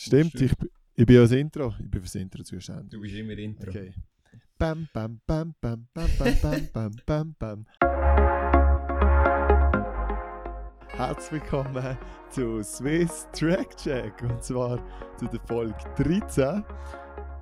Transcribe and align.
Stimmt, 0.00 0.40
ich, 0.40 0.52
ich 0.94 1.06
bin 1.06 1.16
ja 1.16 1.22
das 1.22 1.32
Intro. 1.32 1.74
Ich 1.80 1.90
bin 1.90 2.00
fürs 2.00 2.14
Intro 2.14 2.44
zuständig. 2.44 2.88
Du 2.88 3.00
bist 3.00 3.16
immer 3.16 3.36
Intro. 3.36 3.68
Okay. 3.68 3.92
Bam, 4.56 4.88
bam, 4.92 5.20
bam, 5.26 5.56
bam, 5.60 5.88
bam, 5.92 6.08
bam, 6.16 6.38
bam, 6.40 6.68
bam, 6.72 6.92
bam, 7.04 7.34
bam. 7.36 7.66
Herzlich 10.90 11.42
willkommen 11.42 11.98
zu 12.30 12.62
Swiss 12.62 13.26
Track 13.32 13.76
Check 13.76 14.22
und 14.22 14.40
zwar 14.40 14.80
zu 15.16 15.26
der 15.26 15.40
Folge 15.40 15.74
13 15.96 16.64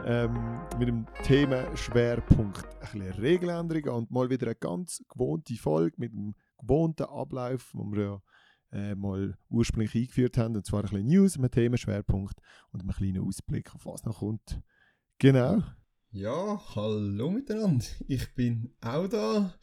ähm, 0.06 0.60
mit 0.78 0.88
dem 0.88 1.04
Thema 1.24 1.76
Schwerpunkt 1.76 2.64
ein 2.64 3.00
bisschen 3.00 3.20
Regeländerungen 3.20 3.90
und 3.90 4.10
mal 4.10 4.30
wieder 4.30 4.46
eine 4.46 4.54
ganz 4.54 5.04
gewohnte 5.10 5.56
Folge 5.56 5.96
mit 5.98 6.14
dem 6.14 6.34
gewohnten 6.58 7.04
Ablauf, 7.04 7.70
den 7.74 7.92
wir 7.92 8.02
ja 8.02 8.22
äh, 8.72 8.94
mal 8.94 9.36
ursprünglich 9.48 9.94
eingeführt 9.94 10.38
haben, 10.38 10.56
und 10.56 10.66
zwar 10.66 10.80
ein 10.80 10.90
bisschen 10.90 11.06
News, 11.06 11.36
einem 11.36 11.50
Themenschwerpunkt 11.50 12.38
und 12.72 12.80
einen 12.80 12.90
kleinen 12.90 13.26
Ausblick 13.26 13.74
auf 13.74 13.86
was 13.86 14.04
noch 14.04 14.18
kommt. 14.20 14.60
Genau. 15.18 15.62
Ja, 16.10 16.60
hallo 16.74 17.30
miteinander. 17.30 17.84
Ich 18.06 18.34
bin 18.34 18.72
auch 18.80 19.08
da. 19.08 19.54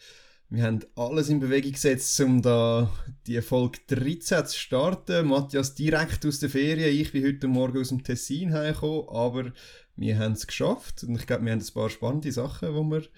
Wir 0.50 0.64
haben 0.64 0.82
alles 0.96 1.30
in 1.30 1.40
Bewegung 1.40 1.72
gesetzt, 1.72 2.20
um 2.20 2.42
da 2.42 2.92
die 3.26 3.42
Folge 3.42 3.80
13 3.88 4.46
zu 4.46 4.60
starten. 4.60 5.28
Matthias 5.28 5.74
direkt 5.74 6.26
aus 6.28 6.40
der 6.40 6.50
Ferien. 6.50 6.96
Ich 6.96 7.12
bin 7.12 7.26
heute 7.26 7.48
Morgen 7.48 7.82
aus 7.82 7.90
dem 7.90 8.04
Tessin 8.04 8.52
hergekommen, 8.52 9.10
aber 9.10 9.52
wir 9.96 10.20
haben 10.20 10.34
es 10.34 10.46
geschafft. 10.46 11.04
Und 11.04 11.16
ich 11.16 11.26
glaube, 11.26 11.46
wir 11.46 11.54
haben 11.54 11.60
ein 11.60 11.74
paar 11.74 11.90
spannende 11.90 12.32
Sachen, 12.32 12.70
die 12.72 13.10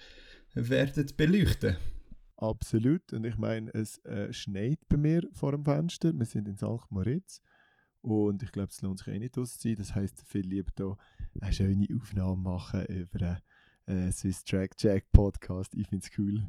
wir 0.54 0.68
werden 0.70 1.10
beleuchten 1.14 1.76
Absolut. 2.36 3.12
Und 3.12 3.24
ich 3.24 3.38
meine, 3.38 3.72
es 3.72 3.98
äh, 4.04 4.32
schneit 4.32 4.78
bei 4.88 4.96
mir 4.96 5.26
vor 5.32 5.52
dem 5.52 5.64
Fenster. 5.64 6.12
Wir 6.12 6.26
sind 6.26 6.48
in 6.48 6.56
St. 6.56 6.90
Moritz. 6.90 7.40
Und 8.02 8.42
ich 8.42 8.52
glaube, 8.52 8.68
es 8.70 8.82
lohnt 8.82 8.98
sich 8.98 9.08
eh 9.08 9.18
nicht 9.18 9.34
sein. 9.34 9.74
Das 9.76 9.94
heisst, 9.94 10.22
viel 10.22 10.46
lieber 10.46 10.70
hier 10.76 10.96
eine 11.40 11.52
schöne 11.52 11.86
Aufnahme 11.96 12.36
machen 12.36 12.84
über 12.86 13.40
äh, 13.86 14.10
Swiss 14.10 14.44
Track 14.44 14.72
Jack 14.78 15.04
Podcast. 15.12 15.74
Ich 15.74 15.88
finde 15.88 16.04
es 16.04 16.18
cool. 16.18 16.42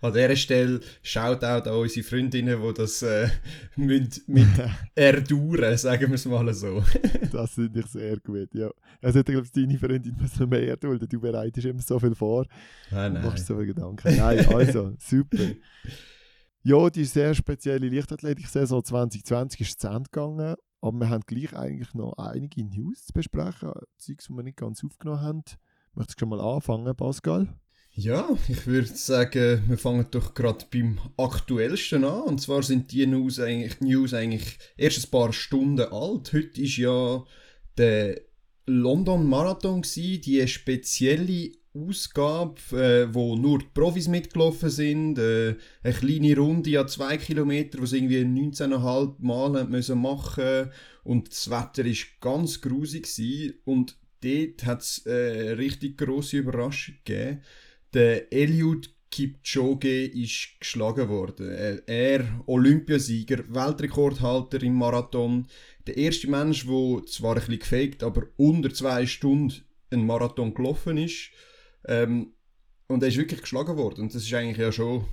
An 0.00 0.12
dieser 0.12 0.36
Stelle 0.36 0.80
schaut 1.02 1.42
auch 1.44 1.64
an 1.64 1.74
unsere 1.74 2.06
Freundinnen, 2.06 2.60
die 2.60 2.74
das 2.74 3.02
äh, 3.02 3.28
mit, 3.76 4.22
mit 4.28 4.48
erdauern, 4.94 5.76
sagen 5.76 6.08
wir 6.08 6.14
es 6.14 6.24
mal 6.24 6.52
so. 6.54 6.82
das 7.32 7.54
finde 7.54 7.80
ich 7.80 7.86
sehr 7.86 8.18
gut, 8.20 8.54
ja. 8.54 8.70
Also 9.02 9.20
ich 9.20 9.24
glaube, 9.24 9.48
deine 9.52 9.78
Freundin 9.78 10.16
muss 10.20 10.38
noch 10.38 10.48
mehr 10.48 10.68
erdulden. 10.68 11.08
Du 11.08 11.20
bereitest 11.20 11.66
immer 11.66 11.82
so 11.82 11.98
viel 11.98 12.14
vor. 12.14 12.46
Nein, 12.90 13.14
nein. 13.14 13.22
Du 13.22 13.28
machst 13.28 13.46
so 13.46 13.54
viele 13.54 13.66
Gedanken. 13.66 14.16
Nein, 14.16 14.46
also, 14.46 14.94
super. 14.98 15.52
Ja, 16.62 16.88
die 16.88 17.04
sehr 17.04 17.34
spezielle 17.34 17.88
Leichtathletik-Saison 17.88 18.82
2020 18.82 19.60
ist 19.60 19.80
zu 19.80 19.88
Ende 19.88 20.08
gegangen 20.10 20.56
aber 20.84 20.98
wir 20.98 21.08
haben 21.08 21.24
gleich 21.26 21.56
eigentlich 21.56 21.94
noch 21.94 22.12
einige 22.18 22.62
News 22.62 23.06
zu 23.06 23.14
besprechen, 23.14 23.72
Zeugs, 23.96 24.26
die 24.26 24.34
wir 24.34 24.42
nicht 24.42 24.58
ganz 24.58 24.84
aufgenommen 24.84 25.22
haben. 25.22 25.42
Möchtest 25.94 26.20
du 26.20 26.22
schon 26.22 26.30
mal 26.30 26.40
anfangen, 26.40 26.94
Pascal? 26.96 27.48
Ja, 27.96 28.28
ich 28.48 28.66
würde 28.66 28.88
sagen, 28.88 29.62
wir 29.68 29.78
fangen 29.78 30.06
doch 30.10 30.34
gerade 30.34 30.64
beim 30.72 30.98
aktuellsten 31.16 32.04
an. 32.04 32.22
Und 32.22 32.40
zwar 32.40 32.64
sind 32.64 32.90
die 32.90 33.06
News 33.06 33.38
eigentlich, 33.38 33.80
News 33.80 34.12
eigentlich 34.14 34.58
erst 34.76 35.06
ein 35.06 35.10
paar 35.10 35.32
Stunden 35.32 35.92
alt. 35.92 36.32
Heute 36.32 36.60
ist 36.60 36.76
ja 36.76 37.24
der 37.78 38.20
London 38.66 39.28
Marathon 39.28 39.82
gewesen, 39.82 40.22
die 40.22 40.48
spezielle 40.48 41.52
Ausgabe, 41.72 42.60
äh, 42.72 43.14
wo 43.14 43.36
nur 43.36 43.58
die 43.60 43.66
Profis 43.74 44.08
mitgelaufen 44.08 44.70
sind, 44.70 45.18
äh, 45.18 45.56
eine 45.82 45.94
kleine 45.94 46.36
Runde 46.36 46.80
an 46.80 46.88
zwei 46.88 47.16
Kilometer, 47.16 47.80
wo 47.80 47.86
sie 47.86 47.98
irgendwie 47.98 48.24
19,5 48.24 49.14
Mal 49.18 49.64
müssen 49.66 50.00
machen 50.00 50.70
und 51.02 51.30
das 51.30 51.50
Wetter 51.50 51.84
ist 51.84 52.20
ganz 52.20 52.60
grusig 52.60 53.06
und 53.64 53.96
dort 54.24 54.66
hat 54.66 54.80
es 54.82 55.06
äh, 55.06 55.10
eine 55.10 55.58
richtig 55.58 55.98
grosse 55.98 56.38
Überraschung 56.38 56.96
gegeben. 57.04 57.42
Der 57.92 58.32
Eliud 58.32 58.90
Kipchoge 59.14 60.06
ist 60.06 60.58
geschlagen 60.58 61.08
worden. 61.08 61.48
Äh, 61.48 61.82
er, 61.86 62.42
Olympiasieger, 62.46 63.44
Weltrekordhalter 63.48 64.60
im 64.62 64.74
Marathon, 64.74 65.46
der 65.86 65.96
erste 65.96 66.28
Mensch, 66.28 66.66
der 66.66 67.06
zwar 67.06 67.36
ein 67.36 67.38
bisschen 67.38 67.58
gefaked, 67.60 68.02
aber 68.02 68.24
unter 68.36 68.74
zwei 68.74 69.06
Stunden 69.06 69.62
einen 69.90 70.06
Marathon 70.06 70.52
gelaufen 70.52 70.96
ist. 70.96 71.30
Ähm, 71.86 72.32
und 72.88 73.02
er 73.02 73.08
ist 73.08 73.16
wirklich 73.16 73.42
geschlagen 73.42 73.76
worden. 73.76 74.02
Und 74.02 74.14
das 74.14 74.24
ist 74.24 74.34
eigentlich 74.34 74.58
ja 74.58 74.72
schon 74.72 75.04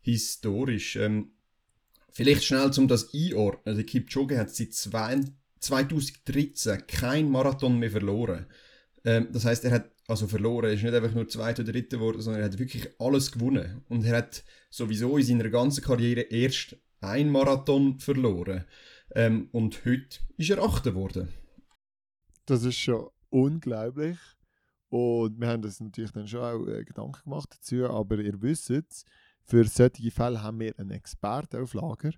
historisch. 0.00 0.96
Ähm, 0.96 1.32
vielleicht 2.10 2.44
schnell, 2.44 2.70
um 2.78 2.88
das 2.88 3.12
einordnen. 3.12 3.62
Der 3.66 3.72
also 3.74 3.84
Kipchoge 3.84 4.38
hat 4.38 4.48
seit 4.48 4.72
2013 5.62 6.86
kein 6.86 7.30
Marathon 7.30 7.78
mehr 7.78 7.90
verloren. 7.90 8.46
Ähm, 9.04 9.28
das 9.32 9.44
heißt, 9.44 9.64
er 9.64 9.72
hat 9.72 9.90
also 10.08 10.26
verloren, 10.26 10.66
er 10.66 10.72
ist 10.72 10.82
nicht 10.82 10.94
einfach 10.94 11.14
nur 11.14 11.28
zweiter 11.28 11.62
oder 11.62 11.72
dritter 11.72 11.96
geworden, 11.96 12.20
sondern 12.20 12.42
er 12.42 12.50
hat 12.50 12.58
wirklich 12.58 12.88
alles 12.98 13.32
gewonnen. 13.32 13.82
Und 13.88 14.04
er 14.04 14.18
hat 14.18 14.44
sowieso 14.70 15.16
in 15.16 15.24
seiner 15.24 15.48
ganzen 15.48 15.82
Karriere 15.82 16.22
erst 16.22 16.76
ein 17.00 17.30
Marathon 17.30 17.98
verloren. 17.98 18.64
Ähm, 19.14 19.48
und 19.52 19.84
heute 19.84 20.18
ist 20.36 20.50
er 20.50 20.62
Achter 20.62 20.90
geworden. 20.90 21.28
Das 22.46 22.64
ist 22.64 22.76
schon 22.76 23.08
unglaublich. 23.30 24.18
Und 24.88 25.40
wir 25.40 25.48
haben 25.48 25.64
uns 25.64 25.80
natürlich 25.80 26.12
dann 26.12 26.28
schon 26.28 26.40
auch 26.40 26.66
äh, 26.66 26.84
Gedanken 26.84 27.22
gemacht 27.24 27.48
dazu, 27.50 27.88
aber 27.88 28.18
ihr 28.18 28.40
wisst 28.42 28.70
es, 28.70 29.04
für 29.44 29.64
solche 29.64 30.10
Fälle 30.10 30.42
haben 30.42 30.60
wir 30.60 30.78
einen 30.78 30.90
Experten 30.90 31.62
auf 31.62 31.74
Lager 31.74 32.12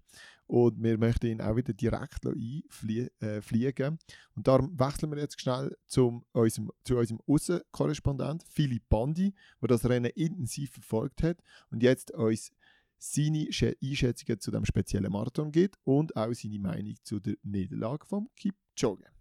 und 0.46 0.82
wir 0.82 0.98
möchten 0.98 1.26
ihn 1.26 1.40
auch 1.40 1.56
wieder 1.56 1.72
direkt 1.72 2.26
einfliegen. 2.26 3.94
Äh, 3.94 4.14
und 4.34 4.46
darum 4.46 4.78
wechseln 4.78 5.10
wir 5.12 5.18
jetzt 5.18 5.40
schnell 5.40 5.76
zum, 5.86 6.24
unserem, 6.32 6.70
zu 6.84 6.96
unserem 6.96 7.20
Außenkorrespondent 7.26 8.44
Philipp 8.44 8.88
Bandi, 8.88 9.34
der 9.60 9.68
das 9.68 9.88
Rennen 9.88 10.10
intensiv 10.14 10.72
verfolgt 10.72 11.22
hat 11.22 11.42
und 11.70 11.82
jetzt 11.82 12.10
uns 12.12 12.52
seine 12.98 13.48
Einschätzungen 13.82 14.40
zu 14.40 14.50
dem 14.50 14.64
speziellen 14.64 15.12
Marathon 15.12 15.52
gibt 15.52 15.76
und 15.84 16.16
auch 16.16 16.32
seine 16.32 16.58
Meinung 16.58 16.94
zu 17.02 17.20
der 17.20 17.36
Niederlage 17.42 18.06
vom 18.06 18.28
Kipchoge. 18.36 19.13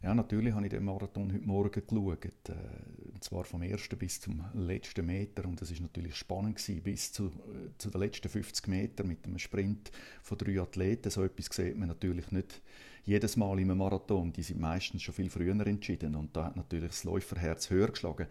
Ja, 0.00 0.14
natürlich 0.14 0.54
habe 0.54 0.64
ich 0.64 0.70
den 0.70 0.84
Marathon 0.84 1.32
heute 1.32 1.44
Morgen 1.44 1.82
geschaut. 1.84 2.24
Äh, 2.24 3.12
und 3.12 3.24
zwar 3.24 3.42
vom 3.42 3.62
ersten 3.62 3.98
bis 3.98 4.20
zum 4.20 4.44
letzten 4.54 5.04
Meter. 5.04 5.44
Und 5.44 5.60
es 5.60 5.72
ist 5.72 5.80
natürlich 5.80 6.14
spannend 6.14 6.56
gewesen, 6.56 6.82
bis 6.82 7.12
zu, 7.12 7.26
äh, 7.26 7.76
zu 7.78 7.90
den 7.90 8.00
letzten 8.00 8.28
50 8.28 8.68
Metern 8.68 9.08
mit 9.08 9.26
einem 9.26 9.38
Sprint 9.38 9.90
von 10.22 10.38
drei 10.38 10.60
Athleten. 10.60 11.10
So 11.10 11.24
etwas 11.24 11.46
sieht 11.46 11.76
man 11.76 11.88
natürlich 11.88 12.30
nicht 12.30 12.62
jedes 13.04 13.36
Mal 13.36 13.58
im 13.58 13.76
Marathon. 13.76 14.32
Die 14.32 14.44
sind 14.44 14.60
meistens 14.60 15.02
schon 15.02 15.14
viel 15.14 15.30
früher 15.30 15.66
entschieden. 15.66 16.14
Und 16.14 16.36
da 16.36 16.44
hat 16.44 16.56
natürlich 16.56 16.90
das 16.90 17.02
Läuferherz 17.02 17.68
höher 17.68 17.88
geschlagen. 17.88 18.28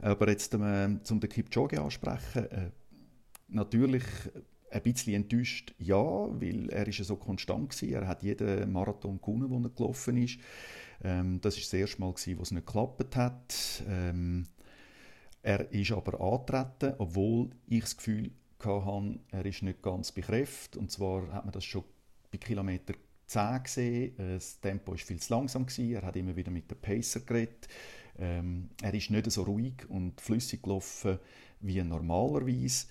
Aber 0.00 0.28
jetzt, 0.28 0.54
äh, 0.54 0.88
zum 1.04 1.20
den 1.20 1.30
Kipchoge 1.30 1.80
ansprechen, 1.80 2.50
äh, 2.50 2.70
natürlich 3.46 4.02
ein 4.72 4.82
bisschen 4.82 5.14
enttäuscht, 5.14 5.72
ja, 5.78 6.02
weil 6.02 6.68
er 6.70 6.88
ist 6.88 6.98
ja 6.98 7.04
so 7.04 7.14
konstant 7.14 7.80
war. 7.80 7.88
Er 8.02 8.08
hat 8.08 8.24
jeden 8.24 8.72
Marathon 8.72 9.20
gewonnen, 9.20 9.48
den 9.48 9.64
er 9.64 9.70
gelaufen 9.70 10.16
ist. 10.16 10.40
Ähm, 11.02 11.40
das 11.40 11.56
war 11.56 11.60
das 11.60 11.72
erste 11.72 12.00
Mal, 12.00 12.08
wo 12.08 12.42
es 12.42 12.50
nicht 12.50 12.66
geklappt 12.66 13.16
hat. 13.16 13.84
Ähm, 13.88 14.46
er 15.42 15.70
ist 15.72 15.92
aber 15.92 16.20
angetreten, 16.20 16.94
obwohl 16.98 17.50
ich 17.66 17.82
das 17.82 17.96
Gefühl 17.96 18.30
hatte, 18.58 19.18
er 19.30 19.46
ist 19.46 19.62
nicht 19.62 19.82
ganz 19.82 20.12
bei. 20.12 20.76
Und 20.76 20.90
zwar 20.90 21.30
hat 21.32 21.44
man 21.44 21.52
das 21.52 21.64
schon 21.64 21.84
bei 22.32 22.38
Kilometer 22.38 22.94
10 23.26 23.62
gesehen. 23.62 24.18
Äh, 24.18 24.34
das 24.34 24.60
Tempo 24.60 24.92
war 24.92 24.98
viel 24.98 25.20
zu 25.20 25.32
langsam. 25.32 25.66
Gewesen. 25.66 25.94
Er 25.94 26.02
hat 26.02 26.16
immer 26.16 26.34
wieder 26.34 26.50
mit 26.50 26.70
dem 26.70 26.78
Pacer 26.78 27.20
geredet. 27.20 27.68
Ähm, 28.18 28.70
er 28.82 28.94
ist 28.94 29.10
nicht 29.10 29.30
so 29.30 29.42
ruhig 29.42 29.88
und 29.88 30.20
flüssig 30.20 30.62
gelaufen 30.62 31.18
wie 31.60 31.82
normalerweise. 31.82 32.86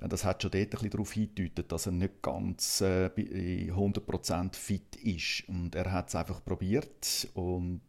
Äh, 0.00 0.08
das 0.08 0.24
hat 0.24 0.42
schon 0.42 0.50
dort 0.50 0.82
ein 0.82 0.90
darauf 0.90 1.12
hingedeutet, 1.12 1.72
dass 1.72 1.86
er 1.86 1.92
nicht 1.92 2.22
ganz 2.22 2.80
äh, 2.80 3.10
100% 3.16 4.56
fit 4.56 4.96
ist. 4.96 5.48
Und 5.48 5.74
er 5.74 5.92
hat 5.92 6.08
es 6.08 6.14
einfach 6.14 6.44
probiert 6.44 7.28
und 7.34 7.82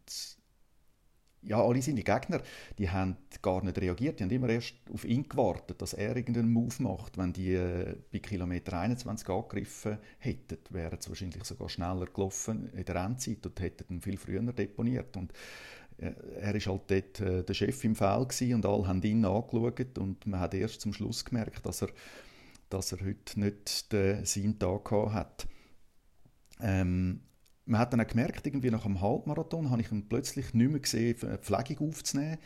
ja, 1.46 1.62
alle 1.62 1.80
seine 1.80 2.02
Gegner, 2.02 2.42
die 2.78 2.90
haben 2.90 3.16
gar 3.40 3.62
nicht 3.62 3.78
reagiert. 3.78 4.18
Die 4.18 4.24
haben 4.24 4.30
immer 4.30 4.48
erst 4.48 4.74
auf 4.92 5.04
ihn 5.04 5.28
gewartet, 5.28 5.80
dass 5.80 5.94
er 5.94 6.16
irgendeinen 6.16 6.52
Move 6.52 6.74
macht. 6.82 7.16
Wenn 7.16 7.32
die 7.32 7.54
äh, 7.54 7.94
bei 8.12 8.18
Kilometer 8.18 8.78
21 8.78 9.28
angegriffen 9.28 9.98
hätten, 10.18 10.58
wären 10.70 11.00
sie 11.00 11.08
wahrscheinlich 11.08 11.44
sogar 11.44 11.68
schneller 11.68 12.06
gelaufen 12.06 12.70
in 12.72 12.84
der 12.84 12.96
Endzeit 12.96 13.46
und 13.46 13.60
hätten 13.60 13.94
ihn 13.94 14.00
viel 14.00 14.16
früher 14.16 14.42
deponiert. 14.52 15.16
Und 15.16 15.32
äh, 15.32 15.85
er 15.98 16.54
war 16.54 16.60
halt 16.60 16.90
dort 16.90 17.20
äh, 17.20 17.42
der 17.42 17.54
Chef 17.54 17.82
im 17.84 17.96
Feld 17.96 18.42
und 18.42 18.66
alle 18.66 18.86
haben 18.86 19.02
ihn 19.02 19.24
angeschaut 19.24 19.98
und 19.98 20.26
man 20.26 20.40
hat 20.40 20.54
erst 20.54 20.80
zum 20.80 20.92
Schluss 20.92 21.24
gemerkt, 21.24 21.64
dass 21.64 21.82
er, 21.82 21.88
dass 22.68 22.92
er 22.92 23.04
heute 23.04 23.40
nicht 23.40 23.92
den, 23.92 24.24
seinen 24.24 24.58
Tag 24.58 24.90
hat. 24.90 25.46
Ähm, 26.60 27.20
man 27.64 27.80
hat 27.80 27.92
dann 27.92 28.00
auch 28.00 28.06
gemerkt, 28.06 28.46
irgendwie 28.46 28.70
nach 28.70 28.84
einem 28.84 29.00
Halbmarathon 29.00 29.70
habe 29.70 29.82
ich 29.82 29.90
ihn 29.90 30.08
plötzlich 30.08 30.54
nicht 30.54 30.70
mehr 30.70 30.80
gesehen, 30.80 31.16
Pflegung 31.16 31.88
aufzunehmen 31.88 32.38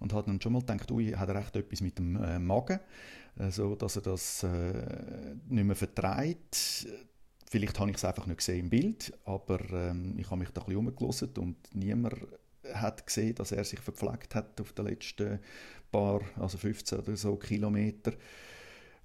und 0.00 0.12
habe 0.12 0.26
dann 0.26 0.40
schon 0.40 0.52
mal 0.52 0.60
gedacht, 0.60 0.90
ui, 0.90 1.12
hat 1.12 1.28
er 1.28 1.36
echt 1.36 1.54
etwas 1.56 1.80
mit 1.80 1.98
dem 1.98 2.16
äh, 2.16 2.38
Magen, 2.38 2.80
also, 3.36 3.74
dass 3.74 3.96
er 3.96 4.02
das 4.02 4.44
äh, 4.44 5.34
nicht 5.48 5.64
mehr 5.64 5.76
vertreibt 5.76 6.86
vielleicht 7.54 7.78
habe 7.78 7.90
ich 7.90 7.96
es 7.98 8.04
einfach 8.04 8.26
nicht 8.26 8.38
gesehen 8.38 8.64
im 8.64 8.70
Bild, 8.70 9.12
aber 9.24 9.60
ähm, 9.70 10.18
ich 10.18 10.28
habe 10.28 10.40
mich 10.40 10.50
da 10.50 10.60
ein 10.62 10.66
bisschen 10.66 10.88
umgelassen 10.88 11.30
und 11.38 11.56
niemand 11.72 12.14
hat 12.74 13.06
gesehen, 13.06 13.34
dass 13.34 13.52
er 13.52 13.64
sich 13.64 13.80
verpflegt 13.80 14.34
hat 14.34 14.60
auf 14.60 14.72
den 14.72 14.86
letzten 14.86 15.40
paar, 15.90 16.20
also 16.38 16.58
15 16.58 16.98
oder 16.98 17.16
so 17.16 17.36
Kilometer. 17.36 18.12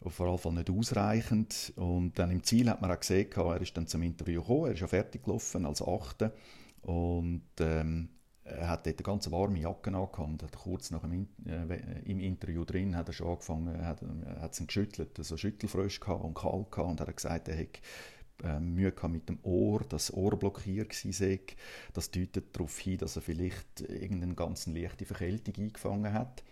Auf 0.02 0.20
jeden 0.20 0.56
nicht 0.56 0.70
ausreichend. 0.70 1.74
Und 1.76 2.18
dann 2.18 2.32
im 2.32 2.44
Ziel 2.44 2.70
hat 2.70 2.82
man 2.82 2.92
auch 2.92 3.00
gesehen, 3.00 3.30
er 3.32 3.62
ist 3.62 3.76
dann 3.76 3.88
zum 3.88 4.02
Interview 4.02 4.42
gekommen, 4.42 4.68
er 4.68 4.74
ist 4.74 4.80
ja 4.80 4.88
fertig 4.88 5.24
gelaufen 5.24 5.66
als 5.66 5.82
Achte. 5.82 6.34
Und 6.82 7.44
ähm, 7.60 8.10
er 8.44 8.70
hat 8.70 8.86
dort 8.86 8.98
eine 8.98 9.04
ganz 9.04 9.30
warme 9.30 9.60
Jacke 9.60 9.90
angehabt. 9.90 10.44
Hat 10.44 10.58
kurz 10.58 10.92
nach 10.92 11.02
dem 11.02 11.28
äh, 11.46 12.02
im 12.06 12.20
Interview 12.20 12.66
drin 12.66 12.96
hat 12.96 13.10
er 13.10 13.14
schon 13.14 13.28
angefangen, 13.28 13.86
hat, 13.86 14.02
hat 14.40 14.54
es 14.54 14.66
geschüttelt, 14.66 15.16
so 15.16 15.22
also 15.22 15.38
Schüttelfrösche 15.38 16.04
und 16.06 16.34
kalt 16.34 16.72
gehabt 16.72 16.90
und 16.90 17.02
hat 17.02 17.16
gesagt, 17.16 17.48
er 17.48 17.56
hätte 17.56 17.80
äh, 18.44 18.60
Mühe 18.60 18.94
mit 19.08 19.30
dem 19.30 19.40
Ohr, 19.44 19.82
das 19.88 20.14
Ohr 20.14 20.38
blockiert 20.38 20.94
sei. 20.94 21.40
Das 21.94 22.12
deutet 22.12 22.56
darauf 22.56 22.78
hin, 22.80 22.98
dass 22.98 23.16
er 23.16 23.22
vielleicht 23.22 23.82
irgendeine 23.82 24.36
ganz 24.36 24.68
leichte 24.68 25.06
Verkältung 25.06 25.56
eingefangen 25.58 26.14
hat. 26.14 26.44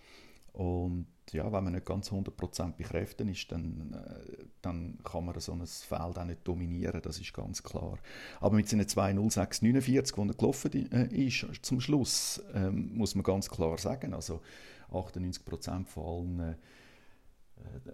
Und 0.58 1.06
ja, 1.32 1.46
wenn 1.52 1.66
man 1.66 1.74
nicht 1.74 1.86
ganz 1.86 2.12
100% 2.12 2.74
bei 2.78 2.84
Kräften 2.84 3.30
ist, 3.30 3.52
dann, 3.52 3.94
äh, 3.94 4.44
dann 4.64 4.98
kann 5.04 5.26
man 5.26 5.40
so 5.40 5.52
ein 5.52 5.68
Feld 5.68 6.18
auch 6.18 6.26
nicht 6.26 6.48
dominieren, 6.48 7.00
das 7.04 7.20
ist 7.20 7.32
ganz 7.32 7.62
klar. 7.62 8.00
Aber 8.40 8.56
mit 8.56 8.68
seinen 8.68 8.88
2.06.49, 8.88 9.82
die 9.82 10.28
er 10.28 10.34
gelaufen 10.34 10.92
äh, 10.92 11.28
ist, 11.28 11.46
zum 11.62 11.80
Schluss, 11.80 12.42
ähm, 12.56 12.92
muss 12.96 13.14
man 13.14 13.24
ganz 13.24 13.50
klar 13.50 13.78
sagen, 13.78 14.16
also 14.16 14.42
98% 14.92 15.86
von 15.86 16.40
allen 16.40 16.54
äh, 16.54 16.56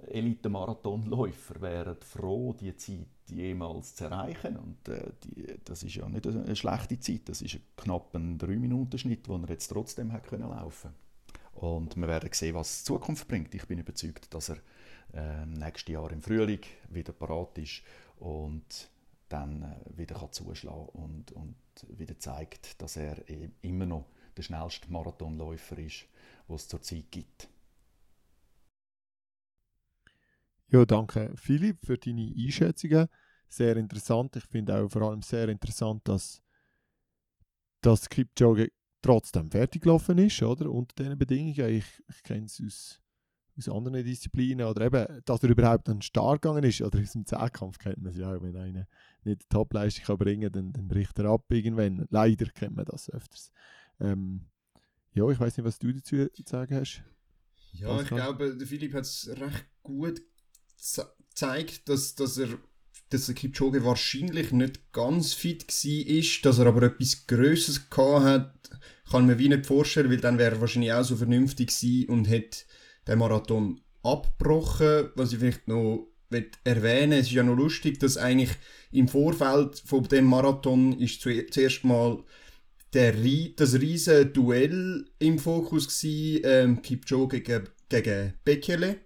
Elite-Marathonläufer 0.07 1.61
wären 1.61 1.97
froh, 2.01 2.53
diese 2.53 2.75
Zeit 2.77 3.07
jemals 3.27 3.95
zu 3.95 4.05
erreichen. 4.05 4.57
Und 4.57 4.87
äh, 4.89 5.11
die, 5.23 5.55
das 5.63 5.83
ist 5.83 5.95
ja 5.95 6.07
nicht 6.09 6.27
eine 6.27 6.55
schlechte 6.55 6.99
Zeit, 6.99 7.29
das 7.29 7.41
ist 7.41 7.55
ein 7.55 7.61
knapper 7.77 8.19
3-Minuten-Schnitt, 8.19 9.27
den 9.27 9.43
er 9.43 9.49
jetzt 9.49 9.67
trotzdem 9.67 10.11
hat 10.11 10.27
können 10.27 10.49
laufen 10.49 10.93
und 11.63 11.95
wir 11.95 12.07
werden 12.07 12.29
sehen, 12.33 12.55
was 12.55 12.79
die 12.79 12.85
Zukunft 12.85 13.27
bringt. 13.27 13.53
Ich 13.55 13.65
bin 13.67 13.79
überzeugt, 13.79 14.33
dass 14.33 14.49
er 14.49 14.57
äh, 15.13 15.45
nächstes 15.45 15.93
Jahr 15.93 16.11
im 16.11 16.21
Frühling 16.21 16.61
wieder 16.89 17.13
parat 17.13 17.57
ist 17.57 17.83
und 18.17 18.89
dann 19.29 19.61
äh, 19.61 19.97
wieder 19.97 20.15
kann 20.15 20.31
zuschlagen 20.31 20.89
und, 20.93 21.31
und 21.31 21.55
wieder 21.87 22.19
zeigt, 22.19 22.81
dass 22.81 22.97
er 22.97 23.17
e-, 23.29 23.49
immer 23.61 23.85
noch 23.85 24.05
der 24.35 24.43
schnellste 24.43 24.91
Marathonläufer 24.91 25.77
ist, 25.77 26.05
was 26.47 26.63
es 26.63 26.67
zurzeit 26.67 27.11
gibt. 27.11 27.47
Ja, 30.73 30.87
danke 30.87 31.31
Philipp 31.35 31.85
für 31.85 31.99
deine 31.99 32.33
Einschätzungen. 32.35 33.07
Sehr 33.47 33.77
interessant. 33.77 34.35
Ich 34.37 34.45
finde 34.45 34.75
auch 34.75 34.89
vor 34.89 35.03
allem 35.03 35.21
sehr 35.21 35.47
interessant, 35.49 36.01
dass 36.07 36.41
das 37.81 38.09
Kipchoge 38.09 38.71
trotzdem 39.03 39.51
fertig 39.51 39.83
gelaufen 39.83 40.17
ist, 40.17 40.41
oder? 40.41 40.71
Unter 40.71 40.95
diesen 40.95 41.15
Bedingungen. 41.19 41.69
Ich, 41.69 41.85
ich 42.09 42.23
kenne 42.23 42.47
es 42.47 42.59
aus, 42.65 42.99
aus 43.55 43.69
anderen 43.69 44.03
Disziplinen. 44.03 44.65
Oder 44.65 44.85
eben, 44.87 45.21
dass 45.25 45.43
er 45.43 45.49
überhaupt 45.51 45.89
dann 45.89 46.01
stark 46.01 46.41
gegangen 46.41 46.63
ist. 46.63 46.81
Oder 46.81 47.01
aus 47.01 47.11
dem 47.11 47.27
Zehnkampf 47.27 47.77
kennt 47.77 48.01
man 48.01 48.11
es 48.11 48.17
ja 48.17 48.33
auch. 48.33 48.41
Wenn 48.41 48.57
einer 48.57 48.87
nicht 49.25 49.43
die 49.43 49.49
Topleistung 49.49 50.17
bringen 50.17 50.51
kann, 50.51 50.53
dann, 50.53 50.73
dann 50.73 50.87
bricht 50.87 51.19
er 51.19 51.25
ab 51.25 51.45
irgendwann. 51.51 52.07
Leider 52.09 52.47
kennt 52.47 52.77
man 52.77 52.85
das 52.85 53.11
öfters. 53.11 53.51
Ähm, 53.99 54.47
ja, 55.13 55.29
ich 55.29 55.39
weiß 55.39 55.55
nicht, 55.55 55.67
was 55.67 55.77
du 55.77 55.93
dazu 55.93 56.25
zu 56.33 56.43
sagen 56.47 56.75
hast. 56.77 57.03
Ja, 57.73 57.89
Pascal? 57.89 58.01
ich 58.01 58.23
glaube, 58.23 58.57
der 58.57 58.67
Philipp 58.67 58.95
hat 58.95 59.03
es 59.03 59.29
recht 59.39 59.67
gut 59.83 60.19
gezeigt, 61.29 61.89
dass, 61.89 62.15
dass 62.15 62.37
er 62.37 62.49
dass 63.13 63.27
der 63.27 63.35
Kipchoge 63.35 63.85
wahrscheinlich 63.85 64.51
nicht 64.51 64.91
ganz 64.91 65.33
fit 65.33 65.67
war, 65.67 66.41
dass 66.41 66.57
er 66.57 66.65
aber 66.65 66.83
etwas 66.83 67.27
Größeres 67.27 67.87
hat, 67.95 68.69
kann 69.09 69.27
man 69.27 69.37
wie 69.37 69.49
nicht 69.49 69.67
vorstellen, 69.67 70.09
weil 70.09 70.17
dann 70.17 70.39
wäre 70.39 70.55
er 70.55 70.61
wahrscheinlich 70.61 70.93
auch 70.93 71.03
so 71.03 71.15
vernünftig 71.15 71.67
gewesen 71.67 72.09
und 72.09 72.25
hätte 72.25 72.63
den 73.07 73.19
Marathon 73.19 73.81
abgebrochen. 74.01 75.09
Was 75.15 75.31
ich 75.31 75.39
vielleicht 75.39 75.67
noch 75.67 76.07
erwähnen 76.63 77.19
es 77.19 77.27
ist 77.27 77.33
ja 77.33 77.43
noch 77.43 77.55
lustig, 77.55 77.99
dass 77.99 78.17
eigentlich 78.17 78.49
im 78.91 79.07
Vorfeld 79.07 79.83
von 79.85 80.03
dem 80.05 80.25
Marathon 80.25 80.99
ist 80.99 81.21
zuerst 81.21 81.83
mal 81.83 82.23
der, 82.93 83.13
das 83.55 83.79
riesige 83.79 84.25
Duell 84.25 85.05
im 85.19 85.37
Fokus 85.37 85.87
gewesen, 85.87 86.41
ähm, 86.43 86.81
Kipchoge 86.81 87.41
gegen, 87.41 87.69
gegen 87.89 88.33
Bekele. 88.43 88.97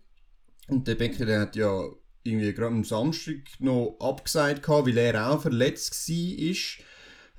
Und 0.68 0.88
der 0.88 0.96
Bekele 0.96 1.40
hat 1.40 1.56
ja 1.56 1.84
irgendwie 2.24 2.54
gerade 2.54 2.76
am 2.76 2.84
Samstag 2.84 3.38
noch 3.60 3.98
abgesagt 4.00 4.64
gehabt, 4.64 4.88
weil 4.88 4.98
er 4.98 5.32
auch 5.32 5.42
verletzt 5.42 6.10
war. 6.10 6.84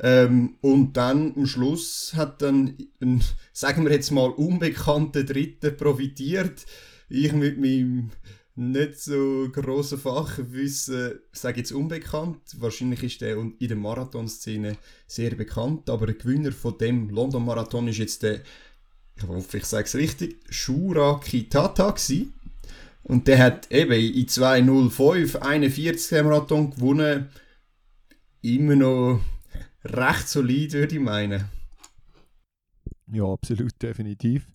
Ähm, 0.00 0.56
und 0.60 0.96
dann 0.96 1.34
am 1.36 1.46
Schluss 1.46 2.14
hat 2.14 2.40
dann 2.40 2.76
ein, 3.00 3.22
sagen 3.52 3.84
wir 3.84 3.92
jetzt 3.92 4.10
mal, 4.12 4.30
unbekannter 4.30 5.24
Dritter 5.24 5.72
profitiert. 5.72 6.64
Ich 7.08 7.32
mit 7.32 7.58
meinem 7.58 8.10
nicht 8.54 8.98
so 8.98 9.48
grossen 9.52 9.98
Fachwissen, 9.98 11.20
sage 11.32 11.60
jetzt 11.60 11.72
unbekannt. 11.72 12.40
Wahrscheinlich 12.58 13.04
ist 13.04 13.20
der 13.20 13.36
in 13.36 13.56
der 13.60 13.76
Marathonszene 13.76 14.76
sehr 15.06 15.34
bekannt, 15.36 15.88
aber 15.88 16.06
der 16.06 16.16
Gewinner 16.16 16.52
von 16.52 16.76
dem 16.76 17.08
London 17.08 17.44
Marathon 17.44 17.86
ist 17.86 17.98
jetzt 17.98 18.24
der, 18.24 18.42
ich 19.16 19.26
hoffe, 19.26 19.58
ich 19.58 19.64
sage 19.64 19.84
es 19.84 19.94
richtig, 19.94 20.40
Shura 20.50 21.20
Kitata 21.24 21.90
gewesen. 21.90 22.34
Und 23.02 23.26
der 23.26 23.38
hat 23.38 23.70
eben 23.72 23.92
in 23.92 24.26
2.05 24.26 25.36
41 25.36 26.22
Marathon 26.22 26.70
gewonnen. 26.70 27.28
Immer 28.42 28.76
noch 28.76 29.20
recht 29.84 30.28
solid, 30.28 30.72
würde 30.72 30.94
ich 30.94 31.00
meinen. 31.00 31.44
Ja, 33.10 33.24
absolut, 33.24 33.72
definitiv. 33.80 34.46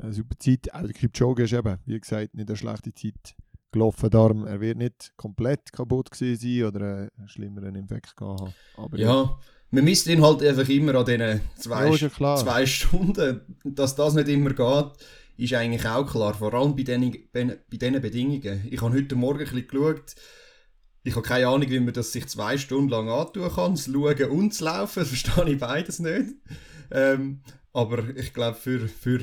Eine 0.00 0.12
super 0.12 0.36
Zeit. 0.38 0.72
Auch 0.74 0.82
der 0.82 0.92
Kipchoge 0.92 1.44
ist 1.44 1.52
eben, 1.52 1.78
wie 1.86 1.98
gesagt, 1.98 2.34
nicht 2.34 2.48
eine 2.48 2.56
schlechte 2.56 2.92
Zeit 2.92 3.34
gelaufen. 3.72 4.10
Darum, 4.10 4.46
er 4.46 4.60
wird 4.60 4.78
nicht 4.78 5.12
komplett 5.16 5.72
kaputt 5.72 6.10
gewesen 6.10 6.40
sein 6.40 6.64
oder 6.68 7.08
einen 7.16 7.28
schlimmeren 7.28 7.74
Infekt 7.74 8.16
gehabt 8.16 8.40
haben. 8.40 8.54
Aber 8.76 8.98
ja, 8.98 9.06
ja, 9.06 9.38
man 9.70 9.84
misst 9.84 10.06
ihn 10.06 10.22
halt 10.22 10.42
einfach 10.42 10.68
immer 10.68 10.94
an 10.96 11.06
diesen 11.06 11.40
zwei, 11.56 11.88
ja, 11.88 12.36
zwei 12.36 12.66
Stunden. 12.66 13.40
Dass 13.64 13.94
das 13.94 14.14
nicht 14.14 14.28
immer 14.28 14.50
geht 14.50 14.92
ist 15.36 15.54
eigentlich 15.54 15.86
auch 15.86 16.10
klar, 16.10 16.34
vor 16.34 16.54
allem 16.54 16.76
bei 16.76 16.82
diesen, 16.82 17.28
bei 17.32 17.58
diesen 17.70 18.00
Bedingungen. 18.00 18.66
Ich 18.70 18.80
habe 18.80 18.94
heute 18.94 19.16
Morgen 19.16 19.40
ein 19.40 19.44
bisschen 19.44 19.68
geschaut, 19.68 20.14
ich 21.06 21.14
habe 21.14 21.26
keine 21.26 21.48
Ahnung, 21.48 21.68
wie 21.68 21.80
man 21.80 21.92
das 21.92 22.12
sich 22.12 22.26
zwei 22.28 22.56
Stunden 22.56 22.88
lang 22.88 23.08
antun 23.08 23.50
kann, 23.52 23.74
das 23.74 23.84
Schauen 23.86 24.30
und 24.30 24.52
das 24.52 24.60
Laufen, 24.60 25.04
verstehe 25.06 25.52
ich 25.52 25.58
beides 25.58 25.98
nicht. 25.98 26.34
Ähm, 26.90 27.42
aber 27.72 28.16
ich 28.16 28.32
glaube, 28.32 28.56
für, 28.56 28.88
für 28.88 29.20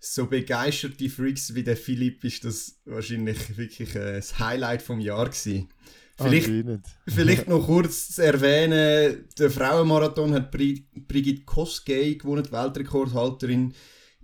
so 0.00 0.26
begeisterte 0.26 1.08
Freaks 1.08 1.54
wie 1.54 1.62
der 1.62 1.76
Philipp 1.76 2.24
ist 2.24 2.44
das 2.44 2.80
wahrscheinlich 2.84 3.56
wirklich 3.56 3.94
äh, 3.94 4.16
das 4.16 4.38
Highlight 4.38 4.82
vom 4.82 5.00
Jahr 5.00 5.26
gewesen. 5.26 5.68
Vielleicht, 6.16 6.50
vielleicht 7.08 7.48
noch 7.48 7.66
kurz 7.66 8.10
zu 8.10 8.22
erwähnen, 8.22 9.24
der 9.38 9.50
Frauenmarathon 9.50 10.34
hat 10.34 10.50
Brigitte 10.50 11.44
Kosgei 11.44 12.14
gewonnen, 12.14 12.44
die 12.44 12.52
Weltrekordhalterin 12.52 13.74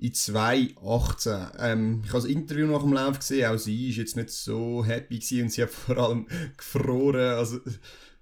in 0.00 0.14
2018. 0.14 1.47
Ähm, 1.59 2.02
ich 2.04 2.11
habe 2.11 2.23
das 2.23 2.30
Interview 2.30 2.66
nach 2.66 2.83
dem 2.83 2.92
Lauf 2.95 3.19
gesehen, 3.19 3.50
auch 3.50 3.59
sie 3.59 3.90
ist 3.90 3.97
jetzt 3.97 4.16
nicht 4.16 4.30
so 4.30 4.85
happy 4.85 5.19
gewesen 5.19 5.42
und 5.42 5.52
sie 5.52 5.62
hat 5.62 5.71
vor 5.71 5.99
allem 5.99 6.26
gefroren. 6.57 7.37
Also 7.37 7.61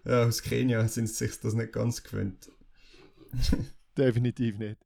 ja, 0.05 0.25
aus 0.25 0.43
Kenia 0.43 0.87
sind 0.89 1.09
sie 1.09 1.27
sich 1.27 1.39
das 1.41 1.55
nicht 1.55 1.73
ganz 1.73 2.03
gewöhnt. 2.03 2.51
Definitiv 3.97 4.59
nicht. 4.59 4.79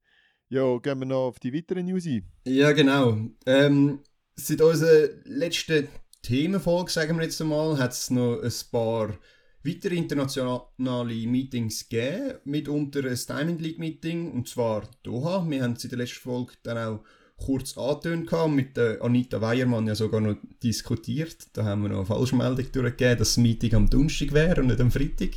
Ja, 0.49 0.77
gehen 0.79 0.99
wir 0.99 1.07
noch 1.07 1.29
auf 1.29 1.39
die 1.39 1.55
weiteren 1.55 1.87
News 1.87 2.05
ein. 2.07 2.31
Ja, 2.47 2.73
genau. 2.73 3.19
Ähm, 3.47 4.01
seit 4.35 4.61
unserer 4.61 5.09
letzten 5.25 5.89
Themenfolge, 6.21 6.91
sagen 6.91 7.17
wir 7.17 7.25
jetzt 7.25 7.41
einmal, 7.41 7.79
hat 7.79 7.93
es 7.93 8.11
noch 8.11 8.43
ein 8.43 8.53
paar 8.71 9.19
weitere 9.65 9.97
internationale 9.97 11.27
Meetings 11.27 11.89
gegeben, 11.89 12.39
mitunter 12.45 13.05
ein 13.05 13.19
Diamond 13.29 13.61
League 13.61 13.79
Meeting, 13.79 14.33
und 14.33 14.49
zwar 14.49 14.83
Doha. 15.03 15.45
Wir 15.49 15.63
haben 15.63 15.75
es 15.75 15.85
in 15.85 15.91
der 15.91 15.99
letzten 15.99 16.21
Folge 16.21 16.53
dann 16.63 16.79
auch 16.79 17.01
kurz 17.37 17.77
angetönt 17.77 18.31
mit 18.55 18.77
der 18.77 19.03
Anita 19.03 19.41
Weiermann 19.41 19.87
ja 19.87 19.95
sogar 19.95 20.21
noch 20.21 20.37
diskutiert. 20.63 21.37
Da 21.53 21.65
haben 21.65 21.83
wir 21.83 21.89
noch 21.89 21.99
eine 21.99 22.07
Falschmeldung 22.07 22.71
durchgegeben, 22.73 23.19
dass 23.19 23.31
das 23.31 23.37
Meeting 23.37 23.75
am 23.75 23.91
Donnerstag 23.91 24.33
wäre 24.33 24.61
und 24.61 24.69
nicht 24.69 24.81
am 24.81 24.91
Freitag. 24.91 25.31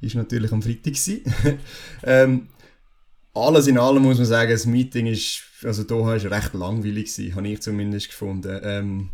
Ist 0.00 0.14
natürlich 0.14 0.52
am 0.52 0.62
Freitag 0.62 0.94
ähm, 2.04 2.48
alles 3.34 3.66
in 3.66 3.78
allem 3.78 4.02
muss 4.02 4.18
man 4.18 4.26
sagen, 4.26 4.50
das 4.50 4.66
Meeting 4.66 5.06
ist, 5.06 5.42
also 5.62 5.84
Doha 5.84 6.16
ist 6.16 6.26
recht 6.26 6.54
langweilig 6.54 7.34
habe 7.34 7.48
ich 7.48 7.60
zumindest 7.60 8.08
gefunden. 8.08 8.60
Ähm, 8.62 9.10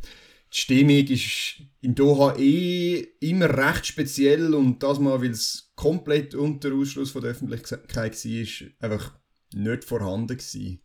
die 0.54 0.60
Stimmung 0.60 1.06
ist 1.08 1.62
in 1.80 1.94
Doha 1.94 2.36
eh 2.36 3.00
immer 3.20 3.50
recht 3.56 3.86
speziell 3.86 4.54
und 4.54 4.82
das 4.82 5.00
mal, 5.00 5.20
weil 5.20 5.30
es 5.30 5.72
komplett 5.74 6.34
unter 6.34 6.72
Ausschluss 6.72 7.10
von 7.10 7.22
der 7.22 7.32
Öffentlichkeit 7.32 7.92
war, 8.24 8.68
einfach 8.78 9.18
nicht 9.52 9.84
vorhanden 9.84 10.36
gewesen. 10.36 10.80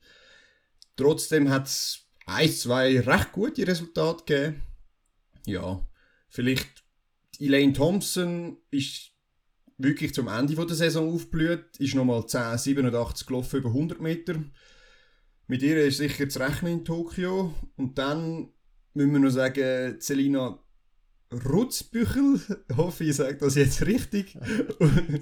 Trotzdem 0.95 1.49
hat 1.49 1.67
es 1.67 2.07
ein, 2.25 2.51
zwei 2.51 2.99
recht 2.99 3.31
gute 3.31 3.67
Resultate 3.67 4.23
gegeben. 4.25 4.61
Ja, 5.45 5.87
vielleicht 6.29 6.83
Elaine 7.39 7.73
Thompson 7.73 8.57
ist 8.71 9.11
wirklich 9.77 10.13
zum 10.13 10.27
Ende 10.27 10.55
der 10.55 10.75
Saison 10.75 11.13
aufgeblüht, 11.13 11.77
ist 11.77 11.95
nochmal 11.95 12.21
10,87 12.21 13.27
gelaufen 13.27 13.59
über 13.59 13.69
100 13.69 14.01
Meter. 14.01 14.43
Mit 15.47 15.61
ihr 15.61 15.85
ist 15.85 15.97
sicher 15.97 16.27
zu 16.27 16.39
rechnen 16.39 16.79
in 16.79 16.85
Tokio. 16.85 17.53
Und 17.75 17.97
dann 17.97 18.51
müssen 18.93 19.13
wir 19.13 19.19
noch 19.19 19.29
sagen, 19.29 19.95
Selina 19.99 20.59
Rutzbüchel, 21.31 22.41
hoffe 22.75 23.03
ich 23.03 23.15
sage 23.15 23.37
das 23.37 23.53
jetzt 23.55 23.85
richtig, 23.85 24.35
und, 24.79 25.21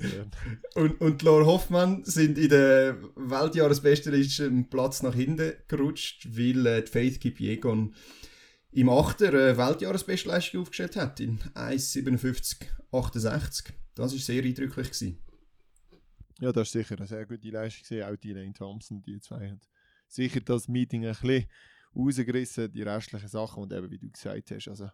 und, 0.75 1.01
und 1.01 1.21
Laura 1.21 1.45
Hoffmann 1.45 2.05
sind 2.05 2.37
in 2.37 2.47
der 2.49 2.97
Weltjahresbestenliste 3.15 4.49
Platz 4.69 5.03
nach 5.03 5.15
hinten 5.15 5.53
gerutscht, 5.67 6.29
weil 6.31 6.65
äh, 6.65 6.83
die 6.83 6.91
Faith 6.91 7.19
Kipiegon 7.19 7.93
im 8.71 8.89
Achter 8.89 9.29
eine 9.29 9.57
Weltjahresbestleistung 9.57 10.61
aufgestellt 10.61 10.95
hat, 10.95 11.19
in 11.19 11.39
1,57,68. 11.55 13.73
Das 13.95 14.13
war 14.13 14.19
sehr 14.19 14.43
eindrücklich. 14.43 14.87
Gewesen. 14.87 15.17
Ja, 16.39 16.51
das 16.51 16.67
ist 16.67 16.73
sicher 16.73 16.95
eine 16.97 17.07
sehr 17.07 17.25
gute 17.25 17.49
Leistung. 17.49 17.83
Gewesen. 17.83 18.03
Auch 18.03 18.15
die 18.15 18.33
Lane 18.33 18.53
Thompson, 18.53 19.01
die 19.01 19.19
zwei 19.19 19.49
haben 19.49 19.59
sicher 20.07 20.41
das 20.41 20.67
Meeting 20.67 21.05
ein 21.05 21.11
bisschen 21.11 21.47
rausgerissen, 21.97 22.71
die 22.71 22.83
restlichen 22.83 23.27
Sachen 23.27 23.63
und 23.63 23.73
eben, 23.73 23.89
wie 23.89 23.97
du 23.97 24.09
gesagt 24.09 24.51
hast, 24.51 24.67
also 24.67 24.89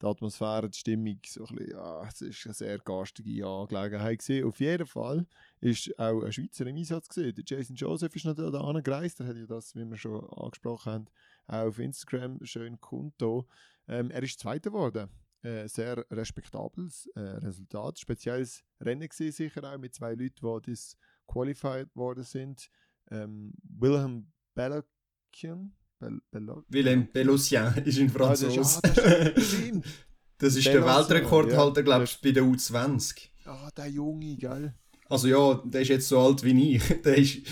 die 0.00 0.06
Atmosphäre, 0.06 0.68
die 0.68 0.78
Stimmung, 0.78 1.18
so 1.26 1.46
ein 1.46 1.56
bisschen, 1.56 1.72
ja, 1.72 2.06
es 2.06 2.20
ist 2.20 2.46
eine 2.46 2.54
sehr 2.54 2.78
garstige 2.78 3.46
Angelegenheit 3.46 4.18
gewesen. 4.18 4.46
Auf 4.46 4.60
jeden 4.60 4.86
Fall 4.86 5.26
ist 5.60 5.98
auch 5.98 6.22
ein 6.22 6.32
Schweizer 6.32 6.66
im 6.66 6.76
Einsatz 6.76 7.08
gewesen. 7.08 7.34
Der 7.34 7.44
Jason 7.46 7.76
Joseph 7.76 8.14
ist 8.14 8.26
noch 8.26 8.34
da 8.34 8.60
angereist, 8.60 9.20
der 9.20 9.28
hat 9.28 9.36
ja 9.36 9.46
das, 9.46 9.74
wie 9.74 9.88
wir 9.88 9.96
schon 9.96 10.28
angesprochen 10.30 10.92
haben, 10.92 11.04
auch 11.46 11.68
auf 11.68 11.78
Instagram 11.78 12.44
schön 12.44 12.80
Konto. 12.80 13.48
Ähm, 13.88 14.10
er 14.10 14.22
ist 14.22 14.38
Zweiter 14.38 14.70
geworden. 14.70 15.08
Äh, 15.42 15.68
sehr 15.68 16.04
respektables 16.10 17.06
äh, 17.14 17.20
Resultat. 17.20 17.98
Spezielles 17.98 18.64
Rennen 18.80 19.08
gewesen, 19.08 19.32
sicher 19.32 19.62
auch 19.64 19.78
mit 19.78 19.94
zwei 19.94 20.14
Leuten, 20.14 20.34
die 20.40 20.70
disqualified 20.72 21.94
worden 21.94 22.24
sind. 22.24 22.68
Ähm, 23.10 23.52
Wilhelm 23.62 24.32
Bellakian, 24.54 25.74
Bel 25.98 26.20
Willem 26.68 27.08
Bellocien 27.12 27.74
ist 27.84 27.98
in 27.98 28.10
Französisch. 28.10 28.58
Ah, 28.58 28.80
das 28.82 29.36
ist, 29.36 29.54
ah, 29.54 29.80
das 30.38 30.56
ist 30.56 30.66
der 30.66 30.84
Weltrekordhalter, 30.84 31.80
ja, 31.80 31.84
glaube 31.84 32.04
ich, 32.04 32.20
bei 32.20 32.32
der 32.32 32.42
U20. 32.42 33.28
Ah, 33.44 33.70
der 33.76 33.86
Junge, 33.86 34.36
gell? 34.36 34.74
Also 35.08 35.28
ja, 35.28 35.62
der 35.64 35.82
ist 35.82 35.88
jetzt 35.88 36.08
so 36.08 36.18
alt 36.18 36.42
wie 36.42 36.76
ich. 36.76 36.82
Der 37.02 37.16
ist. 37.16 37.46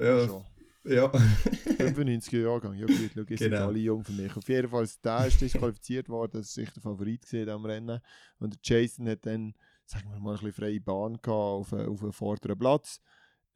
Ja. 0.00 0.44
ja. 0.84 1.06
95er 1.10 2.42
Jahrgang, 2.42 2.74
ja 2.76 2.86
gut, 2.86 3.10
schau, 3.14 3.24
genau. 3.24 3.38
sind 3.38 3.54
alle 3.54 3.78
jung 3.78 4.04
für 4.04 4.12
mich. 4.12 4.36
Auf 4.36 4.48
jeden 4.48 4.68
Fall, 4.68 4.88
der 5.02 5.26
ist 5.26 5.40
disqualifiziert 5.40 6.08
worden, 6.08 6.32
das 6.34 6.46
ist 6.46 6.54
sicher 6.54 6.72
der 6.72 6.82
Favorit 6.82 7.22
gesehen 7.22 7.48
am 7.48 7.64
Rennen. 7.64 8.00
Und 8.38 8.54
der 8.54 8.60
Jason 8.62 9.08
hat 9.08 9.26
dann, 9.26 9.54
sagen 9.86 10.10
wir 10.12 10.20
mal, 10.20 10.34
ein 10.34 10.36
bisschen 10.36 10.52
freie 10.52 10.80
Bahn 10.80 11.14
gehabt 11.14 11.28
auf, 11.28 11.72
auf 11.72 12.02
einem 12.02 12.12
vorderen 12.12 12.58
Platz. 12.58 13.00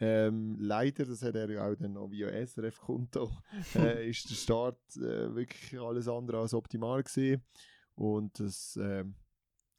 Ähm, 0.01 0.57
leider, 0.59 1.05
das 1.05 1.23
hat 1.23 1.37
er 1.37 1.51
ja 1.51 1.67
auch 1.67 1.77
dann 1.77 1.93
noch 1.93 2.11
via 2.11 2.29
SRF-Konto, 2.29 3.31
äh, 3.77 4.09
ist 4.09 4.29
der 4.29 4.35
Start 4.35 4.81
äh, 4.97 5.35
wirklich 5.35 5.81
alles 5.81 6.09
andere 6.09 6.41
als 6.41 6.55
optimal 6.55 7.03
gewesen. 7.03 7.43
Und 7.95 8.41
das 8.41 8.77
äh, 8.77 9.05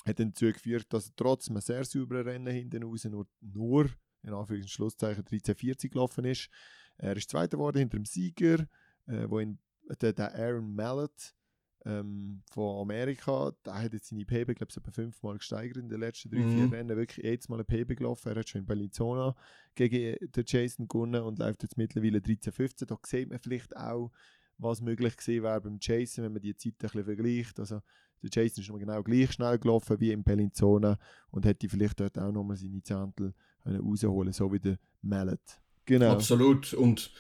hat 0.06 0.20
dann 0.20 0.30
dazu 0.30 0.46
geführt, 0.46 0.86
dass 0.90 1.10
er 1.10 1.16
trotz 1.16 1.50
einem 1.50 1.60
sehr 1.60 1.84
sauberen 1.84 2.28
Rennen 2.28 2.54
hinten 2.54 2.84
raus 2.84 3.04
nur, 3.06 3.28
nur 3.42 3.90
in 4.24 4.32
Anführungs- 4.32 4.70
Schlusszeichen 4.70 5.26
1340 5.26 5.92
gelaufen 5.92 6.26
ist. 6.26 6.50
Er 6.98 7.18
ist 7.18 7.30
Zweiter 7.30 7.58
geworden 7.58 7.80
hinter 7.80 7.98
dem 7.98 8.06
Sieger, 8.06 8.68
äh, 9.08 9.30
wo 9.30 9.40
ihn, 9.40 9.60
der, 10.02 10.14
der 10.14 10.34
Aaron 10.34 10.74
Mallet 10.74 11.36
ähm, 11.86 12.42
von 12.50 12.82
Amerika, 12.82 13.54
der 13.64 13.84
hat 13.84 13.94
jetzt 13.94 14.10
seine 14.10 14.26
PB, 14.26 14.56
glaube 14.56 14.68
ich, 14.70 14.78
etwa 14.78 14.92
fünfmal 14.92 15.38
gesteigert 15.38 15.78
in 15.78 15.88
den 15.88 16.00
letzten 16.00 16.30
drei, 16.30 16.40
mhm. 16.40 16.70
vier 16.70 16.78
Rennen. 16.78 16.98
Wirklich 16.98 17.24
jedes 17.24 17.48
Mal 17.48 17.58
eine 17.58 17.64
PB 17.64 17.98
gelaufen. 17.98 18.30
Er 18.30 18.40
hat 18.40 18.50
schon 18.50 18.62
in 18.62 18.68
Bellinzona 18.68 19.36
gegen 19.76 20.18
den 20.32 20.44
Jason 20.48 20.88
gewonnen 20.88 21.22
und 21.22 21.38
läuft 21.40 21.64
jetzt 21.64 21.78
mittlerweile 21.78 22.18
13-15. 22.20 22.86
Da 22.86 22.98
sieht 23.06 23.30
man 23.30 23.40
vielleicht 23.40 23.78
auch, 23.78 24.12
was 24.58 24.82
möglich 24.82 25.16
gewesen 25.16 25.44
wäre 25.44 25.62
beim 25.62 25.78
Jason, 25.80 26.24
wenn 26.24 26.34
man 26.34 26.42
die 26.42 26.56
Zeit 26.56 26.74
ein 26.74 26.78
bisschen 26.80 27.06
vergleicht. 27.06 27.60
Also, 27.60 27.82
der 28.24 28.30
Jason 28.32 28.64
ist 28.64 28.70
noch 28.70 28.80
genau 28.80 29.04
gleich 29.04 29.32
schnell 29.34 29.60
gelaufen 29.60 30.00
wie 30.00 30.12
in 30.12 30.24
Bellinzona 30.24 30.98
und 31.30 31.46
hätte 31.46 31.70
vielleicht 31.70 32.00
dort 32.00 32.18
auch 32.18 32.32
nochmal 32.32 32.58
seine 32.58 32.82
Zehntel 32.82 33.34
rausholen 33.66 34.34
so 34.34 34.52
wie 34.52 34.60
der 34.60 34.80
Mallet. 35.02 35.62
Genau. 35.86 36.12
Absolut. 36.12 36.74
Und 36.74 37.12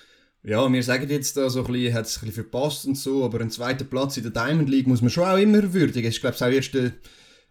ja, 0.46 0.72
wir 0.72 0.84
sagen 0.84 1.10
jetzt 1.10 1.38
da 1.38 1.50
so 1.50 1.66
ein 1.66 1.72
bisschen, 1.72 1.94
hat 1.94 2.06
es 2.06 2.18
ein 2.18 2.28
bisschen 2.28 2.44
verpasst 2.44 2.86
und 2.86 2.96
so, 2.96 3.25
aber 3.25 3.42
ein 3.42 3.50
zweiter 3.50 3.86
Platz 3.86 4.18
in 4.18 4.24
der 4.24 4.32
Diamond 4.32 4.70
League 4.70 4.88
muss 4.88 5.02
man 5.02 5.10
schon 5.10 5.24
auch 5.24 5.38
immer 5.38 5.74
würdigen. 5.74 6.08
Ich 6.08 6.22
glaube, 6.22 6.36
es 6.36 6.42
auch 6.42 6.48
erst 6.48 6.75
der, 6.75 6.94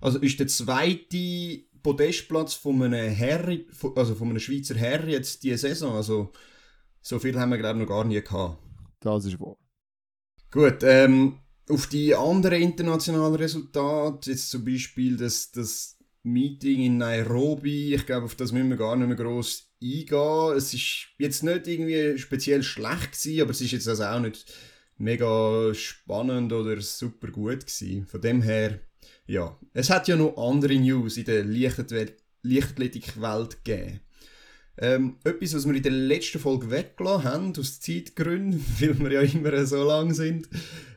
also 0.01 0.21
ist 0.21 0.39
der 0.39 0.47
zweite 0.47 1.65
Podestplatz 1.83 2.55
von 2.55 2.83
einem 2.83 3.11
Herr, 3.13 3.59
also 3.97 4.15
von 4.15 4.31
einem 4.31 4.39
Schweizer 4.39 4.77
Herr 4.77 5.09
jetzt 5.09 5.43
diese 5.43 5.59
Saison. 5.59 5.97
Also 5.97 6.31
so 7.03 7.19
viel 7.19 7.39
haben 7.39 7.51
wir 7.51 7.59
glaube 7.59 7.81
ich 7.81 7.87
noch 7.87 7.95
gar 7.95 8.05
nie 8.05 8.21
gehabt. 8.21 8.63
Das 9.01 9.25
ist 9.25 9.41
wahr. 9.41 9.57
Gut, 10.53 10.79
ähm, 10.83 11.41
auf 11.69 11.89
die 11.89 12.15
anderen 12.15 12.63
internationalen 12.63 13.35
Resultate, 13.35 14.31
jetzt 14.31 14.51
zum 14.51 14.65
Beispiel 14.65 15.17
das, 15.17 15.51
das 15.51 15.99
Meeting 16.23 16.83
in 16.83 16.99
Nairobi, 16.99 17.95
ich 17.95 18.07
glaube, 18.07 18.27
auf 18.27 18.37
das 18.37 18.53
müssen 18.53 18.71
wir 18.71 18.77
gar 18.77 18.95
nicht 18.95 19.09
mehr 19.09 19.17
groß 19.17 19.74
eingehen. 19.85 20.57
Es 20.57 20.73
ist 20.73 21.09
jetzt 21.19 21.43
nicht 21.43 21.67
irgendwie 21.67 22.17
speziell 22.19 22.63
schlecht 22.63 23.13
gewesen, 23.13 23.43
aber 23.43 23.51
es 23.51 23.61
ist 23.61 23.73
jetzt 23.73 23.89
also 23.89 24.05
auch 24.05 24.21
nicht 24.21 24.47
mega 24.97 25.75
spannend 25.75 26.53
oder 26.53 26.81
super 26.81 27.27
gut 27.29 27.67
gewesen. 27.67 28.07
Von 28.07 28.21
dem 28.21 28.43
her, 28.43 28.79
ja. 29.27 29.59
Es 29.73 29.91
hat 29.91 30.07
ja 30.09 30.17
noch 30.17 30.37
andere 30.37 30.75
News 30.75 31.17
in 31.17 31.25
der 31.25 31.45
Leichtathletik-Welt 31.45 33.65
gegeben. 33.65 34.01
Ähm, 34.77 35.19
etwas, 35.23 35.55
was 35.55 35.67
wir 35.67 35.75
in 35.75 35.85
der 35.85 35.93
letzten 35.93 36.41
Folge 36.41 36.69
weggelassen 36.69 37.25
haben, 37.25 37.53
aus 37.57 37.79
Zeitgründen, 37.81 38.65
weil 38.81 38.99
wir 38.99 39.13
ja 39.13 39.21
immer 39.21 39.65
so 39.67 39.85
lang 39.85 40.13
sind, 40.15 40.49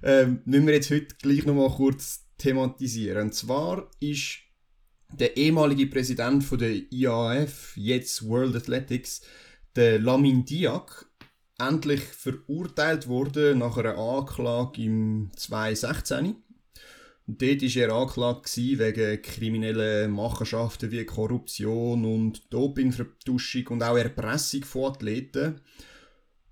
ähm, 0.02 0.42
müssen 0.46 0.66
wir 0.66 0.74
jetzt 0.74 0.90
heute 0.90 1.16
gleich 1.22 1.46
nochmal 1.46 1.70
kurz 1.70 2.26
thematisieren. 2.38 3.28
Und 3.28 3.36
zwar 3.36 3.88
ist 4.00 4.40
der 5.14 5.38
ehemalige 5.38 5.88
Präsident 5.88 6.44
von 6.44 6.60
der 6.60 6.92
IAF, 6.92 7.74
jetzt 7.76 8.28
World 8.28 8.56
Athletics, 8.56 9.22
der 9.76 10.00
Lamin 10.00 10.46
Diak, 10.46 11.06
endlich 11.60 12.02
verurteilt 12.02 13.08
wurde 13.08 13.56
nach 13.56 13.78
einer 13.78 13.98
Anklage 13.98 14.84
im 14.84 15.32
2016. 15.36 16.36
Und 17.28 17.42
dort 17.42 17.62
war 17.62 17.82
er 17.82 17.94
angeklagt 17.94 18.58
wegen 18.58 19.22
kriminellen 19.22 20.12
Machenschaften 20.12 20.92
wie 20.92 21.06
Korruption 21.06 22.06
und 22.06 22.54
Dopingvertuschung 22.54 23.68
und 23.68 23.84
auch 23.84 23.98
Erpressung 23.98 24.64
von 24.64 24.94
Athleten. 24.94 25.60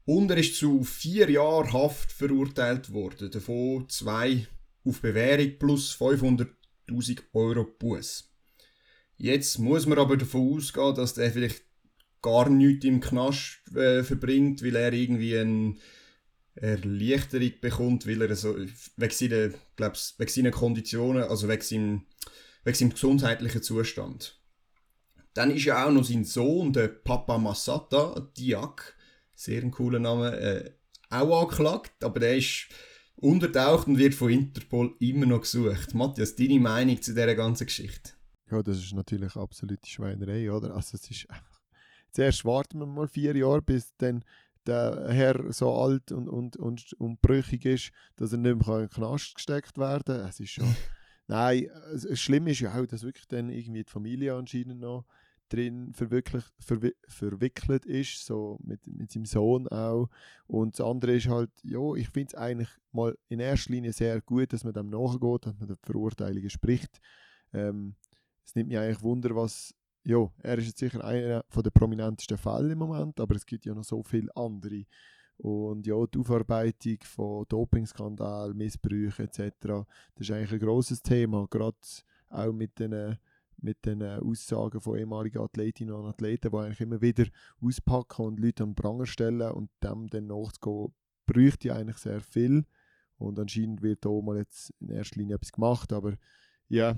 Und 0.05 0.29
er 0.31 0.37
ist 0.37 0.55
zu 0.55 0.83
vier 0.83 1.29
Jahren 1.31 1.71
Haft 1.71 2.11
verurteilt 2.11 2.91
worden, 2.91 3.31
davon 3.31 3.87
zwei 3.89 4.45
auf 4.83 5.01
Bewährung 5.01 5.57
plus 5.57 5.95
500.000 5.97 7.21
Euro 7.33 7.63
Buß. 7.63 8.34
Jetzt 9.17 9.59
muss 9.59 9.85
man 9.85 9.97
aber 9.97 10.17
davon 10.17 10.57
ausgehen, 10.57 10.95
dass 10.95 11.13
der 11.13 11.31
vielleicht 11.31 11.63
gar 12.21 12.49
nichts 12.49 12.85
im 12.85 12.99
Knast 12.99 13.61
äh, 13.75 14.03
verbringt, 14.03 14.63
weil 14.63 14.75
er 14.75 14.91
irgendwie 14.91 15.37
eine 15.37 15.75
Erleichterung 16.55 17.51
bekommt, 17.61 18.07
weil 18.07 18.21
er 18.21 18.35
so, 18.35 18.55
wegen 18.97 19.13
seiner, 19.13 19.49
glaub's, 19.75 20.15
wegen 20.17 20.31
seiner 20.31 20.51
Konditionen, 20.51 21.23
also 21.23 21.47
wegen 21.47 21.61
seinem, 21.61 22.05
wegen 22.63 22.77
seinem 22.77 22.89
gesundheitlichen 22.91 23.61
Zustand. 23.61 24.41
Dann 25.33 25.51
ist 25.51 25.65
ja 25.65 25.85
auch 25.85 25.91
noch 25.91 26.05
sein 26.05 26.23
Sohn, 26.23 26.73
der 26.73 26.87
Papa 26.87 27.37
Masata, 27.37 28.31
Diak, 28.37 28.95
sehr 29.35 29.61
ein 29.61 29.71
cooler 29.71 29.99
Name, 29.99 30.35
äh, 30.39 30.71
auch 31.09 31.43
angeklagt, 31.43 32.03
aber 32.03 32.19
der 32.21 32.37
ist 32.37 32.67
untertaucht 33.17 33.87
und 33.87 33.97
wird 33.97 34.13
von 34.13 34.31
Interpol 34.31 34.95
immer 34.99 35.25
noch 35.25 35.41
gesucht. 35.41 35.93
Matthias, 35.93 36.35
deine 36.35 36.59
Meinung 36.59 37.01
zu 37.01 37.11
dieser 37.11 37.35
ganzen 37.35 37.67
Geschichte? 37.67 38.14
Ja, 38.51 38.61
das 38.61 38.77
ist 38.77 38.93
natürlich 38.93 39.35
absolute 39.35 39.87
Schweinerei, 39.87 40.51
oder? 40.51 40.75
Also 40.75 40.95
es 40.95 41.09
ist 41.09 41.29
einfach... 41.29 41.61
Zuerst 42.11 42.45
warten 42.45 42.79
wir 42.79 42.85
mal 42.85 43.07
vier 43.07 43.35
Jahre, 43.35 43.61
bis 43.61 43.93
dann 43.97 44.23
der 44.65 45.07
Herr 45.09 45.51
so 45.51 45.73
alt 45.73 46.11
und, 46.11 46.29
und, 46.29 46.55
und, 46.57 46.93
und 46.93 47.21
brüchig 47.21 47.65
ist, 47.65 47.91
dass 48.15 48.31
er 48.31 48.37
nicht 48.37 48.65
mehr 48.65 48.75
in 48.75 48.87
den 48.87 48.89
Knast 48.89 49.35
gesteckt 49.35 49.77
werden 49.77 50.03
kann. 50.03 50.29
Es 50.29 50.39
ist 50.39 50.51
schon... 50.51 50.75
Nein, 51.27 51.69
es, 51.93 52.19
Schlimm 52.19 52.47
ist 52.47 52.59
ja 52.59 52.79
auch, 52.79 52.85
dass 52.85 53.03
wirklich 53.03 53.27
dann 53.27 53.49
irgendwie 53.49 53.83
die 53.83 53.91
Familie 53.91 54.35
anscheinend 54.35 54.79
noch 54.79 55.05
drin 55.49 55.93
verwickelt, 55.93 56.51
verwi 56.59 56.93
verwickelt 57.07 57.85
ist, 57.85 58.25
so 58.25 58.59
mit, 58.63 58.85
mit 58.87 59.11
seinem 59.11 59.25
Sohn 59.25 59.67
auch. 59.67 60.09
Und 60.47 60.77
das 60.77 60.85
andere 60.85 61.15
ist 61.15 61.27
halt, 61.27 61.51
ja, 61.63 61.93
ich 61.95 62.09
finde 62.09 62.29
es 62.29 62.35
eigentlich 62.35 62.69
mal 62.91 63.17
in 63.27 63.39
erster 63.39 63.71
Linie 63.71 63.93
sehr 63.93 64.21
gut, 64.21 64.53
dass 64.53 64.63
man 64.63 64.73
dem 64.73 64.89
nachgeht, 64.89 65.45
dass 65.45 65.57
man 65.59 65.67
die 65.67 65.75
Verurteilungen 65.83 66.49
spricht. 66.49 66.99
Ähm, 67.53 67.95
es 68.45 68.55
nimmt 68.55 68.69
mich 68.69 68.77
eigentlich 68.77 69.01
Wunder, 69.01 69.35
was. 69.35 69.73
Ja, 70.07 70.29
er 70.43 70.59
ist 70.59 70.67
jetzt 70.67 70.77
sicher 70.77 71.03
einer 71.03 71.43
der 71.51 71.69
prominentesten 71.71 72.37
Fälle 72.37 72.73
im 72.73 72.77
Moment, 72.77 73.19
aber 73.19 73.35
es 73.35 73.45
gibt 73.45 73.65
ja 73.65 73.73
noch 73.73 73.83
so 73.83 74.03
viele 74.03 74.29
andere. 74.35 74.85
Und 75.37 75.87
ja, 75.87 75.95
die 76.05 76.19
Aufarbeitung 76.19 76.97
von 77.03 77.45
Dopingskandal, 77.49 78.53
Missbrüchen 78.53 79.25
etc., 79.25 79.51
das 79.59 79.87
ist 80.19 80.31
eigentlich 80.31 80.53
ein 80.53 80.59
grosses 80.59 81.01
Thema, 81.01 81.47
gerade 81.49 81.75
auch 82.29 82.53
mit 82.53 82.77
den, 82.79 83.17
mit 83.57 83.83
den 83.85 84.03
Aussagen 84.03 84.79
von 84.79 84.97
ehemaligen 84.97 85.39
Athletinnen 85.39 85.95
und 85.95 86.05
Athleten, 86.05 86.51
die 86.51 86.57
eigentlich 86.57 86.81
immer 86.81 87.01
wieder 87.01 87.25
auspacken 87.59 88.25
und 88.25 88.39
Leute 88.39 88.63
an 88.63 88.75
Pranger 88.75 89.07
stellen 89.07 89.51
und 89.51 89.71
dem 89.83 90.07
dann 90.07 90.27
nachzugehen, 90.27 90.93
bräuchte 91.25 91.73
eigentlich 91.73 91.97
sehr 91.97 92.21
viel. 92.21 92.65
Und 93.17 93.39
anscheinend 93.39 93.81
wird 93.81 94.05
da 94.05 94.09
mal 94.09 94.37
jetzt 94.37 94.71
in 94.79 94.89
erster 94.89 95.19
Linie 95.19 95.35
etwas 95.35 95.51
gemacht, 95.51 95.91
aber 95.91 96.13
ja, 96.67 96.97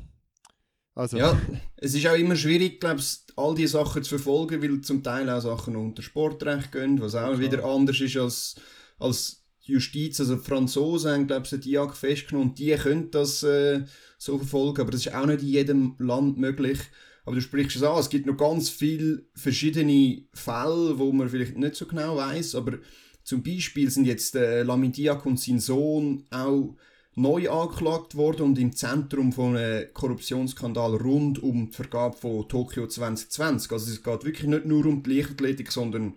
also. 0.97 1.17
Ja, 1.17 1.39
es 1.77 1.93
ist 1.93 2.07
auch 2.07 2.15
immer 2.15 2.35
schwierig, 2.35 2.79
glaube 2.79 2.99
ich, 2.99 3.19
all 3.35 3.53
diese 3.53 3.73
Sachen 3.73 4.03
zu 4.03 4.17
verfolgen, 4.17 4.61
weil 4.61 4.81
zum 4.81 5.03
Teil 5.03 5.29
auch 5.29 5.41
Sachen 5.41 5.75
unter 5.75 6.01
Sportrecht 6.01 6.71
gehen, 6.71 6.99
was 6.99 7.15
auch 7.15 7.33
ja. 7.33 7.39
wieder 7.39 7.63
anders 7.63 8.01
ist 8.01 8.17
als, 8.17 8.55
als 8.97 9.43
Justiz. 9.61 10.19
Also 10.19 10.35
die 10.35 10.43
Franzosen 10.43 11.11
haben, 11.11 11.27
glaube 11.27 11.47
ich, 11.51 11.59
die 11.59 11.71
Jagd 11.71 11.97
festgenommen 11.97 12.49
und 12.49 12.59
die 12.59 12.73
können 12.75 13.11
das 13.11 13.43
äh, 13.43 13.83
so 14.17 14.37
verfolgen, 14.37 14.81
aber 14.81 14.91
das 14.91 15.05
ist 15.05 15.13
auch 15.13 15.25
nicht 15.27 15.43
in 15.43 15.49
jedem 15.49 15.95
Land 15.99 16.37
möglich. 16.37 16.79
Aber 17.25 17.35
du 17.35 17.41
sprichst 17.41 17.75
es 17.75 17.83
an, 17.83 17.99
es 17.99 18.09
gibt 18.09 18.25
noch 18.25 18.37
ganz 18.37 18.69
viele 18.69 19.25
verschiedene 19.35 20.23
Fälle, 20.33 20.97
wo 20.97 21.11
man 21.11 21.29
vielleicht 21.29 21.57
nicht 21.57 21.75
so 21.75 21.85
genau 21.85 22.15
weiß, 22.15 22.55
aber 22.55 22.79
zum 23.23 23.43
Beispiel 23.43 23.91
sind 23.91 24.05
jetzt 24.05 24.35
äh, 24.35 24.63
Lamin 24.63 24.93
Diak 24.93 25.25
und 25.25 25.39
sein 25.39 25.59
Sohn 25.59 26.23
auch 26.31 26.77
neu 27.17 27.49
angeklagt 27.49 28.15
worden 28.15 28.43
und 28.43 28.59
im 28.59 28.75
Zentrum 28.75 29.33
von 29.33 29.57
einem 29.57 29.91
Korruptionsskandal 29.91 30.95
rund 30.97 31.41
um 31.41 31.71
die 31.71 31.75
Vergabe 31.75 32.15
von 32.15 32.47
Tokio 32.47 32.87
2020. 32.87 33.71
Also 33.71 33.91
es 33.91 34.03
geht 34.03 34.23
wirklich 34.23 34.47
nicht 34.47 34.65
nur 34.65 34.85
um 34.85 35.01
die 35.01 35.15
Leichtathletik, 35.15 35.71
sondern 35.71 36.13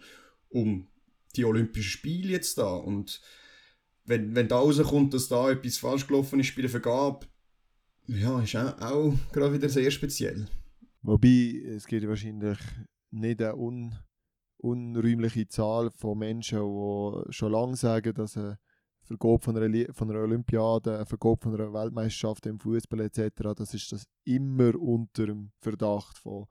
um 0.50 0.88
die 1.36 1.46
Olympischen 1.46 1.90
Spiele 1.90 2.32
jetzt 2.32 2.58
da. 2.58 2.74
Und 2.74 3.22
wenn, 4.04 4.34
wenn 4.34 4.48
da 4.48 4.58
rauskommt, 4.58 5.14
dass 5.14 5.28
da 5.28 5.50
etwas 5.50 5.78
falsch 5.78 6.06
gelaufen 6.06 6.38
ist 6.38 6.54
bei 6.54 6.62
der 6.62 6.70
Vergabe, 6.70 7.26
ja, 8.06 8.42
ist 8.42 8.56
auch, 8.56 8.78
auch 8.80 9.14
gerade 9.32 9.54
wieder 9.54 9.70
sehr 9.70 9.90
speziell. 9.90 10.48
Wobei, 11.00 11.62
es 11.66 11.86
gibt 11.86 12.06
wahrscheinlich 12.06 12.58
nicht 13.10 13.40
eine 13.40 13.56
un 13.56 13.94
unräumliche 14.58 15.48
Zahl 15.48 15.90
von 15.90 16.18
Menschen, 16.18 16.58
die 16.58 17.32
schon 17.32 17.52
lange 17.52 17.76
sagen, 17.76 18.12
dass 18.12 18.36
eine 18.36 18.58
Vergabe 19.10 19.40
von 19.40 19.56
einer, 19.56 19.92
von 19.92 20.10
einer 20.10 20.20
Olympiade, 20.20 20.94
eine 20.94 21.06
Vergabe 21.06 21.40
von 21.42 21.54
einer 21.54 21.72
Weltmeisterschaft 21.72 22.46
im 22.46 22.60
Fußball 22.60 23.00
etc., 23.00 23.54
das 23.56 23.74
ist 23.74 23.90
das 23.90 24.06
immer 24.24 24.76
unter 24.76 25.26
dem 25.26 25.50
Verdacht 25.58 26.16
von, 26.16 26.46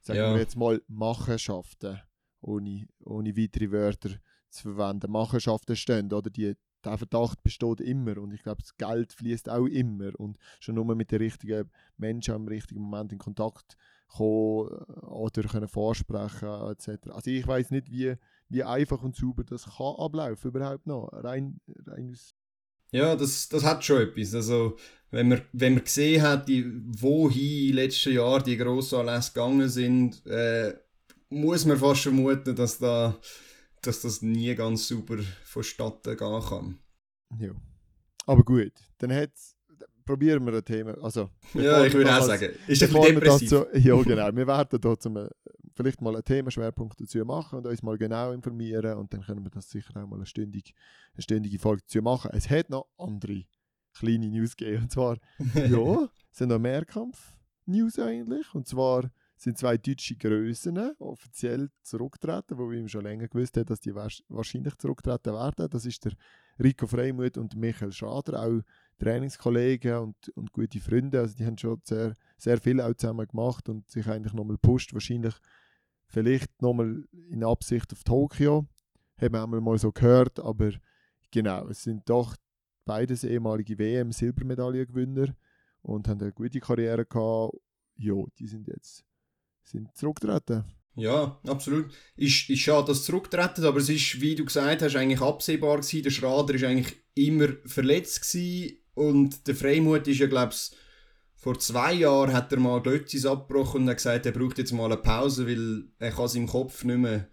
sagen 0.00 0.18
ja. 0.18 0.32
wir 0.32 0.40
jetzt 0.40 0.56
mal, 0.56 0.80
Machenschaften, 0.88 2.00
ohne, 2.40 2.86
ohne 3.04 3.36
weitere 3.36 3.70
Wörter 3.70 4.10
zu 4.48 4.62
verwenden. 4.62 5.12
Machenschaften 5.12 5.76
stehen, 5.76 6.10
oder 6.10 6.30
die, 6.30 6.56
der 6.82 6.96
Verdacht 6.96 7.42
besteht 7.42 7.82
immer 7.82 8.16
und 8.16 8.32
ich 8.32 8.42
glaube, 8.42 8.62
das 8.62 8.76
Geld 8.78 9.12
fließt 9.12 9.50
auch 9.50 9.66
immer 9.66 10.18
und 10.18 10.38
schon 10.60 10.76
nur 10.76 10.94
mit 10.94 11.10
den 11.10 11.18
richtigen 11.20 11.70
Menschen 11.98 12.34
im 12.34 12.48
richtigen 12.48 12.80
Moment 12.80 13.12
in 13.12 13.18
Kontakt 13.18 13.76
kommen 14.08 14.68
äh, 14.70 15.06
oder 15.06 15.42
können 15.42 15.68
vorsprechen 15.68 16.48
etc. 16.70 17.10
Also 17.10 17.30
ich 17.30 17.46
weiß 17.46 17.70
nicht, 17.72 17.90
wie 17.90 18.14
wie 18.50 18.64
einfach 18.64 19.02
und 19.02 19.16
sauber 19.16 19.44
das 19.44 19.64
kann 19.64 19.94
ablaufen 19.96 20.48
überhaupt 20.48 20.86
noch. 20.86 21.08
Rein, 21.12 21.60
rein 21.86 22.16
ja, 22.92 23.14
das, 23.14 23.48
das 23.48 23.64
hat 23.64 23.84
schon 23.84 24.02
etwas. 24.02 24.34
Also, 24.34 24.76
wenn 25.10 25.28
man, 25.28 25.42
wenn 25.52 25.74
man 25.74 25.84
gesehen 25.84 26.22
hat, 26.22 26.48
die, 26.48 26.66
wohin 27.00 27.74
letzten 27.74 28.14
Jahr 28.14 28.42
die 28.42 28.56
grossen 28.56 29.00
Anlässe 29.00 29.32
gegangen 29.32 29.68
sind, 29.68 30.26
äh, 30.26 30.74
muss 31.28 31.64
man 31.64 31.78
fast 31.78 32.02
vermuten, 32.02 32.56
dass, 32.56 32.78
da, 32.78 33.16
dass 33.82 34.02
das 34.02 34.22
nie 34.22 34.54
ganz 34.56 34.88
sauber 34.88 35.18
vonstatten 35.44 36.16
gehen 36.16 36.42
kann. 36.42 36.78
Ja. 37.38 37.52
Aber 38.26 38.42
gut, 38.42 38.72
dann 38.98 39.12
hat 39.12 39.30
probieren 40.04 40.44
wir 40.44 40.54
ein 40.54 40.64
Thema. 40.64 40.96
Also, 41.02 41.30
ja, 41.54 41.84
ich 41.84 41.94
würde 41.94 42.16
auch 42.16 42.24
sagen, 42.24 42.50
ist 42.66 42.82
ein 42.82 42.92
depressiv. 42.92 43.50
Dazu, 43.50 43.66
ja, 43.78 44.02
genau. 44.02 44.34
Wir 44.34 44.46
werden 44.46 44.80
da 44.80 44.98
zum, 44.98 45.28
vielleicht 45.74 46.00
mal 46.00 46.14
einen 46.14 46.24
Themenschwerpunkt 46.24 47.00
dazu 47.00 47.18
machen 47.24 47.58
und 47.58 47.66
uns 47.66 47.82
mal 47.82 47.98
genau 47.98 48.32
informieren 48.32 48.98
und 48.98 49.12
dann 49.12 49.22
können 49.22 49.44
wir 49.44 49.50
das 49.50 49.70
sicher 49.70 49.96
auch 49.96 50.06
mal 50.06 50.16
eine 50.16 50.26
stündige, 50.26 50.72
eine 51.14 51.22
stündige 51.22 51.58
Folge 51.58 51.82
dazu 51.82 52.02
machen. 52.02 52.30
Es 52.32 52.50
hat 52.50 52.70
noch 52.70 52.86
andere 52.98 53.44
kleine 53.94 54.28
News 54.28 54.56
gegeben 54.56 54.84
und 54.84 54.92
zwar, 54.92 55.16
ja, 55.54 56.08
es 56.30 56.38
sind 56.38 56.48
noch 56.48 56.58
Mehrkampf-News 56.58 57.98
eigentlich 57.98 58.54
und 58.54 58.66
zwar 58.66 59.10
sind 59.36 59.56
zwei 59.56 59.78
deutsche 59.78 60.16
Größen 60.16 60.96
offiziell 60.98 61.70
zurücktreten, 61.82 62.58
wo 62.58 62.70
wir 62.70 62.86
schon 62.88 63.04
länger 63.04 63.26
gewusst 63.26 63.56
haben, 63.56 63.64
dass 63.64 63.80
die 63.80 63.94
wahrscheinlich 63.94 64.76
zurücktreten 64.76 65.32
werden. 65.32 65.70
Das 65.70 65.86
ist 65.86 66.04
der 66.04 66.12
Rico 66.62 66.86
Freimuth 66.86 67.38
und 67.38 67.56
Michael 67.56 67.92
Schader, 67.92 68.42
auch 68.42 68.60
Trainingskollegen 68.98 69.96
und, 69.96 70.28
und 70.36 70.52
gute 70.52 70.78
Freunde. 70.78 71.20
Also 71.20 71.34
die 71.36 71.46
haben 71.46 71.56
schon 71.56 71.80
sehr, 71.84 72.14
sehr 72.36 72.58
viel 72.60 72.82
auch 72.82 72.94
zusammen 72.94 73.26
gemacht 73.26 73.68
und 73.70 73.90
sich 73.90 74.06
eigentlich 74.08 74.34
nochmal 74.34 74.58
pusht. 74.58 74.92
Wahrscheinlich 74.92 75.34
vielleicht 76.10 76.60
nochmal 76.60 77.04
in 77.30 77.44
Absicht 77.44 77.92
auf 77.92 78.04
Tokio. 78.04 78.66
Haben 79.20 79.52
wir 79.52 79.60
mal 79.60 79.78
so 79.78 79.92
gehört, 79.92 80.40
aber 80.40 80.72
genau, 81.30 81.68
es 81.68 81.82
sind 81.82 82.08
doch 82.08 82.36
beides 82.84 83.22
ehemalige 83.24 83.78
WM-Silbermedaillengewinner 83.78 85.34
und 85.82 86.08
haben 86.08 86.20
eine 86.20 86.32
gute 86.32 86.60
Karriere 86.60 87.06
gehabt. 87.06 87.54
Ja, 87.96 88.14
die 88.38 88.46
sind 88.46 88.66
jetzt 88.66 89.04
sind 89.62 89.94
zurückgetreten. 89.96 90.64
Ja, 90.96 91.38
absolut. 91.46 91.92
Ist, 92.16 92.50
ist 92.50 92.58
schade, 92.60 92.88
dass 92.88 92.98
sie 92.98 93.04
zurücktreten, 93.04 93.64
aber 93.64 93.78
es 93.78 93.88
ist, 93.88 94.20
wie 94.20 94.34
du 94.34 94.44
gesagt 94.44 94.82
hast, 94.82 94.96
eigentlich 94.96 95.20
absehbar 95.20 95.76
gewesen. 95.76 96.02
Der 96.02 96.10
Schrader 96.10 96.54
ist 96.54 96.64
eigentlich 96.64 96.96
immer 97.14 97.48
verletzt 97.66 98.22
gewesen 98.22 98.78
und 98.94 99.46
der 99.46 99.54
Freimut 99.54 100.08
ist 100.08 100.18
ja, 100.18 100.26
glaube 100.26 100.52
ich, 100.52 100.72
vor 101.40 101.58
zwei 101.58 101.94
Jahren 101.94 102.34
hat 102.34 102.52
er 102.52 102.60
mal 102.60 102.82
Glötzis 102.82 103.24
abgebrochen 103.24 103.82
und 103.82 103.88
hat 103.88 103.96
gesagt, 103.96 104.26
er 104.26 104.32
braucht 104.32 104.58
jetzt 104.58 104.72
mal 104.72 104.84
eine 104.84 104.98
Pause, 104.98 105.46
weil 105.46 105.84
er 105.98 106.10
kann 106.10 106.28
seinem 106.28 106.46
Kopf 106.46 106.84
nicht 106.84 106.98
mehr. 106.98 107.28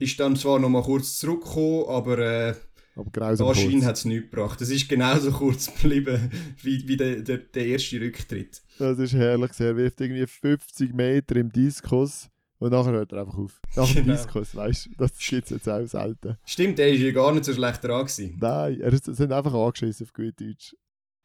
Ist 0.00 0.18
dann 0.18 0.34
zwar 0.34 0.58
noch 0.58 0.68
mal 0.68 0.82
kurz 0.82 1.18
zurückgekommen, 1.18 1.84
aber 1.88 2.18
äh, 2.18 2.54
aber 2.96 3.36
anscheinend 3.48 3.84
hat 3.84 3.96
es 3.96 4.04
nichts 4.04 4.30
gebracht. 4.30 4.60
Es 4.60 4.70
ist 4.70 4.88
genauso 4.88 5.30
kurz 5.38 5.72
geblieben 5.72 6.28
wie, 6.60 6.88
wie 6.88 6.96
der, 6.96 7.20
der, 7.20 7.38
der 7.38 7.66
erste 7.66 8.00
Rücktritt. 8.00 8.62
Das 8.80 8.98
ist 8.98 9.12
herrlich. 9.12 9.52
Er 9.60 9.76
wirft 9.76 10.00
irgendwie 10.00 10.26
50 10.26 10.92
Meter 10.92 11.36
im 11.36 11.52
Diskus 11.52 12.28
und 12.58 12.72
nachher 12.72 12.92
hört 12.92 13.12
er 13.12 13.20
einfach 13.20 13.38
auf. 13.38 13.60
Nach 13.76 13.86
dem 13.86 14.06
genau. 14.06 14.16
Diskus, 14.16 14.56
weißt 14.56 14.86
du, 14.86 14.90
das 14.98 15.16
gibt 15.16 15.44
es 15.44 15.50
jetzt 15.50 15.68
auch 15.68 15.86
selten. 15.86 16.36
Stimmt, 16.44 16.78
der 16.78 16.88
war 16.88 16.94
ja 16.94 17.12
gar 17.12 17.32
nicht 17.32 17.44
so 17.44 17.54
schlecht 17.54 17.84
dran. 17.84 18.06
Gewesen. 18.06 18.38
Nein, 18.40 18.80
er 18.80 18.98
sind 18.98 19.32
einfach 19.32 19.54
angeschissen 19.54 20.06
auf 20.06 20.12
gut 20.12 20.40
Deutsch. 20.40 20.74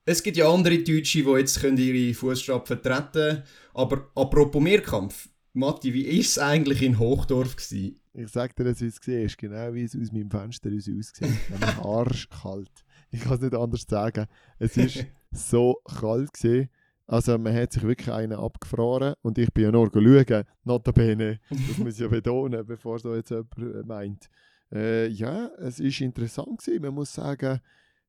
Es 0.08 0.22
gibt 0.22 0.38
ja 0.38 0.48
andere 0.48 0.78
Deutsche, 0.78 1.24
die 1.24 1.32
jetzt 1.32 1.64
ihre 1.64 2.14
Fußstapfen 2.14 2.80
vertreten 2.80 3.12
können. 3.12 3.44
Aber 3.74 4.12
apropos 4.14 4.62
Mehrkampf, 4.62 5.30
Matti, 5.54 5.92
wie 5.96 6.06
war 6.06 6.20
es 6.20 6.38
eigentlich 6.38 6.84
in 6.84 7.00
Hochdorf? 7.00 7.56
Gewesen? 7.56 8.00
Ich 8.14 8.30
sag 8.30 8.56
dir, 8.56 8.66
wie 8.66 8.70
es 8.70 9.08
war, 9.08 9.36
genau 9.36 9.74
wie 9.74 9.84
es 9.84 9.98
aus 10.00 10.12
meinem 10.12 10.30
Fenster 10.30 10.70
aus 10.70 10.88
aussieht. 10.88 11.22
arschkalt. 11.84 12.70
Ich 13.10 13.22
kann 13.22 13.34
es 13.34 13.42
nicht 13.42 13.56
anders 13.56 13.86
sagen. 13.90 14.28
Es 14.60 14.78
war 14.78 15.06
so 15.32 15.82
kalt. 15.84 16.34
Gewesen. 16.34 16.70
Also 17.08 17.38
man 17.40 17.56
hat 17.56 17.74
sich 17.74 17.82
wirklich 17.82 18.12
einen 18.12 18.38
abgefroren 18.38 19.16
und 19.24 19.40
ich 19.40 19.52
bin 19.54 19.66
ja 19.66 19.72
nur 19.72 19.90
schauen, 19.92 20.44
notabene, 20.64 21.40
das 21.50 21.78
muss 21.78 21.96
ich 21.96 22.00
ja 22.00 22.08
betonen, 22.08 22.66
bevor 22.66 23.00
so 23.00 23.16
jetzt 23.16 23.32
jemand 23.32 23.88
meint. 23.88 24.30
Äh, 24.72 25.08
ja, 25.08 25.50
es 25.60 25.80
ist 25.80 26.02
interessant 26.02 26.60
gewesen. 26.60 26.82
Man 26.82 26.94
muss 26.94 27.14
sagen, 27.14 27.60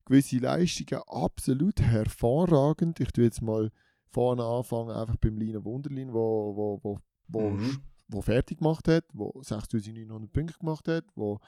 gewisse 0.07 0.38
Leistungen 0.38 1.03
absolut 1.07 1.81
hervorragend. 1.81 3.01
Ich 3.01 3.12
tue 3.12 3.25
jetzt 3.25 3.42
mal 3.42 3.71
vorne 4.09 4.42
anfangen, 4.45 4.97
einfach 4.97 5.16
beim 5.16 5.37
Lina 5.37 5.62
Wunderlin, 5.62 6.12
wo, 6.12 6.57
wo, 6.57 6.81
wo, 6.83 6.99
wo, 7.29 7.51
mhm. 7.51 7.81
wo 8.09 8.23
fertig 8.23 8.59
gemacht 8.59 8.88
hat, 8.88 9.05
wo 9.12 9.42
6900 9.42 10.33
Punkte 10.33 10.59
gemacht 10.59 10.88
hat, 10.88 11.05
wo 11.14 11.38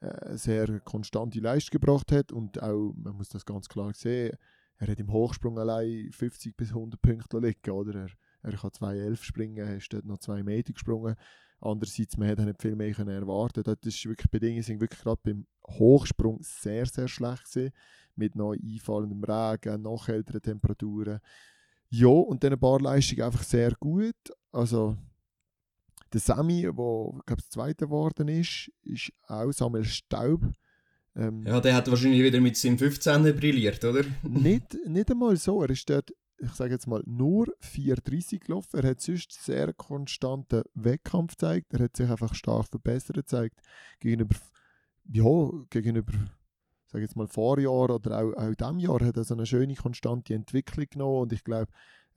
äh, 0.00 0.36
sehr 0.36 0.80
konstante 0.80 1.40
Leistung 1.40 1.80
gebracht 1.80 2.12
hat 2.12 2.32
und 2.32 2.62
auch, 2.62 2.92
man 2.96 3.16
muss 3.16 3.30
das 3.30 3.46
ganz 3.46 3.68
klar 3.68 3.94
sehen, 3.94 4.36
er 4.78 4.88
hat 4.88 5.00
im 5.00 5.12
Hochsprung 5.12 5.58
allein 5.58 6.10
50 6.12 6.56
bis 6.56 6.68
100 6.68 7.00
Punkte 7.00 7.38
liegen, 7.38 7.70
oder? 7.70 8.02
Er, 8.02 8.10
er 8.42 8.56
kann 8.56 8.70
2,11 8.70 9.22
springen, 9.22 9.66
er 9.66 9.76
ist 9.76 9.92
dort 9.92 10.04
noch 10.04 10.18
2 10.18 10.42
Meter 10.42 10.72
gesprungen. 10.72 11.16
Andererseits, 11.60 12.16
man 12.16 12.28
hätte 12.28 12.44
nicht 12.44 12.62
viel 12.62 12.76
mehr 12.76 12.92
können 12.92 13.08
erwarten 13.08 13.64
Das 13.64 13.78
ist 13.82 14.06
wirklich, 14.06 14.30
Bedingungen 14.30 14.62
sind 14.62 14.80
wirklich 14.80 15.00
gerade 15.00 15.20
beim 15.24 15.46
Hochsprung 15.66 16.38
sehr, 16.42 16.86
sehr 16.86 17.08
schlecht 17.08 17.52
gewesen, 17.52 17.72
mit 18.18 18.36
noch 18.36 18.52
einfallendem 18.52 19.24
Regen, 19.24 19.82
noch 19.82 20.08
älteren 20.08 20.42
Temperaturen. 20.42 21.20
Ja, 21.90 22.08
und 22.08 22.44
dann 22.44 22.52
ein 22.52 22.60
paar 22.60 22.80
Leistungen 22.80 23.22
einfach 23.22 23.42
sehr 23.42 23.72
gut. 23.80 24.16
Also, 24.52 24.96
der 26.12 26.20
Sami, 26.20 26.62
der, 26.62 26.72
glaube 26.72 27.36
ich, 27.38 27.48
Zweiter 27.48 27.86
geworden 27.86 28.28
ist, 28.28 28.70
ist 28.82 29.12
auch 29.26 29.52
Samuel 29.52 29.84
Staub 29.84 30.42
ähm, 31.18 31.44
ja, 31.44 31.60
der 31.60 31.74
hat 31.74 31.90
wahrscheinlich 31.90 32.22
wieder 32.22 32.40
mit 32.40 32.56
seinem 32.56 32.78
15 32.78 33.22
brilliert, 33.34 33.84
oder? 33.84 34.04
nicht, 34.22 34.76
nicht 34.86 35.10
einmal 35.10 35.36
so. 35.36 35.62
Er 35.62 35.70
ist 35.70 35.90
dort, 35.90 36.12
ich 36.38 36.52
sage 36.52 36.72
jetzt 36.72 36.86
mal, 36.86 37.02
nur 37.06 37.46
4,30 37.60 38.38
gelaufen. 38.46 38.80
Er 38.80 38.90
hat 38.90 39.00
sonst 39.00 39.32
sehr 39.44 39.72
konstanten 39.72 40.62
Wettkampf 40.74 41.32
gezeigt. 41.32 41.74
Er 41.74 41.80
hat 41.84 41.96
sich 41.96 42.08
einfach 42.08 42.34
stark 42.34 42.68
verbessert 42.68 43.16
gezeigt. 43.16 43.60
Gegenüber, 43.98 44.36
ja, 45.10 45.50
gegenüber, 45.70 46.12
sage 46.90 47.04
jetzt 47.04 47.16
mal, 47.16 47.26
Vorjahr 47.26 47.90
oder 47.90 48.18
auch, 48.18 48.32
auch 48.34 48.54
diesem 48.54 48.78
Jahr 48.78 49.00
hat 49.00 49.16
er 49.16 49.24
so 49.24 49.34
eine 49.34 49.46
schöne, 49.46 49.74
konstante 49.74 50.34
Entwicklung 50.34 50.86
genommen. 50.90 51.22
Und 51.22 51.32
ich 51.32 51.44
glaube, 51.44 51.70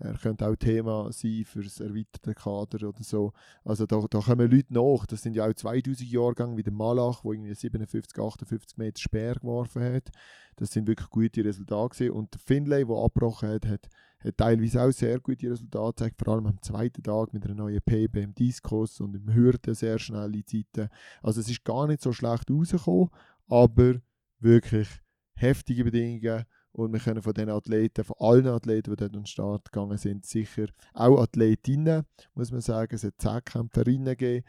Er 0.03 0.17
könnte 0.17 0.47
auch 0.47 0.55
Thema 0.55 1.11
sein 1.11 1.43
für 1.45 1.61
das 1.61 1.79
erweiterte 1.79 2.33
Kader 2.33 2.89
oder 2.89 3.03
so. 3.03 3.33
Also 3.63 3.85
da, 3.85 4.03
da 4.09 4.19
kommen 4.19 4.49
Leute 4.49 4.73
nach. 4.73 5.05
Das 5.05 5.21
sind 5.21 5.35
ja 5.35 5.47
auch 5.47 5.53
2000 5.53 6.09
Jahrgänge 6.09 6.57
wie 6.57 6.63
der 6.63 6.73
Malach, 6.73 7.21
der 7.21 7.33
irgendwie 7.33 7.53
57, 7.53 8.17
58 8.17 8.77
Meter 8.77 8.99
Speer 8.99 9.35
geworfen 9.35 9.83
hat. 9.83 10.09
Das 10.55 10.71
sind 10.71 10.87
wirklich 10.87 11.09
gute 11.09 11.45
Resultate 11.45 11.95
gewesen. 11.95 12.13
Und 12.13 12.33
der 12.33 12.39
Finlay, 12.39 12.83
der 12.83 12.95
abgebrochen 12.95 13.49
hat, 13.49 13.67
hat, 13.67 13.89
hat 14.23 14.37
teilweise 14.37 14.81
auch 14.81 14.91
sehr 14.91 15.19
gute 15.19 15.51
Resultate 15.51 16.05
gezeigt. 16.05 16.15
Vor 16.23 16.33
allem 16.33 16.47
am 16.47 16.61
zweiten 16.63 17.03
Tag 17.03 17.31
mit 17.31 17.45
einer 17.45 17.53
neuen 17.53 17.81
PB 17.81 18.15
im 18.17 18.33
Diskus 18.33 18.99
und 19.01 19.15
im 19.15 19.31
Hürden 19.31 19.75
sehr 19.75 19.99
schnelle 19.99 20.43
Zeiten. 20.43 20.89
Also 21.21 21.41
es 21.41 21.49
ist 21.49 21.63
gar 21.63 21.85
nicht 21.85 22.01
so 22.01 22.11
schlecht 22.11 22.49
rausgekommen, 22.49 23.09
aber 23.47 24.01
wirklich 24.41 24.87
heftige 25.35 25.83
Bedingungen 25.83 26.45
und 26.73 26.93
wir 26.93 26.99
können 26.99 27.21
von 27.21 27.33
den 27.33 27.49
Athleten, 27.49 28.03
von 28.03 28.15
allen 28.19 28.47
Athleten, 28.47 28.91
die 28.91 28.97
dort 28.97 29.13
an 29.13 29.23
den 29.23 29.25
Start 29.25 29.71
gegangen 29.71 29.97
sind, 29.97 30.25
sicher 30.25 30.67
auch 30.93 31.21
Athletinnen, 31.21 32.05
muss 32.33 32.51
man 32.51 32.61
sagen, 32.61 32.95
es 32.95 33.03
hat 33.03 33.15
Zehnkämpferinnen 33.17 34.17
gegeben, 34.17 34.45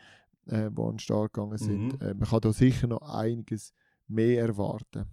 äh, 0.47 0.71
die 0.71 0.83
an 0.83 0.93
den 0.93 0.99
Start 0.99 1.33
gegangen 1.33 1.59
sind. 1.59 2.01
Mhm. 2.01 2.07
Äh, 2.07 2.15
man 2.15 2.29
kann 2.29 2.41
da 2.41 2.53
sicher 2.53 2.87
noch 2.87 3.03
einiges 3.03 3.75
mehr 4.07 4.43
erwarten. 4.43 5.07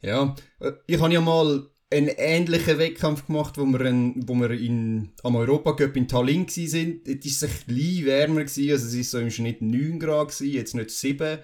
Ja, 0.00 0.34
äh, 0.60 0.72
ich 0.86 1.00
habe 1.00 1.12
ja 1.12 1.20
mal 1.20 1.68
einen 1.90 2.08
ähnlichen 2.08 2.78
Wettkampf 2.78 3.26
gemacht, 3.26 3.56
wo 3.56 3.64
wir, 3.64 3.80
in, 3.80 4.28
wo 4.28 4.34
wir 4.34 4.50
in, 4.50 5.12
am 5.22 5.36
Europacup 5.36 5.96
in 5.96 6.06
Tallinn 6.06 6.46
waren. 6.46 7.02
Dort 7.04 7.24
war 7.24 7.30
es 7.30 7.42
ein 7.42 7.50
bisschen 7.66 8.06
wärmer, 8.06 8.44
gewesen, 8.44 8.70
also 8.70 8.86
es 8.86 8.96
war 8.96 9.04
so 9.04 9.18
im 9.18 9.30
Schnitt 9.30 9.62
9 9.62 9.98
Grad, 9.98 10.28
gewesen, 10.28 10.52
jetzt 10.52 10.74
nicht 10.74 10.90
7. 10.90 11.38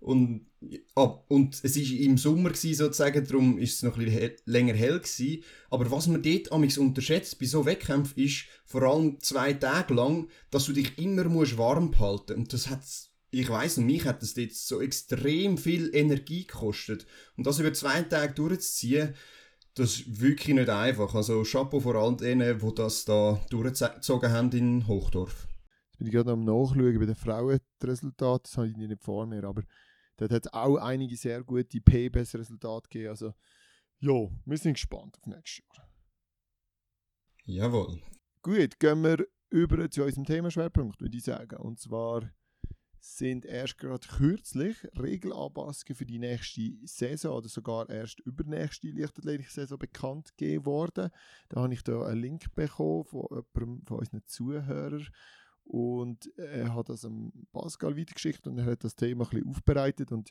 Und, 0.00 0.46
ah, 0.94 1.18
und 1.28 1.60
es 1.62 1.76
war 1.76 1.98
im 1.98 2.18
Sommer 2.18 2.50
gewesen, 2.50 2.74
sozusagen, 2.74 3.24
darum 3.26 3.58
ist 3.58 3.76
es 3.76 3.82
noch 3.82 3.96
ein 3.96 4.04
bisschen 4.04 4.20
hell, 4.20 4.36
länger 4.44 4.74
hell 4.74 4.98
gewesen. 4.98 5.42
Aber 5.70 5.90
was 5.90 6.06
man 6.06 6.22
dort 6.22 6.52
amigs 6.52 6.78
unterschätzt 6.78 7.38
bei 7.38 7.46
so 7.46 7.64
Wettkämpfen 7.64 8.22
ist, 8.22 8.46
vor 8.64 8.82
allem 8.82 9.20
zwei 9.20 9.52
Tage 9.52 9.94
lang, 9.94 10.28
dass 10.50 10.66
du 10.66 10.72
dich 10.72 10.98
immer 10.98 11.24
musst 11.24 11.58
warm 11.58 11.98
halten 11.98 12.34
Und 12.34 12.52
das 12.52 12.68
hat, 12.68 12.82
ich 13.30 13.48
weiß 13.48 13.78
und 13.78 13.86
mich 13.86 14.04
hat 14.04 14.22
das 14.22 14.34
dort 14.34 14.52
so 14.52 14.80
extrem 14.80 15.58
viel 15.58 15.94
Energie 15.94 16.46
gekostet. 16.46 17.06
Und 17.36 17.46
das 17.46 17.58
über 17.58 17.72
zwei 17.72 18.02
Tage 18.02 18.34
durchzuziehen, 18.34 19.14
das 19.74 20.00
ist 20.00 20.20
wirklich 20.20 20.54
nicht 20.54 20.68
einfach. 20.68 21.14
Also 21.14 21.42
Chapeau 21.44 21.80
vor 21.80 21.94
allem 21.94 22.16
denen, 22.16 22.58
die 22.58 22.74
das 22.74 23.04
da 23.04 23.40
durchgezogen 23.50 24.30
haben 24.30 24.52
in 24.52 24.86
Hochdorf. 24.86 25.48
Jetzt 25.90 25.98
bin 25.98 26.06
ich 26.06 26.12
gerade 26.12 26.32
am 26.32 26.44
Nachschauen 26.44 26.98
bei 26.98 27.06
den 27.06 27.14
Frauen 27.14 27.58
die 27.80 27.86
Resultate, 27.86 28.42
das 28.44 28.56
habe 28.56 28.68
ich 28.68 28.76
nicht 28.76 29.02
vor 29.02 29.26
mir, 29.26 29.44
aber 29.44 29.62
Dort 30.22 30.30
hat 30.30 30.46
es 30.46 30.52
auch 30.52 30.76
einige 30.76 31.16
sehr 31.16 31.42
gute 31.42 31.80
PBS-Resultate 31.80 32.88
gegeben. 32.88 33.08
Also, 33.10 33.34
ja, 33.98 34.28
wir 34.44 34.56
sind 34.56 34.74
gespannt 34.74 35.18
auf 35.18 35.26
nächstes 35.26 35.64
Jahr. 35.76 35.88
Jawohl. 37.44 38.00
Gut, 38.40 38.78
gehen 38.78 39.02
wir 39.02 39.26
über 39.50 39.90
zu 39.90 40.04
unserem 40.04 40.24
Themenschwerpunkt, 40.24 41.00
würde 41.00 41.16
ich 41.16 41.24
sagen. 41.24 41.56
Und 41.56 41.80
zwar 41.80 42.30
sind 43.00 43.44
erst 43.44 43.78
gerade 43.78 44.06
kürzlich 44.06 44.76
Regelanpassungen 44.96 45.96
für 45.96 46.06
die 46.06 46.20
nächste 46.20 46.70
Saison 46.84 47.38
oder 47.38 47.48
sogar 47.48 47.90
erst 47.90 48.20
übernächste 48.20 48.92
Leichtathletik-Saison 48.92 49.76
bekannt 49.76 50.36
gegeben 50.36 50.66
worden. 50.66 51.10
Da 51.48 51.62
habe 51.62 51.74
ich 51.74 51.82
da 51.82 52.06
einen 52.06 52.20
Link 52.20 52.54
bekommen 52.54 53.06
von 53.06 53.26
jemandem 53.28 53.86
von 53.86 53.98
unseren 53.98 54.24
Zuhörern 54.26 55.08
und 55.64 56.26
er 56.36 56.74
hat 56.74 56.88
das 56.88 57.04
an 57.04 57.32
Pascal 57.52 57.96
weitergeschickt 57.96 58.46
und 58.46 58.58
er 58.58 58.66
hat 58.66 58.84
das 58.84 58.94
Thema 58.94 59.24
ein 59.24 59.30
bisschen 59.30 59.48
aufbereitet 59.48 60.12
und 60.12 60.30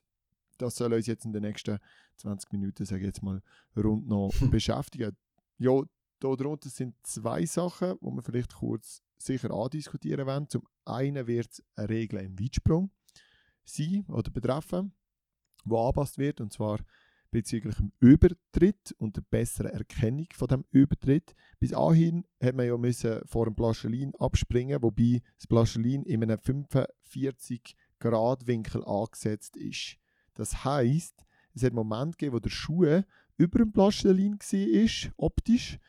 das 0.58 0.76
soll 0.76 0.94
uns 0.94 1.08
jetzt 1.08 1.26
in 1.26 1.34
den 1.34 1.44
nächsten 1.44 1.80
20 2.18 2.52
Minuten, 2.52 2.86
sage 2.86 3.02
ich 3.02 3.08
jetzt 3.08 3.24
mal, 3.24 3.42
rund 3.76 4.08
noch 4.08 4.32
beschäftigen. 4.52 5.16
Ja, 5.58 5.82
darunter 6.20 6.70
sind 6.70 6.96
zwei 7.04 7.46
Sachen, 7.46 7.98
die 8.00 8.06
wir 8.06 8.22
vielleicht 8.22 8.56
kurz 8.56 9.02
sicher 9.18 9.52
andiskutieren 9.52 10.28
wollen. 10.28 10.50
Zum 10.50 10.68
einen 10.86 11.28
wird 11.28 11.52
es 11.52 11.64
eine 11.76 11.90
Regel 11.90 12.20
im 12.20 12.40
Weitsprung 12.40 12.92
sein 13.64 14.06
oder 14.08 14.32
betreffen, 14.32 14.94
die 15.66 15.76
angepasst 15.76 16.18
wird, 16.18 16.42
und 16.42 16.52
zwar 16.52 16.80
bezüglich 17.32 17.76
dem 17.76 17.92
Übertritt 18.00 18.94
und 18.98 19.16
der 19.16 19.22
besseren 19.22 19.72
Erkennung 19.72 20.28
von 20.34 20.48
dem 20.48 20.66
Übertritt. 20.72 21.34
Bis 21.60 21.72
dahin 21.72 22.26
hat 22.42 22.56
man 22.56 22.68
ja 22.68 22.78
müssen 22.78 23.22
vor 23.26 23.46
dem 23.46 23.56
Plaschelin 23.56 24.14
abspringen, 24.20 24.82
wobei 24.84 25.22
das 25.38 25.48
Plaschelin 25.48 26.04
in 26.04 26.24
einem 26.24 26.38
45 26.38 27.76
Grad 28.00 28.48
Winkel 28.48 28.84
angesetzt 28.84 29.56
ist. 29.56 29.98
Das 30.36 30.64
heißt, 30.64 31.26
es 31.54 31.64
hat 31.64 31.74
Momente 31.74 32.18
gegeben, 32.18 32.36
wo 32.36 32.40
der 32.40 32.50
Schuh 32.50 33.02
über 33.38 33.60
dem 33.60 33.72
Plaschelin 33.72 34.38
war, 34.38 35.12
optisch, 35.18 35.80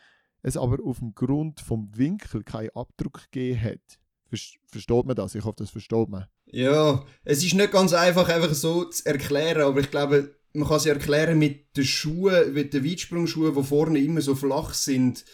es 0.42 0.56
aber 0.56 0.82
auf 0.84 0.98
dem 0.98 1.14
Grund 1.14 1.60
vom 1.60 1.90
Winkel 1.96 2.42
keinen 2.42 2.70
Abdruck 2.74 3.30
gegeben 3.30 3.62
hat. 3.62 3.98
Versteht 4.28 5.04
man 5.04 5.14
das? 5.14 5.34
Ich 5.34 5.44
hoffe, 5.44 5.56
das 5.58 5.70
versteht 5.70 6.08
man. 6.08 6.26
Ja, 6.46 7.04
es 7.24 7.44
ist 7.44 7.54
nicht 7.54 7.72
ganz 7.72 7.92
einfach, 7.92 8.28
einfach 8.28 8.54
so 8.54 8.84
zu 8.84 9.04
erklären, 9.06 9.62
aber 9.62 9.80
ich 9.80 9.90
glaube, 9.90 10.34
man 10.54 10.68
kann 10.68 10.80
sie 10.80 10.90
erklären 10.90 11.38
mit 11.38 11.76
den 11.76 11.84
Schuhen, 11.84 12.52
mit 12.52 12.74
den 12.74 12.84
Weitsprungschuhen, 12.84 13.54
die 13.54 13.62
vorne 13.62 13.98
immer 13.98 14.20
so 14.20 14.34
flach 14.34 14.74
sind, 14.74 15.24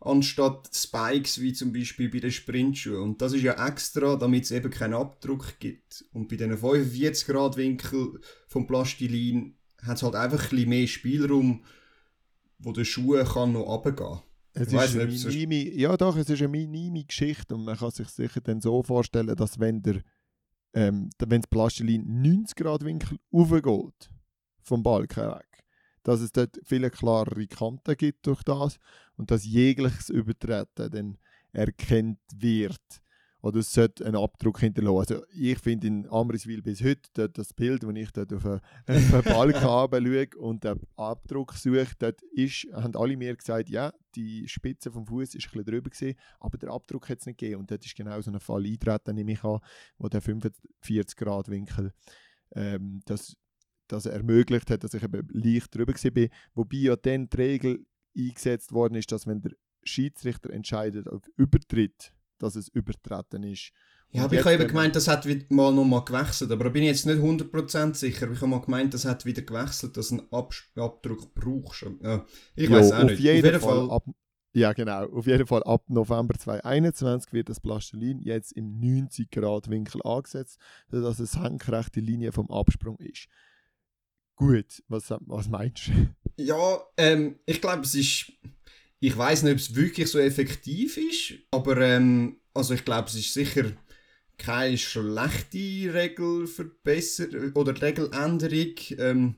anstatt 0.00 0.68
Spikes 0.72 1.40
wie 1.40 1.52
zum 1.52 1.72
Beispiel 1.72 2.10
bei 2.10 2.20
den 2.20 2.30
Sprintschuhen. 2.30 3.02
Und 3.02 3.22
das 3.22 3.32
ist 3.32 3.42
ja 3.42 3.66
extra, 3.66 4.16
damit 4.16 4.44
es 4.44 4.50
eben 4.50 4.70
keinen 4.70 4.94
Abdruck 4.94 5.58
gibt. 5.58 6.04
Und 6.12 6.28
bei 6.28 6.36
diesen 6.36 6.58
45 6.58 7.26
Grad 7.26 7.56
Winkel 7.56 8.20
vom 8.46 8.66
Plastilin 8.66 9.56
hat 9.82 9.96
es 9.96 10.02
halt 10.02 10.14
einfach 10.14 10.44
ein 10.44 10.50
bisschen 10.50 10.68
mehr 10.68 10.86
Spielraum, 10.86 11.64
wo 12.58 12.72
der 12.72 12.84
Schuh 12.84 13.22
kann 13.24 13.52
noch 13.52 13.66
runtergehen 13.66 14.20
es 14.58 14.72
ist 14.72 14.96
eine 14.96 15.06
minime, 15.06 15.74
ja 15.74 15.96
doch, 15.96 16.16
es 16.16 16.30
ist 16.30 16.40
eine 16.40 16.48
minime 16.48 17.04
Geschichte 17.04 17.54
und 17.54 17.64
man 17.64 17.76
kann 17.76 17.90
sich 17.90 18.08
sicher 18.08 18.40
dann 18.40 18.60
so 18.60 18.82
vorstellen, 18.82 19.36
dass 19.36 19.58
wenn 19.58 19.82
der 19.82 20.00
ähm, 20.72 21.10
wenn 21.18 21.40
das 21.40 21.48
Plastilin 21.48 22.22
90 22.22 22.56
Grad 22.56 22.84
Winkel 22.84 23.18
aufgeht, 23.32 24.10
vom 24.66 24.82
Balken 24.82 25.28
weg. 25.28 25.64
Dass 26.02 26.20
es 26.20 26.32
dort 26.32 26.58
viele 26.64 26.90
klarere 26.90 27.46
Kanten 27.46 27.96
gibt 27.96 28.26
durch 28.26 28.42
das 28.42 28.78
und 29.16 29.30
dass 29.30 29.44
jegliches 29.44 30.08
Übertreten 30.10 30.90
dann 30.90 31.18
erkennt 31.52 32.20
wird. 32.34 33.02
Oder 33.42 33.60
es 33.60 33.72
sollte 33.72 34.04
einen 34.04 34.16
Abdruck 34.16 34.58
hinterlassen. 34.60 35.14
Also 35.14 35.24
ich 35.32 35.58
finde 35.58 35.86
in 35.86 36.08
Amriswil 36.08 36.62
bis 36.62 36.82
heute 36.82 37.08
dort 37.14 37.38
das 37.38 37.54
Bild, 37.54 37.86
wo 37.86 37.90
ich 37.90 38.10
dort 38.10 38.32
auf 38.32 38.44
einen, 38.44 38.60
einen 38.86 39.22
Balken 39.22 39.60
schaue 39.60 40.28
und 40.38 40.64
den 40.64 40.80
Abdruck 40.96 41.52
suche, 41.52 41.94
dort 41.98 42.20
ist, 42.32 42.66
haben 42.72 42.96
alle 42.96 43.16
mir 43.16 43.36
gesagt, 43.36 43.68
ja, 43.68 43.92
die 44.16 44.48
Spitze 44.48 44.90
vom 44.90 45.06
Fuß 45.06 45.34
ist 45.34 45.46
ein 45.46 45.50
bisschen 45.50 45.64
drüber 45.64 45.90
gewesen, 45.90 46.18
aber 46.40 46.58
der 46.58 46.70
Abdruck 46.70 47.08
hat 47.08 47.20
es 47.20 47.26
nicht 47.26 47.38
gegeben. 47.38 47.60
Und 47.60 47.70
dort 47.70 47.84
ist 47.84 47.94
genau 47.94 48.20
so 48.20 48.32
ein 48.32 48.40
Fall 48.40 48.64
eintreten, 48.64 49.14
nehme 49.14 49.32
ich 49.32 49.44
an, 49.44 49.60
wo 49.98 50.08
der 50.08 50.22
45 50.22 51.16
Grad 51.16 51.48
Winkel 51.48 51.92
ähm, 52.54 53.00
das 53.04 53.36
das 53.88 54.06
ermöglicht 54.06 54.70
hat, 54.70 54.84
dass 54.84 54.94
ich 54.94 55.02
eben 55.02 55.28
leicht 55.32 55.74
drüber 55.74 55.94
war. 55.94 56.28
Wobei 56.54 56.76
ja 56.76 56.96
dann 56.96 57.28
die 57.28 57.36
Regel 57.36 57.86
eingesetzt 58.16 58.72
worden 58.72 58.94
ist, 58.94 59.12
dass 59.12 59.26
wenn 59.26 59.42
der 59.42 59.52
Schiedsrichter 59.84 60.50
entscheidet 60.50 61.08
auf 61.08 61.22
Übertritt, 61.36 62.12
dass 62.38 62.56
es 62.56 62.68
übertreten 62.68 63.42
ist. 63.44 63.72
Ja, 64.10 64.24
aber 64.24 64.34
ich 64.34 64.40
habe 64.40 64.54
eben 64.54 64.68
gemeint, 64.68 64.94
das 64.94 65.08
hat 65.08 65.26
mal 65.50 65.72
noch 65.72 65.84
mal 65.84 66.04
gewechselt, 66.04 66.50
aber 66.50 66.64
da 66.64 66.70
bin 66.70 66.82
ich 66.82 66.90
jetzt 66.90 67.06
nicht 67.06 67.18
100% 67.18 67.94
sicher. 67.94 68.30
Ich 68.30 68.40
habe 68.40 68.46
mal 68.46 68.60
gemeint, 68.60 68.94
das 68.94 69.04
hat 69.04 69.24
wieder 69.24 69.42
gewechselt, 69.42 69.96
dass 69.96 70.08
du 70.08 70.18
einen 70.18 70.32
Ab 70.32 70.54
Abdruck 70.76 71.34
brauchst. 71.34 71.84
Ja, 72.02 72.24
ich 72.54 72.70
weiß 72.70 72.92
auch 72.92 73.04
nicht. 73.04 73.18
Jeden 73.18 73.38
auf 73.38 73.44
jeden 73.44 73.60
Fall, 73.60 73.88
Fall 73.88 73.90
ab, 73.90 74.04
ja, 74.54 74.72
genau. 74.72 75.04
Auf 75.10 75.26
jeden 75.26 75.46
Fall 75.46 75.62
ab 75.64 75.84
November 75.88 76.34
2021 76.38 77.32
wird 77.32 77.48
das 77.48 77.60
Plastilin 77.60 78.20
jetzt 78.20 78.52
im 78.52 78.78
90 78.78 79.30
Grad 79.30 79.68
Winkel 79.68 80.00
angesetzt, 80.02 80.58
sodass 80.88 81.18
es 81.18 81.32
senkrechte 81.32 82.00
Linie 82.00 82.32
vom 82.32 82.50
Absprung 82.50 82.96
ist. 82.98 83.26
Gut, 84.36 84.82
was, 84.88 85.10
was 85.10 85.48
meinst 85.48 85.88
du? 85.88 86.08
Ja, 86.36 86.80
ähm, 86.96 87.38
ich 87.46 87.60
glaube, 87.60 87.82
es 87.82 87.94
ist. 87.94 88.32
Ich 88.98 89.16
weiß 89.16 89.42
nicht, 89.42 89.52
ob 89.52 89.58
es 89.58 89.74
wirklich 89.74 90.10
so 90.10 90.18
effektiv 90.18 90.96
ist, 90.96 91.34
aber 91.50 91.76
ähm, 91.78 92.40
also 92.54 92.72
ich 92.72 92.84
glaube, 92.84 93.08
es 93.08 93.14
ist 93.14 93.34
sicher 93.34 93.72
keine 94.38 94.78
schlechte 94.78 95.92
Regelverbesserung 95.92 97.52
oder 97.52 97.80
Regeländerung. 97.80 98.74
Ähm, 98.98 99.36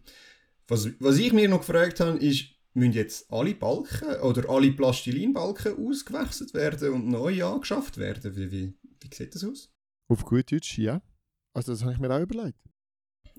was, 0.68 0.88
was 1.00 1.18
ich 1.18 1.32
mir 1.32 1.48
noch 1.48 1.60
gefragt 1.60 2.00
habe, 2.00 2.18
ist, 2.18 2.46
müssen 2.74 2.92
jetzt 2.92 3.30
alle 3.32 3.54
Balken 3.54 4.20
oder 4.20 4.48
alle 4.48 4.72
Plastilinbalken 4.72 5.86
ausgewechselt 5.86 6.54
werden 6.54 6.92
und 6.92 7.08
neu 7.08 7.44
angeschafft 7.44 7.98
werden? 7.98 8.36
Wie, 8.36 8.50
wie, 8.50 8.74
wie 9.00 9.14
sieht 9.14 9.34
das 9.34 9.44
aus? 9.44 9.72
Auf 10.08 10.24
gut 10.24 10.52
Deutsch, 10.52 10.78
ja. 10.78 11.02
Also 11.52 11.72
das 11.72 11.82
habe 11.82 11.92
ich 11.92 11.98
mir 11.98 12.10
auch 12.10 12.20
überlegt. 12.20 12.58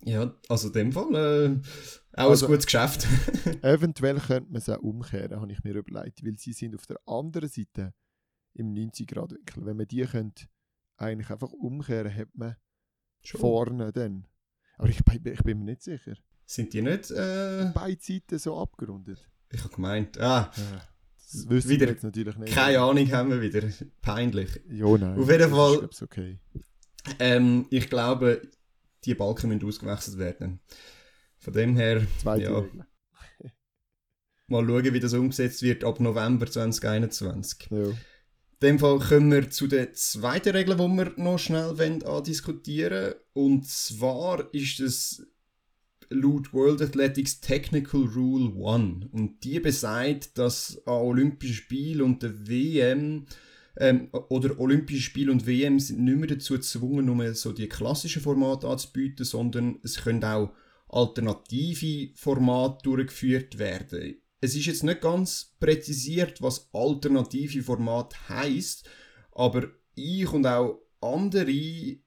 Ja, 0.04 0.34
also 0.48 0.68
in 0.68 0.74
dem 0.74 0.92
Fall 0.94 1.16
äh, 1.16 2.20
auch 2.20 2.30
also, 2.30 2.46
ein 2.46 2.52
gutes 2.52 2.66
Geschäft. 2.66 3.08
eventuell 3.62 4.20
könnte 4.20 4.52
man 4.52 4.62
es 4.62 4.70
auch 4.70 4.80
umkehren, 4.80 5.40
habe 5.40 5.52
ich 5.52 5.64
mir 5.64 5.76
überlegt, 5.76 6.26
weil 6.26 6.38
sie 6.38 6.54
sind 6.54 6.76
auf 6.76 6.86
der 6.86 7.00
anderen 7.06 7.50
Seite 7.50 7.94
im 8.54 8.74
90-Grad-Winkel. 8.74 9.66
Wenn 9.66 9.78
man 9.78 9.88
die 9.88 10.02
könnte 10.04 10.46
eigentlich 10.98 11.30
einfach 11.30 11.52
umkehren, 11.52 12.14
hat 12.14 12.30
man 12.34 12.56
Schon. 13.22 13.42
vorne 13.42 13.92
dann. 13.92 14.28
Aber 14.78 14.90
ich, 14.90 15.00
ich, 15.00 15.44
bin 15.44 15.60
mir 15.60 15.66
nicht 15.66 15.84
sicher. 15.84 16.14
Sind 16.46 16.74
die 16.74 16.82
nicht... 16.82 17.12
Äh... 17.12 17.72
Beide 17.74 18.02
Seiten 18.02 18.40
so 18.40 18.58
abgerundet. 18.58 19.30
Ich 19.52 19.64
habe 19.64 19.74
gemeint, 19.76 20.20
ah... 20.20 20.52
Ja. 20.56 20.82
Das 21.32 21.48
wissen 21.48 21.70
Wieder 21.70 21.86
wir 21.86 21.94
jetzt 21.94 22.04
natürlich 22.04 22.38
nicht. 22.38 22.54
Keine 22.56 22.80
Ahnung 22.80 23.12
haben 23.12 23.30
wir 23.30 23.40
wieder. 23.40 23.62
Peinlich. 24.02 24.62
Ja, 24.68 24.98
nein. 24.98 25.20
Auf 25.20 25.30
jeden 25.30 25.52
Fall- 25.52 25.78
glaub's, 25.78 26.02
okay. 26.02 26.40
Ähm, 27.20 27.68
ich 27.70 27.88
glaube, 27.90 28.42
die 29.06 29.16
Balken 29.16 29.50
müssen 29.50 29.66
ausgewechselt 29.66 30.18
werden. 30.18 30.60
Von 31.38 31.54
dem 31.54 31.76
her, 31.76 32.06
Zweite 32.20 32.44
Ja. 32.44 32.60
Regel. 32.60 32.86
mal 34.48 34.66
schauen, 34.66 34.94
wie 34.94 35.00
das 35.00 35.14
umgesetzt 35.14 35.62
wird 35.62 35.84
ab 35.84 36.00
November 36.00 36.48
2021. 36.48 37.70
Ja. 37.72 37.78
In 38.62 38.68
dem 38.68 38.80
Fall 38.80 39.00
kommen 39.00 39.32
wir 39.32 39.50
zu 39.50 39.68
der 39.68 39.94
zweiten 39.94 40.50
Regel, 40.50 40.76
die 40.76 40.82
wir 40.82 41.14
noch 41.16 41.40
schnell 41.40 41.78
wollen 41.78 42.04
andiskutieren 42.04 43.14
Und 43.32 43.66
zwar 43.68 44.54
ist 44.54 44.82
es 44.82 45.26
laut 46.10 46.54
World 46.54 46.82
Athletics 46.82 47.40
Technical 47.40 48.02
Rule 48.02 48.48
1. 48.48 49.06
Und 49.12 49.44
die 49.44 49.60
besagt, 49.60 50.38
dass 50.38 50.82
an 50.86 50.94
Olympischen 50.94 51.56
Spielen 51.56 52.02
und 52.02 52.24
der 52.24 52.48
WM 52.48 53.26
ähm, 53.78 54.10
oder 54.30 54.60
Olympische 54.60 55.02
Spiele 55.02 55.32
und 55.32 55.46
WM 55.46 55.80
sind 55.80 56.00
nicht 56.04 56.18
mehr 56.18 56.28
dazu 56.28 56.56
gezwungen, 56.56 57.06
nur 57.06 57.34
so 57.34 57.52
die 57.52 57.70
klassischen 57.70 58.22
Formate 58.22 58.68
anzubieten, 58.68 59.26
sondern 59.26 59.80
es 59.84 60.02
können 60.02 60.24
auch 60.24 60.54
alternative 60.90 62.12
Formate 62.16 62.80
durchgeführt 62.84 63.60
werden. 63.60 64.18
Es 64.42 64.56
ist 64.56 64.66
jetzt 64.66 64.84
nicht 64.84 65.02
ganz 65.02 65.56
präzisiert, 65.60 66.42
was 66.42 66.70
alternative 66.74 67.62
Format 67.62 68.30
heißt, 68.30 68.90
aber 69.34 69.68
ich 69.96 70.32
und 70.32 70.48
auch 70.48 70.82
andere, 71.02 71.98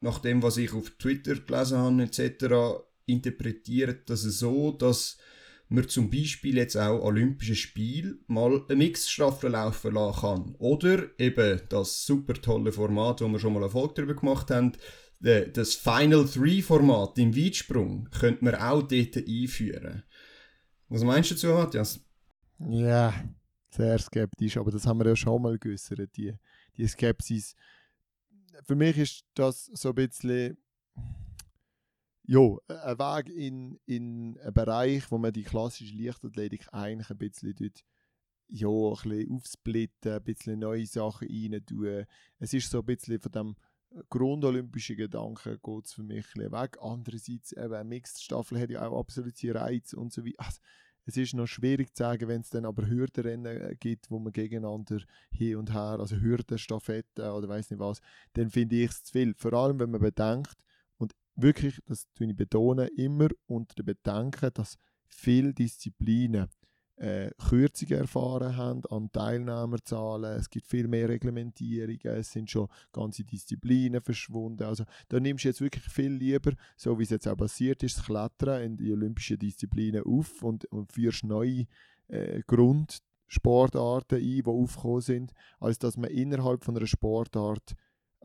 nach 0.00 0.18
dem, 0.20 0.42
was 0.42 0.56
ich 0.56 0.72
auf 0.72 0.90
Twitter 0.90 1.34
gelesen 1.34 1.78
habe 1.78 2.02
etc., 2.02 2.84
interpretieren 3.06 4.00
das 4.06 4.22
so, 4.22 4.72
dass 4.72 5.18
man 5.68 5.88
zum 5.88 6.10
Beispiel 6.10 6.56
jetzt 6.56 6.76
auch 6.76 7.02
Olympische 7.02 7.56
Spiele 7.56 8.18
mal 8.28 8.64
eine 8.68 8.76
Mixstaffel 8.76 9.50
laufen 9.50 9.94
lassen 9.94 10.20
kann. 10.20 10.54
Oder 10.58 11.08
eben 11.18 11.60
das 11.68 12.06
super 12.06 12.34
tolle 12.34 12.72
Format, 12.72 13.20
wo 13.20 13.28
wir 13.28 13.38
schon 13.38 13.52
mal 13.52 13.62
eine 13.62 13.70
Folge 13.70 13.94
darüber 13.94 14.14
gemacht 14.14 14.50
haben, 14.50 14.72
das 15.18 15.74
Final 15.74 16.26
Three 16.26 16.62
Format 16.62 17.18
im 17.18 17.34
Weitsprung, 17.34 18.08
könnte 18.10 18.44
man 18.44 18.54
auch 18.54 18.82
dort 18.82 19.16
einführen. 19.16 20.04
Was 20.88 21.02
meinst 21.02 21.30
du 21.30 21.34
dazu, 21.34 21.46
Matthias? 21.48 22.00
Ja, 22.58 23.12
sehr 23.70 23.98
skeptisch, 23.98 24.56
aber 24.56 24.70
das 24.70 24.86
haben 24.86 25.00
wir 25.00 25.08
ja 25.08 25.16
schon 25.16 25.42
mal 25.42 25.58
geäußert, 25.58 26.16
die, 26.16 26.32
die 26.76 26.86
Skepsis. 26.86 27.56
Für 28.66 28.76
mich 28.76 28.96
ist 28.98 29.24
das 29.34 29.64
so 29.74 29.88
ein 29.88 29.94
bisschen 29.96 30.58
ja, 32.26 32.56
ein 32.68 32.98
Weg 32.98 33.28
in, 33.28 33.78
in 33.86 34.38
einen 34.38 34.54
Bereich, 34.54 35.10
wo 35.10 35.18
man 35.18 35.32
die 35.32 35.44
klassische 35.44 35.96
Leichtathletik 35.96 36.66
eigentlich 36.72 37.10
ein 37.10 37.18
bisschen 37.18 37.54
dort, 37.54 37.84
ja, 38.48 38.68
ein 38.68 39.10
bisschen 39.10 39.32
aufsplitten, 39.32 40.12
ein 40.12 40.24
bisschen 40.24 40.58
neue 40.58 40.86
Sachen 40.86 41.28
rein 41.28 41.64
tun. 41.64 42.04
Es 42.38 42.52
ist 42.52 42.70
so 42.70 42.80
ein 42.80 42.86
bisschen 42.86 43.20
von 43.20 43.32
dem 43.32 43.56
grundolympischen 44.08 44.96
Gedanken 44.96 45.58
geht 45.62 45.86
es 45.86 45.92
für 45.92 46.02
mich 46.02 46.26
ein 46.26 46.32
bisschen 46.34 46.52
weg. 46.52 46.78
Andererseits, 46.80 47.52
eben, 47.52 47.74
eine 47.74 47.84
Mixed-Staffel 47.84 48.60
hat 48.60 48.70
ja 48.70 48.86
auch 48.86 48.98
absolute 48.98 49.54
Reiz 49.54 49.92
und 49.92 50.12
so 50.12 50.24
weiter. 50.24 50.36
Also, 50.38 50.60
es 51.08 51.16
ist 51.16 51.34
noch 51.34 51.46
schwierig 51.46 51.94
zu 51.94 52.02
sagen, 52.02 52.26
wenn 52.26 52.40
es 52.40 52.50
dann 52.50 52.64
aber 52.64 52.88
Hürdenrennen 52.88 53.76
gibt, 53.78 54.10
wo 54.10 54.18
man 54.18 54.32
gegeneinander 54.32 55.00
hin 55.30 55.56
und 55.56 55.72
her, 55.72 56.00
also 56.00 56.16
Hürdenstaffetten 56.16 57.30
oder 57.30 57.48
weiß 57.48 57.70
nicht 57.70 57.78
was, 57.78 58.00
dann 58.32 58.50
finde 58.50 58.74
ich 58.74 58.90
es 58.90 59.04
zu 59.04 59.12
viel. 59.12 59.34
Vor 59.36 59.52
allem, 59.52 59.78
wenn 59.78 59.92
man 59.92 60.00
bedenkt, 60.00 60.56
wirklich, 61.36 61.80
das 61.86 62.06
tue 62.14 62.28
ich 62.28 62.36
betonen, 62.36 62.88
immer 62.96 63.28
unter 63.46 63.74
dem 63.74 63.86
Bedenken, 63.86 64.50
dass 64.54 64.76
viele 65.06 65.54
Disziplinen 65.54 66.48
äh, 66.96 67.30
Kürzungen 67.48 68.00
erfahren 68.00 68.56
haben 68.56 68.82
an 68.86 69.10
Teilnehmerzahlen. 69.12 70.38
Es 70.38 70.48
gibt 70.48 70.66
viel 70.66 70.88
mehr 70.88 71.08
Reglementierungen, 71.08 72.16
es 72.16 72.32
sind 72.32 72.50
schon 72.50 72.68
ganze 72.92 73.24
Disziplinen 73.24 74.00
verschwunden. 74.02 74.64
Also 74.64 74.84
da 75.08 75.20
nimmst 75.20 75.44
du 75.44 75.48
jetzt 75.48 75.60
wirklich 75.60 75.84
viel 75.84 76.12
lieber, 76.12 76.52
so 76.76 76.98
wie 76.98 77.02
es 77.02 77.10
jetzt 77.10 77.28
auch 77.28 77.36
passiert 77.36 77.82
ist, 77.82 77.98
das 77.98 78.06
Klettern 78.06 78.62
in 78.62 78.76
die 78.76 78.92
olympischen 78.92 79.38
Disziplinen 79.38 80.04
auf 80.04 80.42
und, 80.42 80.64
und 80.66 80.92
führst 80.92 81.24
neue 81.24 81.66
äh, 82.08 82.40
Grundsportarten 82.46 84.18
ein, 84.18 84.22
die 84.22 84.44
aufgekommen 84.46 85.00
sind, 85.02 85.32
als 85.60 85.78
dass 85.78 85.96
man 85.96 86.10
innerhalb 86.10 86.64
von 86.64 86.76
einer 86.76 86.86
Sportart 86.86 87.74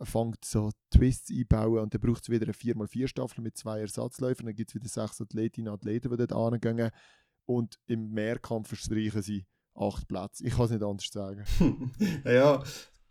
fängt 0.03 0.43
so 0.45 0.71
Twists 0.89 1.31
einbauen 1.31 1.79
und 1.79 1.93
dann 1.93 2.01
braucht 2.01 2.23
es 2.23 2.29
wieder 2.29 2.45
eine 2.45 2.53
4x4-Staffel 2.53 3.41
mit 3.43 3.57
zwei 3.57 3.81
Ersatzläufern, 3.81 4.47
dann 4.47 4.55
gibt 4.55 4.71
es 4.71 4.75
wieder 4.75 4.87
sechs 4.87 5.21
Athletinnen 5.21 5.69
und 5.69 5.79
Athleten, 5.79 6.09
die 6.09 6.17
dort 6.17 6.33
angehen 6.33 6.91
und 7.45 7.79
im 7.87 8.11
Mehrkampf 8.11 8.69
verstreichen 8.69 9.21
sie 9.21 9.45
acht 9.75 10.07
Plätze. 10.07 10.45
Ich 10.45 10.55
kann 10.55 10.65
es 10.65 10.71
nicht 10.71 10.83
anders 10.83 11.09
sagen. 11.11 11.43
ja, 12.25 12.63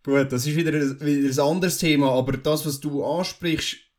gut, 0.02 0.32
das 0.32 0.46
ist 0.46 0.56
wieder, 0.56 0.72
wieder 0.72 1.42
ein 1.42 1.48
anderes 1.48 1.78
Thema, 1.78 2.10
aber 2.12 2.36
das, 2.36 2.66
was 2.66 2.80
du 2.80 3.04
ansprichst, 3.04 3.89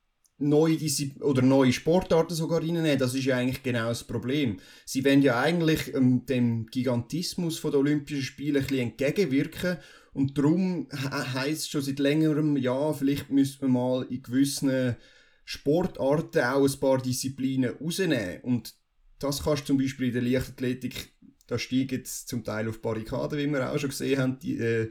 neue 0.41 0.77
Diszi 0.77 1.15
oder 1.21 1.41
neue 1.41 1.71
Sportarten 1.71 2.33
sogar 2.33 2.59
reinnehmen, 2.61 2.97
das 2.97 3.13
ist 3.13 3.25
ja 3.25 3.37
eigentlich 3.37 3.63
genau 3.63 3.89
das 3.89 4.03
Problem. 4.03 4.59
Sie 4.85 5.05
wollen 5.05 5.21
ja 5.21 5.39
eigentlich 5.39 5.93
ähm, 5.93 6.25
dem 6.25 6.65
Gigantismus 6.67 7.61
der 7.61 7.75
Olympischen 7.75 8.23
Spiele 8.23 8.59
ein 8.59 8.65
bisschen 8.65 8.89
entgegenwirken 8.89 9.77
und 10.13 10.37
darum 10.37 10.87
he 10.91 11.07
heisst 11.33 11.71
schon 11.71 11.81
seit 11.81 11.99
längerem, 11.99 12.57
ja, 12.57 12.93
vielleicht 12.93 13.29
müsste 13.29 13.65
man 13.65 13.73
mal 13.73 14.07
in 14.09 14.21
gewissen 14.21 14.95
Sportarten 15.45 16.39
auch 16.39 16.65
ein 16.65 16.79
paar 16.79 17.01
Disziplinen 17.01 17.75
rausnehmen 17.75 18.41
und 18.41 18.73
das 19.19 19.43
kannst 19.43 19.63
du 19.63 19.67
zum 19.67 19.77
Beispiel 19.77 20.07
in 20.07 20.13
der 20.13 20.21
Leichtathletik, 20.23 21.13
da 21.47 21.59
steigen 21.59 21.97
jetzt 21.97 22.27
zum 22.27 22.43
Teil 22.43 22.67
auf 22.67 22.81
Barrikaden, 22.81 23.37
wie 23.37 23.47
wir 23.47 23.71
auch 23.71 23.77
schon 23.77 23.89
gesehen 23.89 24.19
haben, 24.19 24.39
die, 24.39 24.57
äh, 24.57 24.89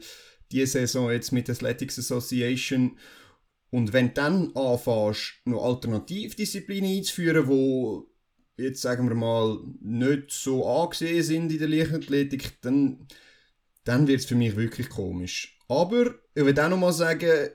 die 0.51 0.65
Saison 0.65 1.11
jetzt 1.11 1.31
mit 1.31 1.47
der 1.47 1.55
Athletics 1.55 1.99
Association. 1.99 2.97
Und 3.71 3.93
wenn 3.93 4.09
du 4.09 4.13
dann 4.13 4.55
anfängst, 4.55 5.41
noch 5.45 5.63
Alternativdisziplinen 5.63 6.97
einzuführen, 6.97 7.47
wo 7.47 8.07
jetzt 8.57 8.81
sagen 8.81 9.07
wir 9.09 9.15
mal 9.15 9.59
nicht 9.81 10.31
so 10.31 10.67
angesehen 10.67 11.23
sind 11.23 11.51
in 11.51 11.59
der 11.59 11.67
Leichtathletik, 11.67 12.61
dann, 12.61 13.07
dann 13.83 14.07
wird 14.07 14.19
es 14.19 14.25
für 14.25 14.35
mich 14.35 14.55
wirklich 14.55 14.89
komisch. 14.89 15.57
Aber 15.67 16.15
ich 16.35 16.45
will 16.45 16.59
auch 16.59 16.69
noch 16.69 16.77
mal 16.77 16.93
sagen, 16.93 17.49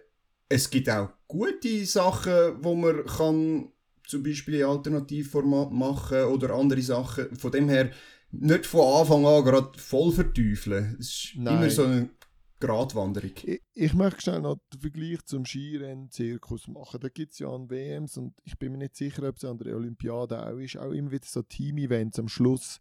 es 0.48 0.70
gibt 0.70 0.88
auch 0.88 1.10
gute 1.28 1.84
Sachen, 1.84 2.64
wo 2.64 2.74
man 2.74 3.04
kann 3.04 3.72
zum 4.06 4.22
Beispiel 4.22 4.64
ein 4.64 4.70
Alternativformat 4.70 5.72
machen 5.72 6.24
oder 6.24 6.54
andere 6.54 6.82
Sachen. 6.82 7.36
Von 7.36 7.52
dem 7.52 7.68
her 7.68 7.90
nicht 8.30 8.66
von 8.66 9.00
Anfang 9.00 9.26
an 9.26 9.44
gerade 9.44 9.78
voll 9.78 10.12
verteufeln. 10.12 10.96
Es 10.98 11.08
ist 11.08 11.32
Nein. 11.36 11.56
immer 11.56 11.70
so 11.70 11.84
eine 11.84 12.08
Gratwanderung. 12.58 13.32
Ich, 13.44 13.62
ich 13.74 13.94
möchte 13.94 14.22
schnell 14.22 14.40
noch 14.40 14.58
den 14.72 14.80
Vergleich 14.80 15.24
zum 15.24 15.44
Skirennen-Zirkus 15.44 16.68
machen. 16.68 17.00
Da 17.00 17.08
gibt 17.08 17.32
es 17.32 17.38
ja 17.38 17.48
an 17.48 17.68
WMs 17.68 18.16
und 18.16 18.34
ich 18.44 18.58
bin 18.58 18.72
mir 18.72 18.78
nicht 18.78 18.96
sicher, 18.96 19.28
ob 19.28 19.36
es 19.36 19.44
an 19.44 19.58
der 19.58 19.76
Olympiade 19.76 20.46
auch 20.46 20.56
ist, 20.56 20.78
auch 20.78 20.92
immer 20.92 21.10
wieder 21.10 21.26
so 21.26 21.42
Team-Events 21.42 22.18
am 22.18 22.28
Schluss. 22.28 22.80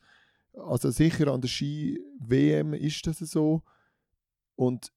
Also 0.53 0.89
sicher 0.91 1.27
an 1.27 1.41
der 1.41 1.49
Ski-WM 1.49 2.73
ist 2.73 3.05
das 3.07 3.19
so 3.19 3.63
und 4.55 4.93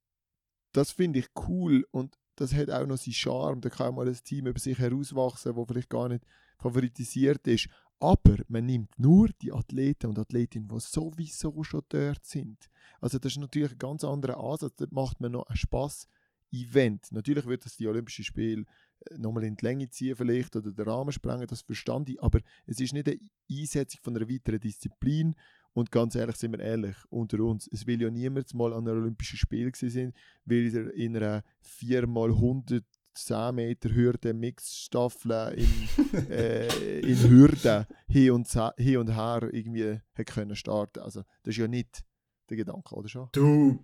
das 0.72 0.92
finde 0.92 1.18
ich 1.18 1.28
cool 1.48 1.86
und 1.90 2.16
das 2.36 2.54
hat 2.54 2.70
auch 2.70 2.86
noch 2.86 2.98
seinen 2.98 3.14
Charme. 3.14 3.60
Da 3.60 3.68
kann 3.68 3.94
mal 3.94 4.06
ein 4.06 4.18
Team 4.22 4.46
über 4.46 4.60
sich 4.60 4.78
herauswachsen, 4.78 5.56
wo 5.56 5.64
vielleicht 5.64 5.90
gar 5.90 6.08
nicht 6.08 6.24
favoritisiert 6.58 7.46
ist. 7.48 7.68
Aber 8.00 8.37
man 8.48 8.66
nimmt 8.66 8.96
nur 8.98 9.28
die 9.42 9.52
Athleten 9.52 10.06
und 10.06 10.18
Athletinnen, 10.18 10.68
die 10.68 10.80
sowieso 10.80 11.62
schon 11.64 11.82
dort 11.88 12.24
sind. 12.24 12.70
Also 13.00 13.18
das 13.18 13.32
ist 13.32 13.38
natürlich 13.38 13.72
ein 13.72 13.78
ganz 13.78 14.04
anderer 14.04 14.38
Ansatz. 14.38 14.76
Dort 14.76 14.92
macht 14.92 15.20
man 15.20 15.32
noch 15.32 15.46
ein 15.46 15.56
Spaß-Event. 15.56 17.11
Natürlich 17.11 17.46
wird 17.46 17.64
das 17.64 17.76
die 17.76 17.88
Olympischen 17.88 18.24
Spiele 18.24 18.64
äh, 19.11 19.18
nochmal 19.18 19.44
in 19.44 19.56
die 19.56 19.64
Länge 19.64 19.90
ziehen 19.90 20.16
vielleicht 20.16 20.54
oder 20.54 20.70
den 20.70 20.88
Rahmen 20.88 21.12
sprengen, 21.12 21.46
das 21.48 21.62
verstand 21.62 22.08
ich. 22.08 22.22
Aber 22.22 22.40
es 22.66 22.80
ist 22.80 22.92
nicht 22.92 23.08
eine 23.08 23.18
Einsetzung 23.50 24.00
von 24.02 24.16
einer 24.16 24.28
weiteren 24.28 24.61
Disziplin. 24.61 25.34
Und 25.72 25.90
ganz 25.92 26.14
ehrlich, 26.14 26.37
sind 26.37 26.52
wir 26.52 26.61
ehrlich, 26.61 26.96
unter 27.08 27.40
uns, 27.40 27.68
es 27.68 27.87
will 27.87 28.00
ja 28.00 28.11
niemand 28.11 28.52
mal 28.54 28.72
an 28.72 28.88
einem 28.88 29.02
Olympischen 29.02 29.38
Spiel 29.38 29.70
gewesen 29.70 29.90
sein, 29.90 30.12
weil 30.44 30.74
er 30.74 30.92
in 30.94 31.16
einer 31.16 31.44
4x100 31.80 32.82
10 33.26 33.54
Meter 33.54 33.94
Hürde 33.94 34.33
Mixstaffel 34.35 35.54
in, 35.57 36.31
äh, 36.31 37.00
in 37.00 37.28
Hürde 37.28 37.87
hin 38.09 38.31
und, 38.33 38.48
hin 38.76 38.96
und 38.98 39.14
her 39.14 39.48
irgendwie 39.52 40.00
können 40.26 40.57
starten. 40.57 41.00
Also 41.00 41.22
das 41.42 41.52
ist 41.52 41.59
ja 41.59 41.68
nicht 41.68 42.02
der 42.48 42.57
Gedanke, 42.57 42.94
oder 42.94 43.09
schon? 43.09 43.28
Du, 43.33 43.78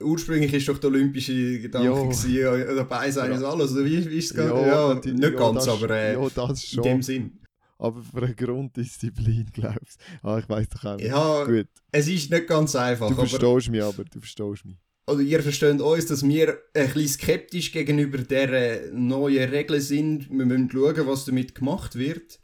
ursprünglich 0.00 0.52
ist 0.54 0.68
doch 0.68 0.78
der 0.78 0.90
olympische 0.90 1.60
Gedanke 1.60 2.28
ja, 2.28 2.74
dabei 2.74 3.10
sein 3.10 3.32
ist 3.32 3.42
Ja. 3.42 3.50
alles. 3.50 3.72
Oder 3.72 3.84
wie, 3.84 4.08
wie 4.10 4.18
ist 4.18 4.26
es 4.26 4.36
gegangen? 4.36 4.66
Ja, 4.66 4.94
die- 4.94 5.12
nicht 5.12 5.22
ja, 5.24 5.30
ganz, 5.30 5.64
das, 5.64 5.68
aber 5.68 5.90
äh, 5.90 6.12
ja, 6.14 6.28
das 6.28 6.50
in 6.64 6.68
schon. 6.68 6.82
dem 6.84 7.02
Sinn. 7.02 7.38
aber 7.78 8.02
für 8.02 8.22
eine 8.22 8.34
Grunddisziplin, 8.34 9.46
glaubst 9.52 9.98
du. 10.22 10.28
Ah, 10.28 10.38
ich 10.38 10.48
weiß 10.48 10.68
doch 10.68 10.84
auch 10.84 10.96
nicht. 10.96 11.06
Ja, 11.06 11.44
Gut, 11.44 11.68
es 11.92 12.08
ist 12.08 12.30
nicht 12.30 12.46
ganz 12.46 12.76
einfach. 12.76 13.08
du 13.08 13.14
verstehst 13.14 13.70
mich 13.70 13.82
aber, 13.82 14.04
du 14.04 14.20
verstehst 14.20 14.64
mich. 14.64 14.76
Oder 15.08 15.20
ihr 15.20 15.42
versteht 15.42 15.80
uns, 15.80 16.06
dass 16.06 16.26
wir 16.26 16.58
ein 16.74 16.92
bisschen 16.92 17.08
skeptisch 17.08 17.72
gegenüber 17.72 18.18
der 18.18 18.92
neuen 18.92 19.50
Regeln 19.50 19.80
sind. 19.80 20.28
Wir 20.30 20.46
müssen 20.46 20.70
schauen, 20.70 21.06
was 21.06 21.24
damit 21.24 21.54
gemacht 21.54 21.96
wird. 21.96 22.38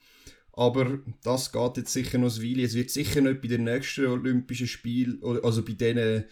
Aber 0.52 0.98
das 1.22 1.50
geht 1.52 1.76
jetzt 1.78 1.92
sicher 1.92 2.18
noch 2.18 2.34
ein 2.34 2.42
Weile. 2.42 2.62
Es 2.62 2.74
wird 2.74 2.90
sicher 2.90 3.20
nicht 3.20 3.42
bei 3.42 3.48
den 3.48 3.64
nächsten 3.64 4.06
Olympischen 4.06 4.68
Spielen, 4.68 5.20
also 5.42 5.64
bei 5.64 5.72
denen, 5.72 6.24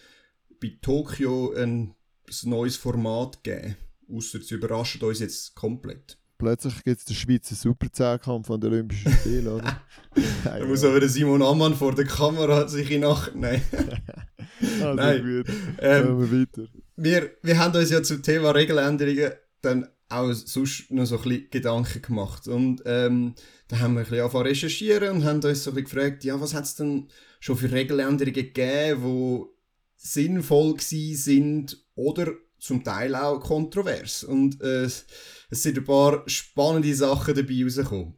bei 0.61 0.77
Tokio 0.81 1.53
ein, 1.53 1.93
ein 2.27 2.49
neues 2.49 2.77
Format 2.77 3.43
geben. 3.43 3.75
Außer 4.09 4.41
sie 4.41 4.55
überraschen 4.55 5.01
uns 5.01 5.19
jetzt 5.19 5.55
komplett. 5.55 6.17
Plötzlich 6.37 6.83
gibt 6.83 6.99
es 6.99 7.05
den 7.05 7.15
Schweizer 7.15 7.55
Superzehnkampf 7.55 8.47
von 8.47 8.59
den 8.59 8.71
Olympischen 8.71 9.11
Spielen, 9.11 9.47
oder? 9.47 9.81
da 10.43 10.65
muss 10.65 10.83
aber 10.83 10.99
der 10.99 11.09
Simon 11.09 11.41
Ammann 11.41 11.75
vor 11.75 11.93
der 11.93 12.05
Kamera 12.05 12.67
sich 12.67 12.91
in 12.91 13.01
Nacht. 13.01 13.35
Nein. 13.35 13.61
also 14.81 14.93
Nein. 14.93 15.21
gut. 15.21 15.55
Ähm, 15.79 16.31
wir 16.31 16.41
weiter. 16.41 16.67
wir, 16.95 17.31
wir 17.41 17.57
haben 17.57 17.75
uns 17.75 17.89
ja 17.89 18.01
zum 18.03 18.21
Thema 18.21 18.51
Regeländerungen 18.51 19.31
dann 19.61 19.87
auch 20.09 20.31
sonst 20.33 20.91
noch 20.91 21.05
so 21.05 21.17
ein 21.17 21.23
bisschen 21.23 21.47
Gedanken 21.49 22.01
gemacht. 22.01 22.47
Und 22.47 22.81
ähm, 22.85 23.35
da 23.67 23.79
haben 23.79 23.95
wir 23.95 24.01
ein 24.01 24.05
bisschen 24.05 24.21
angefangen 24.21 24.47
recherchieren 24.47 25.09
und 25.17 25.23
haben 25.23 25.41
uns 25.41 25.63
so 25.63 25.71
ein 25.71 25.75
bisschen 25.75 25.97
gefragt, 25.97 26.23
ja, 26.23 26.39
was 26.39 26.53
hat 26.53 26.65
es 26.65 26.75
denn 26.75 27.07
schon 27.39 27.57
für 27.57 27.71
Regeländerungen 27.71 28.33
gegeben, 28.33 29.01
die 29.03 29.45
sinnvoll 29.97 30.79
sind 30.79 31.77
oder 31.95 32.33
zum 32.59 32.83
Teil 32.83 33.15
auch 33.15 33.39
kontrovers. 33.39 34.23
Und 34.23 34.61
äh, 34.61 34.83
es 34.83 35.05
sind 35.49 35.77
ein 35.77 35.83
paar 35.83 36.23
spannende 36.27 36.93
Sachen 36.93 37.35
dabei 37.35 37.63
rausgekommen. 37.63 38.13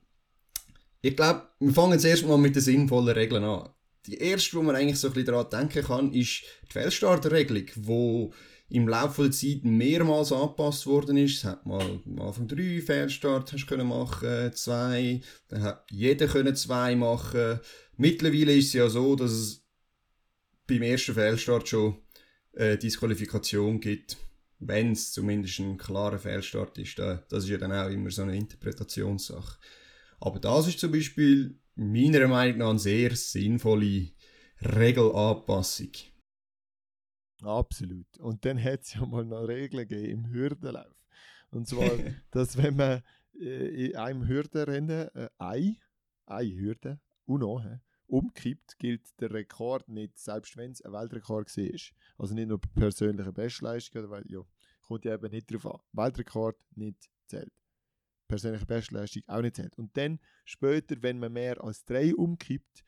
Ich 1.01 1.15
glaube, 1.15 1.47
wir 1.59 1.73
fangen 1.73 1.93
jetzt 1.93 2.05
erstmal 2.05 2.37
mit 2.37 2.55
den 2.55 2.61
sinnvollen 2.61 3.15
Regeln 3.15 3.43
an. 3.43 3.69
Die 4.07 4.17
erste, 4.17 4.57
wo 4.57 4.61
man 4.61 4.75
eigentlich 4.75 4.99
so 4.99 5.07
ein 5.07 5.13
bisschen 5.13 5.33
daran 5.33 5.49
denken 5.49 5.83
kann, 5.83 6.13
ist 6.13 6.43
die 6.67 6.71
Feldstarterregelung, 6.71 7.65
wo 7.75 8.33
im 8.69 8.87
Laufe 8.87 9.23
der 9.23 9.31
Zeit 9.31 9.63
mehrmals 9.63 10.31
angepasst 10.31 10.87
worden 10.87 11.17
ist. 11.17 11.37
Es 11.37 11.43
hat 11.43 11.65
mal 11.65 12.01
am 12.05 12.21
Anfang 12.21 12.47
drei 12.47 12.81
Fehlstart 12.81 13.53
hast 13.53 13.67
können 13.67 13.87
machen, 13.87 14.51
zwei, 14.53 15.21
dann 15.49 15.63
hat 15.63 15.85
jeder 15.91 16.27
können 16.27 16.55
zwei 16.55 16.95
machen. 16.95 17.59
Mittlerweile 17.97 18.55
ist 18.55 18.67
es 18.67 18.73
ja 18.73 18.89
so, 18.89 19.15
dass 19.15 19.31
es 19.31 19.65
beim 20.67 20.81
ersten 20.81 21.13
Fehlstart 21.13 21.67
schon 21.67 21.97
äh, 22.53 22.77
Disqualifikation 22.77 23.79
gibt, 23.79 24.17
wenn 24.59 24.93
es 24.93 25.11
zumindest 25.11 25.59
ein 25.59 25.77
klarer 25.77 26.17
Fehlstart 26.17 26.77
ist. 26.79 26.97
Das 26.97 27.43
ist 27.43 27.49
ja 27.49 27.57
dann 27.57 27.71
auch 27.71 27.89
immer 27.89 28.09
so 28.09 28.23
eine 28.23 28.35
Interpretationssache. 28.35 29.59
Aber 30.19 30.39
das 30.39 30.67
ist 30.67 30.79
zum 30.79 30.91
Beispiel 30.91 31.59
meiner 31.75 32.27
Meinung 32.27 32.57
nach 32.57 32.69
eine 32.69 32.79
sehr 32.79 33.15
sinnvolle 33.15 34.11
Regelanpassung. 34.61 35.91
Absolut. 37.41 38.17
Und 38.19 38.45
dann 38.45 38.61
hat 38.61 38.81
es 38.81 38.93
ja 38.93 39.05
mal 39.05 39.25
noch 39.25 39.47
Regeln 39.47 39.87
gegeben 39.87 40.25
im 40.25 40.31
Hürdenlauf. 40.31 40.95
Und 41.51 41.67
zwar, 41.67 41.89
dass 42.31 42.57
wenn 42.57 42.75
man 42.75 43.03
äh, 43.39 43.87
in 43.87 43.95
einem 43.95 44.27
Hürdenrennen 44.27 45.09
äh, 45.13 45.29
eine, 45.37 45.77
eine 46.25 46.55
Hürde, 46.55 46.99
hä, 47.27 47.79
umkippt, 48.07 48.77
gilt 48.77 49.19
der 49.19 49.31
Rekord 49.31 49.89
nicht, 49.89 50.17
selbst 50.17 50.57
wenn 50.57 50.71
es 50.71 50.81
ein 50.81 50.93
Weltrekord 50.93 51.55
war. 51.55 51.79
Also 52.17 52.33
nicht 52.33 52.47
nur 52.47 52.61
persönliche 52.61 53.33
Bestleistung, 53.33 54.09
weil 54.09 54.23
ja, 54.27 54.41
kommt 54.81 55.05
ja 55.05 55.15
eben 55.15 55.31
nicht 55.31 55.51
drauf 55.51 55.65
an. 55.65 55.79
Weltrekord 55.91 56.57
nicht 56.75 57.09
zählt. 57.27 57.51
Persönliche 58.35 58.65
Bestleistung 58.65 59.23
auch 59.27 59.41
nicht 59.41 59.55
zählt. 59.55 59.77
Und 59.77 59.95
dann 59.95 60.19
später, 60.43 60.95
wenn 61.01 61.19
man 61.19 61.31
mehr 61.31 61.63
als 61.63 61.85
drei 61.85 62.13
umkippt, 62.13 62.83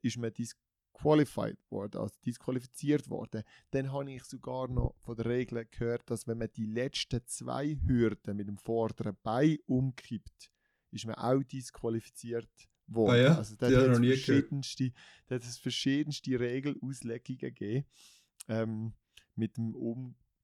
ist 0.00 0.16
man 0.16 0.32
disqualified 0.32 1.58
worden, 1.70 2.00
also 2.00 2.14
disqualifiziert 2.24 3.10
worden. 3.10 3.42
Dann 3.72 3.92
habe 3.92 4.12
ich 4.12 4.22
sogar 4.22 4.68
noch 4.68 4.94
von 5.00 5.16
der 5.16 5.26
Regel 5.26 5.66
gehört, 5.66 6.08
dass 6.08 6.28
wenn 6.28 6.38
man 6.38 6.52
die 6.54 6.66
letzten 6.66 7.20
zwei 7.26 7.76
Hürden 7.84 8.36
mit 8.36 8.46
dem 8.46 8.58
vorderen 8.58 9.16
Bein 9.24 9.58
umkippt, 9.66 10.52
ist 10.92 11.06
man 11.06 11.16
auch 11.16 11.42
disqualifiziert 11.42 12.68
worden. 12.86 13.10
Ah 13.10 13.16
ja? 13.16 13.36
Also 13.36 13.56
da 13.56 13.66
hat 13.66 13.74
es 13.74 13.98
verschiedenste, 13.98 14.92
hat 15.28 15.42
verschiedenste 15.42 16.38
Regelauslegungen 16.38 17.38
gegeben. 17.38 17.86
Ähm, 18.46 18.92
mit 19.34 19.56
dem 19.56 19.74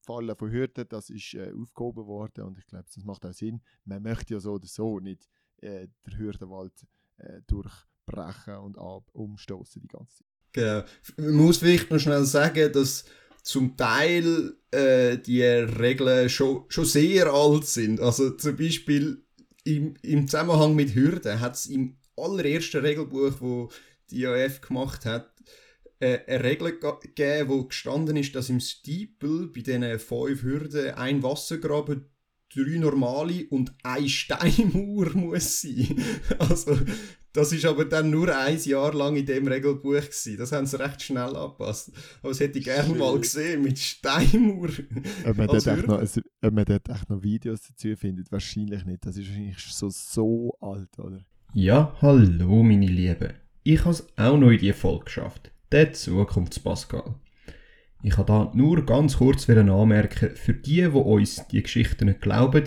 Umfallen 0.08 0.36
von 0.36 0.50
Hürden, 0.50 0.86
das 0.88 1.10
ist 1.10 1.34
äh, 1.34 1.52
aufgehoben 1.52 2.06
worden 2.06 2.44
und 2.44 2.58
ich 2.58 2.66
glaube, 2.66 2.86
das 2.94 3.04
macht 3.04 3.26
auch 3.26 3.32
Sinn. 3.32 3.60
Man 3.84 4.02
möchte 4.02 4.34
ja 4.34 4.40
so 4.40 4.52
oder 4.52 4.66
so 4.66 5.00
nicht 5.00 5.28
äh, 5.60 5.88
den 6.06 6.18
Hürdenwald 6.18 6.72
äh, 7.18 7.40
durchbrechen 7.46 8.56
und 8.56 8.78
ab 8.78 9.04
umstoßen 9.12 9.82
die 9.82 9.88
ganze 9.88 10.16
Zeit. 10.16 10.26
Genau. 10.52 10.82
Man 11.18 11.44
muss 11.44 11.58
vielleicht 11.58 11.90
noch 11.90 11.98
schnell 11.98 12.24
sagen, 12.24 12.72
dass 12.72 13.04
zum 13.42 13.76
Teil 13.76 14.56
äh, 14.70 15.18
die 15.18 15.42
Regeln 15.42 16.28
schon, 16.28 16.64
schon 16.68 16.84
sehr 16.84 17.26
alt 17.32 17.66
sind. 17.66 18.00
Also 18.00 18.30
zum 18.30 18.56
Beispiel 18.56 19.24
im, 19.64 19.94
im 20.02 20.26
Zusammenhang 20.26 20.74
mit 20.74 20.94
Hürden 20.94 21.40
hat 21.40 21.54
es 21.54 21.66
im 21.66 21.98
allerersten 22.16 22.80
Regelbuch, 22.80 23.40
wo 23.40 23.70
die 24.10 24.22
IAF 24.22 24.62
gemacht 24.62 25.04
hat, 25.04 25.37
äh, 26.00 26.18
eine 26.26 26.44
Regel 26.44 26.78
ge- 26.78 26.92
gegeben, 27.02 27.48
wo 27.48 27.64
gestanden 27.64 28.16
ist, 28.16 28.34
dass 28.34 28.48
im 28.50 28.60
Steeple 28.60 29.48
bei 29.48 29.60
diesen 29.60 29.98
fünf 29.98 30.42
Hürden 30.42 30.90
ein 30.94 31.22
Wassergraben, 31.22 32.06
drei 32.54 32.78
normale 32.78 33.46
und 33.50 33.74
ein 33.82 34.08
Steinmauer 34.08 35.10
muss 35.14 35.62
sein. 35.62 36.02
Also 36.38 36.78
das 37.32 37.52
ist 37.52 37.66
aber 37.66 37.84
dann 37.84 38.10
nur 38.10 38.34
ein 38.36 38.58
Jahr 38.58 38.94
lang 38.94 39.14
in 39.16 39.26
dem 39.26 39.46
Regelbuch 39.46 40.00
gewesen. 40.00 40.38
Das 40.38 40.50
haben 40.52 40.64
sie 40.66 40.78
recht 40.80 41.02
schnell 41.02 41.36
angepasst. 41.36 41.92
Aber 42.22 42.30
das 42.30 42.40
hätte 42.40 42.58
ich 42.58 42.64
gerne 42.64 42.94
mal 42.94 43.18
gesehen 43.20 43.62
mit 43.62 43.78
Steinmauer. 43.78 44.70
Ob 45.26 45.36
man, 45.36 45.46
dort 45.48 45.66
echt 45.66 45.86
noch, 45.86 45.98
also, 45.98 46.20
ob 46.42 46.52
man 46.54 46.64
dort 46.64 46.88
echt 46.88 47.10
noch 47.10 47.22
Videos 47.22 47.60
dazu 47.68 47.94
findet, 47.96 48.32
wahrscheinlich 48.32 48.84
nicht. 48.86 49.04
Das 49.04 49.16
ist 49.16 49.28
wahrscheinlich 49.28 49.58
so, 49.58 49.90
so 49.90 50.56
alt, 50.60 50.98
oder? 50.98 51.20
Ja, 51.54 51.94
hallo 52.00 52.62
meine 52.62 52.86
Lieben. 52.86 53.34
Ich 53.62 53.80
habe 53.80 53.90
es 53.90 54.06
auch 54.16 54.38
noch 54.38 54.50
in 54.50 54.58
die 54.58 54.72
Folge 54.72 55.04
geschafft. 55.04 55.52
Der 55.70 55.92
Zukunftspascal. 55.92 57.14
Ich 58.02 58.16
habe 58.16 58.26
da 58.26 58.52
nur 58.54 58.86
ganz 58.86 59.18
kurz 59.18 59.50
anmerken, 59.50 60.34
für 60.34 60.54
die, 60.54 60.82
die 60.82 60.86
uns 60.86 61.46
die 61.48 61.62
Geschichten 61.62 62.06
nicht 62.06 62.22
glauben, 62.22 62.64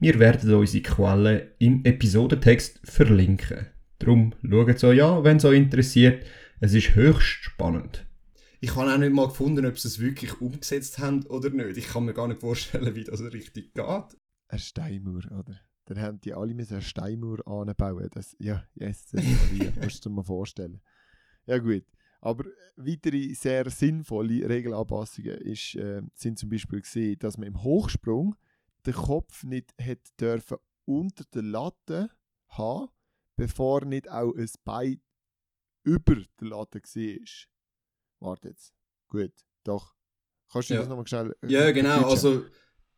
wir 0.00 0.18
werden 0.18 0.52
unsere 0.54 0.82
Quellen 0.82 1.48
im 1.58 1.82
Episodentext 1.84 2.80
verlinken. 2.84 3.68
Darum 4.00 4.34
schaut 4.42 4.68
es 4.68 4.84
euch 4.84 5.02
an, 5.02 5.24
wenn 5.24 5.38
es 5.38 5.44
euch 5.46 5.56
interessiert. 5.56 6.26
Es 6.60 6.74
ist 6.74 6.94
höchst 6.94 7.44
spannend. 7.44 8.04
Ich 8.60 8.76
habe 8.76 8.92
auch 8.92 8.98
nicht 8.98 9.14
mal 9.14 9.28
gefunden, 9.28 9.64
ob 9.64 9.78
sie 9.78 9.88
es 9.88 9.98
wirklich 9.98 10.40
umgesetzt 10.40 10.98
haben 10.98 11.24
oder 11.26 11.48
nicht. 11.48 11.78
Ich 11.78 11.88
kann 11.88 12.04
mir 12.04 12.12
gar 12.12 12.28
nicht 12.28 12.40
vorstellen, 12.40 12.94
wie 12.94 13.04
das 13.04 13.22
richtig 13.22 13.72
geht. 13.72 13.84
Eine 14.48 14.58
Steinmauer, 14.58 15.24
oder? 15.32 15.58
Dann 15.86 16.00
haben 16.00 16.20
die 16.20 16.34
alle 16.34 16.54
müssen 16.54 16.74
eine 16.74 16.82
Steinmauer 16.82 17.46
anbauen. 17.46 18.08
Das, 18.12 18.36
ja, 18.38 18.62
yes, 18.74 19.06
das 19.06 19.24
Maria, 19.24 19.72
musst 19.82 20.04
du 20.04 20.10
dir 20.10 20.14
mal 20.16 20.22
vorstellen. 20.22 20.82
Ja 21.46 21.58
gut, 21.58 21.84
aber 22.22 22.44
weitere 22.76 23.34
sehr 23.34 23.68
sinnvolle 23.68 24.48
Regelanpassungen 24.48 25.36
ist, 25.42 25.74
äh, 25.74 26.00
sind 26.14 26.38
zum 26.38 26.48
Beispiel 26.48 26.80
gesehen, 26.80 27.18
dass 27.18 27.36
man 27.36 27.48
im 27.48 27.62
Hochsprung 27.62 28.36
den 28.86 28.94
Kopf 28.94 29.44
nicht 29.44 29.74
hätte 29.78 30.10
dürfen 30.18 30.56
unter 30.86 31.24
der 31.34 31.42
Latte 31.42 32.08
haben, 32.48 32.88
bevor 33.36 33.84
nicht 33.84 34.08
auch 34.10 34.32
ein 34.34 34.50
Bein 34.64 35.00
über 35.84 36.14
der 36.40 36.48
Latte 36.48 36.80
war. 36.80 37.26
Warte 38.20 38.48
jetzt. 38.48 38.72
Gut, 39.08 39.32
doch. 39.64 39.94
Kannst 40.50 40.70
du 40.70 40.74
Ja. 40.74 40.80
das 40.80 40.88
nochmal 40.88 41.06
schnell 41.06 41.34
äh, 41.42 41.46
Ja, 41.48 41.70
genau. 41.72 42.08
Also, 42.08 42.44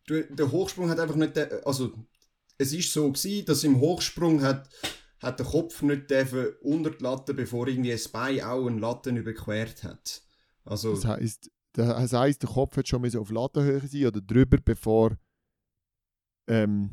der 0.09 0.51
Hochsprung 0.51 0.91
hat 0.91 1.01
einfach 1.01 1.17
nicht. 1.17 1.35
de- 1.37 1.63
Also, 1.65 1.93
es 2.59 2.73
ist 2.73 2.93
so 2.93 3.11
gewesen, 3.11 3.47
dass 3.47 3.65
im 3.65 3.81
Hochsprung 3.81 4.43
hat, 4.43 4.69
hat 5.21 5.39
der 5.39 5.47
Kopf 5.47 5.81
nicht 5.83 6.11
dürfen 6.11 6.49
unter 6.63 6.91
die 6.91 7.03
Latte, 7.03 7.35
bevor 7.35 7.67
irgendwie 7.69 7.93
ein 7.93 8.01
Bein 8.13 8.41
auch 8.43 8.67
eine 8.67 8.79
Latte 8.81 9.11
überquert 9.11 9.83
hat. 9.85 10.23
Also, 10.65 10.95
Das 10.95 11.05
heisst, 11.07 11.51
das 11.73 12.13
heisst, 12.13 12.43
der 12.43 12.51
Kopf 12.51 12.77
hat 12.77 12.89
schon 12.89 13.01
müssen 13.01 13.19
auf 13.21 13.31
Lattenhöhe 13.31 13.81
sein 13.87 14.07
oder 14.07 14.21
drüber, 14.21 14.59
bevor. 14.65 15.17
Ähm, 16.47 16.91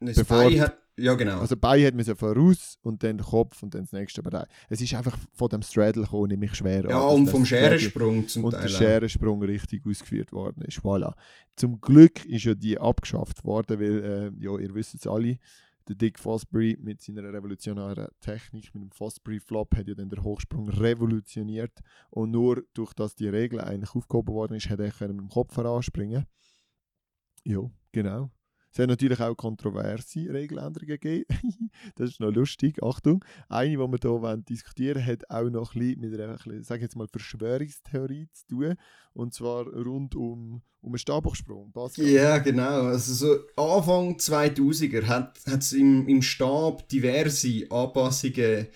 ein 0.00 0.06
bevor- 0.14 0.44
Bein 0.48 0.60
hat. 0.60 0.78
Ja, 0.98 1.14
genau. 1.14 1.40
also 1.40 1.56
Bein 1.56 1.86
hat 1.86 1.94
müssen 1.94 2.14
voraus 2.14 2.76
und 2.82 3.02
dann 3.02 3.16
der 3.16 3.26
Kopf 3.26 3.62
und 3.62 3.74
dann 3.74 3.82
das 3.84 3.92
nächste 3.92 4.22
Bereich. 4.22 4.46
Es 4.68 4.80
ist 4.82 4.92
einfach 4.94 5.16
von 5.32 5.48
dem 5.48 5.62
Straddle 5.62 6.02
gekommen, 6.02 6.28
nämlich 6.28 6.54
schwer. 6.54 6.84
ja, 6.88 7.08
an, 7.08 7.14
und 7.14 7.28
vom 7.28 7.46
Scherensprung 7.46 8.28
zum 8.28 8.44
und 8.44 8.50
Teil. 8.52 8.66
der 8.66 8.70
auch. 8.70 8.78
Scherensprung 8.78 9.42
richtig 9.42 9.86
ausgeführt 9.86 10.32
worden 10.32 10.62
ist. 10.62 10.80
Voilà. 10.80 11.14
Zum 11.56 11.80
Glück 11.80 12.24
ist 12.26 12.44
ja 12.44 12.54
die 12.54 12.78
abgeschafft 12.78 13.42
worden, 13.42 13.80
weil, 13.80 14.04
äh, 14.04 14.44
ja, 14.44 14.58
ihr 14.58 14.74
wisst 14.74 14.94
es 14.94 15.06
alle, 15.06 15.38
der 15.88 15.96
Dick 15.96 16.18
Fosbury 16.18 16.78
mit 16.80 17.00
seiner 17.00 17.32
revolutionären 17.32 18.08
Technik, 18.20 18.74
mit 18.74 18.82
dem 18.82 18.90
Fosbury-Flop, 18.90 19.76
hat 19.76 19.88
ja 19.88 19.94
dann 19.94 20.08
den 20.08 20.22
Hochsprung 20.22 20.68
revolutioniert. 20.68 21.80
Und 22.10 22.30
nur 22.30 22.62
durch 22.74 22.92
das 22.94 23.14
die 23.14 23.28
Regel 23.28 23.60
eigentlich 23.60 23.94
aufgehoben 23.94 24.34
worden 24.34 24.54
ist, 24.54 24.68
hat 24.70 24.80
er 24.80 25.08
mit 25.08 25.18
dem 25.18 25.28
Kopf 25.28 25.56
heranspringen 25.56 26.26
Ja, 27.44 27.70
genau. 27.92 28.30
Es 28.72 28.78
hat 28.78 28.88
natürlich 28.88 29.20
auch 29.20 29.36
kontroverse 29.36 30.32
Regeländerungen 30.32 30.98
gegeben. 30.98 31.26
das 31.96 32.10
ist 32.10 32.20
noch 32.20 32.32
lustig. 32.32 32.82
Achtung, 32.82 33.22
eine, 33.50 33.72
die 33.72 33.76
wir 33.76 33.98
hier 34.00 34.36
diskutieren 34.38 34.96
wollen, 34.96 35.06
hat 35.06 35.30
auch 35.30 35.50
noch 35.50 35.74
ein 35.74 35.80
bisschen 35.80 36.00
mit 36.00 36.18
einer, 36.18 36.38
sage 36.62 36.82
jetzt 36.82 36.96
mal, 36.96 37.06
Verschwörungstheorie 37.06 38.28
zu 38.32 38.46
tun. 38.46 38.74
Und 39.12 39.34
zwar 39.34 39.66
rund 39.66 40.14
um, 40.14 40.62
um 40.80 40.88
einen 40.88 40.98
Stabhochsprung. 40.98 41.70
Pascal. 41.72 42.06
Ja, 42.06 42.38
genau. 42.38 42.84
Also 42.84 43.12
so 43.12 43.62
Anfang 43.62 44.16
2000er 44.16 45.06
hat 45.06 45.38
es 45.46 45.72
im, 45.74 46.08
im 46.08 46.22
Stab 46.22 46.88
diverse 46.88 47.66
Anpassungen 47.70 48.34
gegeben 48.34 48.68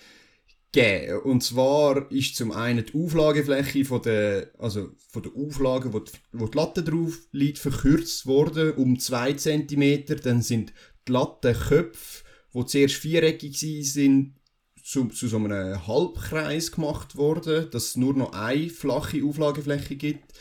geben. 0.77 1.19
Und 1.21 1.43
zwar 1.43 2.11
ist 2.11 2.35
zum 2.35 2.51
einen 2.51 2.85
die 2.85 2.93
Auflagefläche 2.93 3.85
von 3.85 4.01
der, 4.01 4.51
also 4.59 4.89
von 5.09 5.23
der 5.23 5.31
Auflage, 5.35 5.93
wo 5.93 5.99
die, 5.99 6.11
wo 6.31 6.47
die 6.47 6.57
Latte 6.57 6.83
drauf 6.83 7.17
liegt, 7.31 7.57
verkürzt 7.57 8.25
worden 8.25 8.73
um 8.73 8.99
2 8.99 9.33
cm. 9.33 10.05
Dann 10.23 10.41
sind 10.41 10.73
die 11.07 11.11
Lattenköpfe, 11.11 12.23
die 12.53 12.65
zuerst 12.65 12.95
viereckig 12.95 13.57
sind, 13.59 14.35
zu, 14.83 15.05
zu 15.07 15.27
so 15.27 15.37
einem 15.37 15.85
Halbkreis 15.87 16.71
gemacht 16.71 17.17
worden, 17.17 17.69
dass 17.71 17.87
es 17.87 17.95
nur 17.97 18.13
noch 18.13 18.33
eine 18.33 18.69
flache 18.69 19.23
Auflagefläche 19.23 19.95
gibt. 19.95 20.33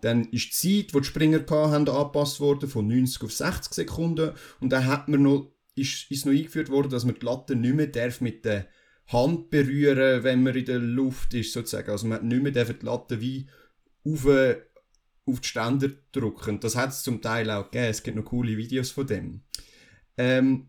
Dann 0.00 0.24
ist 0.30 0.62
die 0.64 0.82
Zeit, 0.82 0.94
die 0.94 1.00
die 1.00 1.04
Springer 1.04 1.38
hatten, 1.38 1.88
angepasst 1.88 2.40
worden, 2.40 2.68
von 2.68 2.88
90 2.88 3.22
auf 3.22 3.32
60 3.32 3.74
Sekunden. 3.74 4.32
Und 4.58 4.70
dann 4.70 4.86
hat 4.86 5.08
man 5.08 5.22
noch, 5.22 5.52
ist, 5.76 6.10
ist 6.10 6.26
noch 6.26 6.32
eingeführt 6.32 6.70
worden, 6.70 6.90
dass 6.90 7.04
man 7.04 7.14
die 7.14 7.24
Latte 7.24 7.54
nicht 7.54 7.74
mehr 7.74 7.86
darf 7.86 8.20
mit 8.20 8.44
den 8.44 8.64
Hand 9.08 9.50
berühren, 9.50 10.22
wenn 10.24 10.42
man 10.42 10.54
in 10.54 10.64
der 10.64 10.78
Luft 10.78 11.34
ist, 11.34 11.52
sozusagen. 11.52 11.90
Also 11.90 12.06
man 12.06 12.18
hat 12.18 12.24
nicht 12.24 12.42
mehr 12.42 12.52
die 12.52 12.86
Latte 12.86 13.20
wie 13.20 13.46
auf, 14.04 14.26
auf 14.26 15.40
die 15.40 15.48
Ständer 15.48 15.90
drücken. 16.12 16.60
Das 16.60 16.76
hat 16.76 16.90
es 16.90 17.02
zum 17.02 17.20
Teil 17.20 17.50
auch 17.50 17.70
gegeben. 17.70 17.90
Es 17.90 18.02
gibt 18.02 18.16
noch 18.16 18.24
coole 18.24 18.56
Videos 18.56 18.90
von 18.90 19.06
dem. 19.06 19.42
Ähm, 20.16 20.68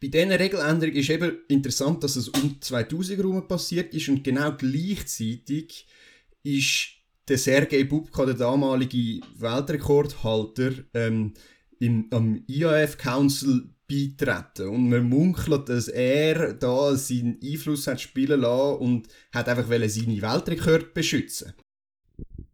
bei 0.00 0.08
diesen 0.08 0.32
Regeländerungen 0.32 0.96
ist 0.96 1.10
eben 1.10 1.38
interessant, 1.48 2.02
dass 2.02 2.16
es 2.16 2.28
um 2.28 2.60
2000 2.60 3.18
herum 3.18 3.46
passiert 3.46 3.92
ist 3.92 4.08
und 4.08 4.24
genau 4.24 4.56
gleichzeitig 4.56 5.86
ist 6.42 7.00
der 7.28 7.36
Sergei 7.36 7.84
Bubka, 7.84 8.24
der 8.24 8.34
damalige 8.34 9.20
Weltrekordhalter, 9.36 10.72
ähm, 10.94 11.34
im, 11.78 12.06
am 12.10 12.42
IAF 12.46 12.96
Council 12.96 13.74
beitreten. 13.90 14.68
Und 14.68 14.88
man 14.88 15.08
munkelt, 15.08 15.68
dass 15.68 15.88
er 15.88 16.54
da 16.54 16.94
seinen 16.96 17.38
Einfluss 17.42 17.86
hat 17.86 18.00
spielen 18.00 18.40
lassen 18.40 18.78
und 18.78 19.08
hat 19.32 19.48
einfach 19.48 19.66
seine 19.66 20.22
Weltrekord 20.22 20.94
beschützen. 20.94 21.52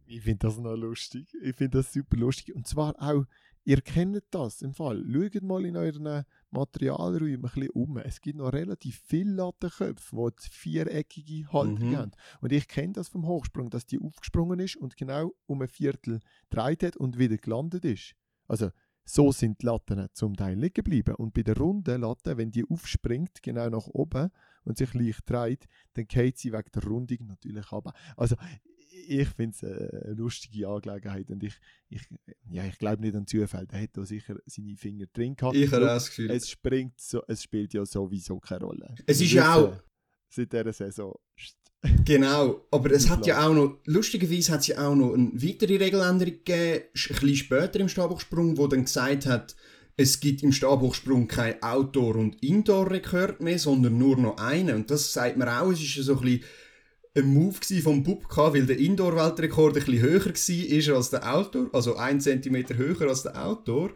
Ich 0.07 0.21
finde 0.21 0.47
das 0.47 0.57
noch 0.57 0.75
lustig. 0.75 1.27
Ich 1.41 1.55
finde 1.55 1.79
das 1.79 1.93
super 1.93 2.17
lustig. 2.17 2.55
Und 2.55 2.67
zwar 2.67 2.95
auch, 2.99 3.25
ihr 3.65 3.81
kennt 3.81 4.23
das 4.31 4.61
im 4.61 4.73
Fall. 4.73 5.03
Schaut 5.11 5.43
mal 5.43 5.65
in 5.65 5.77
euren 5.77 6.23
Materialräumen 6.49 7.35
ein 7.35 7.41
bisschen 7.41 7.69
um. 7.71 7.97
Es 7.97 8.21
gibt 8.21 8.37
noch 8.37 8.53
relativ 8.53 9.01
viele 9.05 9.33
Lattenköpfe, 9.33 10.31
die 10.41 10.49
viereckige 10.49 11.51
Haltung 11.51 11.89
mhm. 11.91 11.97
haben. 11.97 12.11
Und 12.41 12.51
ich 12.51 12.67
kenne 12.67 12.93
das 12.93 13.09
vom 13.09 13.27
Hochsprung, 13.27 13.69
dass 13.69 13.85
die 13.85 13.99
aufgesprungen 13.99 14.59
ist 14.59 14.77
und 14.77 14.97
genau 14.97 15.33
um 15.45 15.61
ein 15.61 15.67
Viertel 15.67 16.21
gedreht 16.49 16.83
hat 16.83 16.97
und 16.97 17.19
wieder 17.19 17.37
gelandet 17.37 17.83
ist. 17.83 18.15
Also 18.47 18.71
so 19.07 19.31
sind 19.31 19.61
die 19.61 19.65
Latten 19.65 20.07
zum 20.13 20.35
Teil 20.35 20.57
liegen 20.59 20.73
geblieben. 20.73 21.15
Und 21.15 21.33
bei 21.33 21.43
der 21.43 21.57
runden 21.57 22.01
Latte, 22.01 22.37
wenn 22.37 22.51
die 22.51 22.65
aufspringt, 22.69 23.41
genau 23.41 23.69
nach 23.69 23.87
oben 23.87 24.29
und 24.63 24.77
sich 24.77 24.93
leicht 24.93 25.29
dreht, 25.29 25.65
dann 25.93 26.05
geht 26.05 26.37
sie 26.37 26.51
wegen 26.51 26.69
der 26.75 26.83
Rundung 26.83 27.27
natürlich 27.27 27.71
ab. 27.71 27.95
Also 28.17 28.35
ich 29.07 29.29
finde 29.29 29.55
es 29.55 29.63
eine 29.63 30.13
lustige 30.13 30.67
Angelegenheit 30.67 31.31
und 31.31 31.43
ich, 31.43 31.55
ich, 31.89 32.01
ja, 32.49 32.65
ich 32.65 32.77
glaube 32.77 33.01
nicht 33.01 33.15
an 33.15 33.25
Zufall. 33.25 33.65
Der 33.67 33.81
hat 33.81 33.91
da 33.93 34.05
sicher 34.05 34.35
seine 34.45 34.75
Finger 34.75 35.05
drin 35.13 35.35
gehabt. 35.35 35.55
Ich 35.55 35.71
habe 35.71 35.85
das 35.85 36.09
Gefühl. 36.09 36.31
Es, 36.31 36.49
springt 36.49 36.99
so, 36.99 37.23
es 37.27 37.43
spielt 37.43 37.73
ja 37.73 37.85
sowieso 37.85 38.39
keine 38.39 38.65
Rolle. 38.65 38.95
Es 39.05 39.21
ist 39.21 39.31
ja 39.31 39.55
auch... 39.55 39.81
Seit 40.29 40.51
dieser 40.51 40.73
Saison 40.73 41.15
Genau, 42.05 42.65
aber 42.71 42.91
es 42.91 43.09
hat 43.09 43.27
ja 43.27 43.45
auch 43.45 43.53
noch, 43.53 43.77
lustigerweise 43.85 44.51
hat 44.51 44.61
es 44.61 44.67
ja 44.67 44.87
auch 44.87 44.95
noch 44.95 45.13
eine 45.13 45.31
weitere 45.33 45.77
Regeländerung 45.77 46.33
gegeben, 46.33 46.83
ein 46.83 46.91
bisschen 46.93 47.35
später 47.35 47.79
im 47.79 47.89
Stabhochsprung, 47.89 48.57
wo 48.57 48.67
dann 48.67 48.85
gesagt 48.85 49.25
hat, 49.25 49.55
es 49.95 50.19
gibt 50.19 50.43
im 50.43 50.51
Stabhochsprung 50.51 51.27
kein 51.27 51.61
Outdoor- 51.61 52.17
und 52.17 52.41
Indoor-Rekord 52.43 53.41
mehr, 53.41 53.57
sondern 53.57 53.97
nur 53.97 54.17
noch 54.17 54.37
einen. 54.37 54.75
Und 54.75 54.91
das 54.91 55.11
sagt 55.11 55.37
man 55.37 55.49
auch, 55.49 55.71
es 55.71 55.81
ist 55.81 55.95
so 56.05 56.17
ein 56.17 56.21
bisschen 56.21 56.43
ein 57.15 57.33
Move 57.33 57.81
vom 57.81 58.03
Bubka, 58.03 58.53
weil 58.53 58.67
der 58.67 58.77
Indoor-Weltrekord 58.77 59.75
ein 59.77 59.83
bisschen 59.83 60.01
höher 60.01 60.25
war 60.25 60.95
als 60.95 61.09
der 61.09 61.35
Outdoor, 61.35 61.69
also 61.73 61.95
ein 61.95 62.21
Zentimeter 62.21 62.77
höher 62.77 63.01
als 63.01 63.23
der 63.23 63.43
Outdoor. 63.43 63.89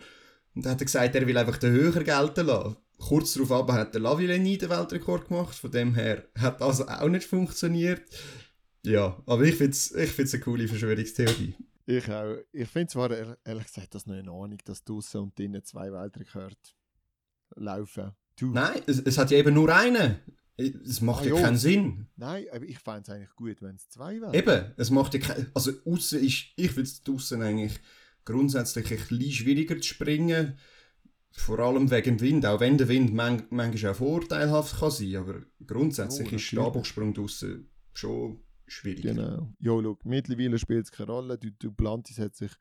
Und 0.55 0.65
dann 0.65 0.73
hat 0.73 0.81
er 0.81 0.85
gesagt, 0.85 1.15
er 1.15 1.27
will 1.27 1.37
einfach 1.37 1.57
den 1.57 1.71
höher 1.71 2.03
gelten 2.03 2.47
lassen 2.47 2.77
kurz 3.01 3.33
darauf 3.33 3.51
aber 3.51 3.73
hat 3.73 3.93
der 3.93 4.01
Lavillenie 4.01 4.57
den 4.57 4.69
Weltrekord 4.69 5.27
gemacht. 5.27 5.55
Von 5.55 5.71
dem 5.71 5.95
her 5.95 6.25
hat 6.39 6.61
das 6.61 6.87
auch 6.87 7.09
nicht 7.09 7.25
funktioniert. 7.25 8.03
Ja, 8.83 9.21
aber 9.25 9.43
ich 9.43 9.55
finde 9.55 9.71
es 9.71 9.91
ich 9.93 10.11
find's 10.11 10.33
eine 10.33 10.43
coole 10.43 10.67
Verschwörungstheorie. 10.67 11.55
Ich 11.85 12.09
auch. 12.09 12.37
Ich 12.51 12.69
finde 12.69 12.87
zwar 12.87 13.11
ehrlich 13.11 13.65
gesagt 13.65 13.93
das 13.95 14.05
noch 14.05 14.15
in 14.15 14.29
Ordnung, 14.29 14.59
dass 14.65 14.83
draußen 14.83 15.19
und 15.19 15.37
drinnen 15.37 15.63
zwei 15.63 15.91
Weltrekorde 15.91 16.55
laufen. 17.55 18.11
Du. 18.37 18.51
Nein, 18.51 18.81
es, 18.87 18.99
es, 18.99 19.17
hat 19.17 19.31
ja 19.31 19.37
eben 19.37 19.53
nur 19.53 19.75
einen. 19.75 20.19
Es 20.57 21.01
macht 21.01 21.23
ah, 21.23 21.25
ja 21.25 21.29
jo. 21.31 21.41
keinen 21.41 21.57
Sinn. 21.57 22.07
Nein, 22.15 22.45
aber 22.51 22.65
ich 22.65 22.79
fände 22.79 23.01
es 23.01 23.09
eigentlich 23.09 23.35
gut, 23.35 23.61
wenn 23.61 23.75
es 23.75 23.89
zwei 23.89 24.21
wären. 24.21 24.33
Eben, 24.33 24.73
es 24.77 24.89
macht 24.89 25.13
ja 25.13 25.19
keinen 25.19 25.47
Also 25.53 25.71
außen 25.85 26.23
ist, 26.23 26.45
ich 26.55 26.67
finde 26.71 26.83
es 26.83 27.03
draußen 27.03 27.41
eigentlich 27.41 27.79
grundsätzlich 28.25 28.91
ein 28.91 28.97
bisschen 28.97 29.31
schwieriger 29.31 29.75
zu 29.77 29.83
springen 29.87 30.57
vor 31.31 31.59
allem 31.59 31.89
wegen 31.91 32.17
dem 32.17 32.21
Wind, 32.21 32.45
auch 32.45 32.59
wenn 32.59 32.77
der 32.77 32.87
Wind 32.87 33.13
man 33.13 33.43
manchmal 33.49 33.91
auch 33.91 33.97
vorteilhaft 33.97 34.79
kann 34.79 34.91
sein, 34.91 35.15
aber 35.15 35.41
grundsätzlich 35.65 36.31
oh, 36.31 36.35
ist 36.35 36.41
Stabhochsprung 36.41 37.13
draußen 37.13 37.67
schon 37.93 38.39
schwierig. 38.67 39.03
Genau. 39.03 39.53
Ja, 39.59 39.81
schau, 39.81 39.97
mittlerweile 40.03 40.57
spielt 40.57 40.85
es 40.85 40.91
keine 40.91 41.11
Rolle. 41.11 41.37
Du, 41.37 41.51
Duplantis 41.51 42.19
hat 42.19 42.35
sich 42.35 42.51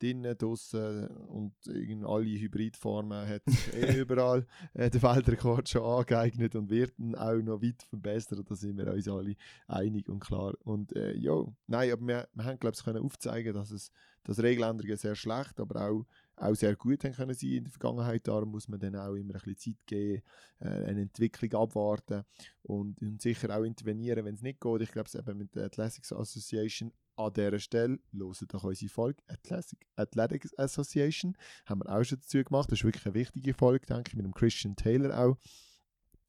drinnen, 0.00 0.36
draußen 0.36 1.06
und 1.08 1.54
in 1.66 2.04
alle 2.04 2.24
Hybridformen 2.24 3.28
hat 3.28 3.42
sich 3.46 3.74
eh 3.74 4.00
überall 4.00 4.46
äh, 4.74 4.90
der 4.90 5.02
Weltrekord 5.02 5.68
schon 5.68 5.82
angeeignet 5.82 6.54
und 6.56 6.70
wird 6.70 6.98
ihn 6.98 7.14
auch 7.14 7.40
noch 7.42 7.62
weit 7.62 7.82
verbessert. 7.82 8.44
Da 8.48 8.54
sind 8.54 8.78
wir 8.78 8.92
uns 8.92 9.08
alle 9.08 9.34
einig 9.66 10.08
und 10.08 10.20
klar. 10.20 10.54
Und 10.64 10.94
äh, 10.96 11.14
ja, 11.16 11.44
nein, 11.66 11.92
aber 11.92 12.06
wir, 12.06 12.28
wir 12.32 12.44
haben, 12.44 12.58
glaube 12.58 12.76
ich, 12.76 12.96
aufzeigen, 12.96 13.54
dass 13.54 13.70
es 13.70 13.90
das 14.24 14.42
Regeländerungen 14.42 14.96
sehr 14.96 15.14
schlecht, 15.14 15.60
aber 15.60 15.88
auch 15.88 16.06
auch 16.40 16.54
sehr 16.54 16.74
gut 16.76 17.04
haben 17.04 17.12
können 17.12 17.34
sein 17.34 17.50
in 17.50 17.64
der 17.64 17.72
Vergangenheit. 17.72 18.26
Darum 18.26 18.50
muss 18.50 18.68
man 18.68 18.80
dann 18.80 18.96
auch 18.96 19.14
immer 19.14 19.34
ein 19.34 19.40
bisschen 19.40 19.76
Zeit 19.76 19.86
geben, 19.86 20.22
äh, 20.60 20.68
eine 20.68 21.02
Entwicklung 21.02 21.52
abwarten 21.60 22.24
und, 22.62 23.00
und 23.02 23.20
sicher 23.20 23.56
auch 23.56 23.64
intervenieren, 23.64 24.24
wenn 24.24 24.34
es 24.34 24.42
nicht 24.42 24.60
geht. 24.60 24.80
Ich 24.80 24.92
glaube, 24.92 25.08
es 25.08 25.14
eben 25.14 25.38
mit 25.38 25.54
der 25.54 25.66
Athletics 25.66 26.12
Association 26.12 26.92
an 27.16 27.32
dieser 27.32 27.58
Stelle, 27.58 27.98
hören 28.12 28.48
doch 28.48 28.64
unsere 28.64 28.88
Folge 28.88 29.22
Athletic, 29.28 29.86
Athletics 29.96 30.56
Association, 30.58 31.36
haben 31.66 31.80
wir 31.80 31.94
auch 31.94 32.02
schon 32.02 32.18
dazu 32.18 32.42
gemacht. 32.42 32.70
Das 32.70 32.80
ist 32.80 32.84
wirklich 32.84 33.04
eine 33.04 33.14
wichtige 33.14 33.52
Folge, 33.52 33.86
denke 33.86 34.08
ich, 34.08 34.16
mit 34.16 34.24
dem 34.24 34.34
Christian 34.34 34.76
Taylor 34.76 35.18
auch. 35.18 35.36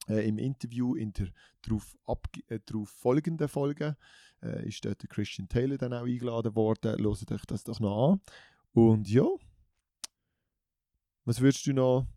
Äh, 0.07 0.27
Im 0.27 0.39
Interview 0.39 0.95
in 0.95 1.13
der 1.13 1.27
darauf, 1.61 1.95
äh, 2.47 2.59
darauf 2.65 2.89
folgenden 2.89 3.47
Folge 3.47 3.95
äh, 4.41 4.67
ist 4.67 4.83
dort 4.83 5.01
der 5.01 5.09
Christian 5.09 5.47
Taylor 5.47 5.77
dann 5.77 5.93
auch 5.93 6.05
eingeladen 6.05 6.55
worden. 6.55 6.99
Hört 6.99 7.31
euch 7.31 7.45
das 7.45 7.63
doch 7.63 7.79
noch 7.79 8.13
an. 8.13 8.21
Und 8.73 9.09
ja, 9.09 9.27
was 11.25 11.41
würdest 11.41 11.65
du 11.67 11.73
noch 11.73 12.07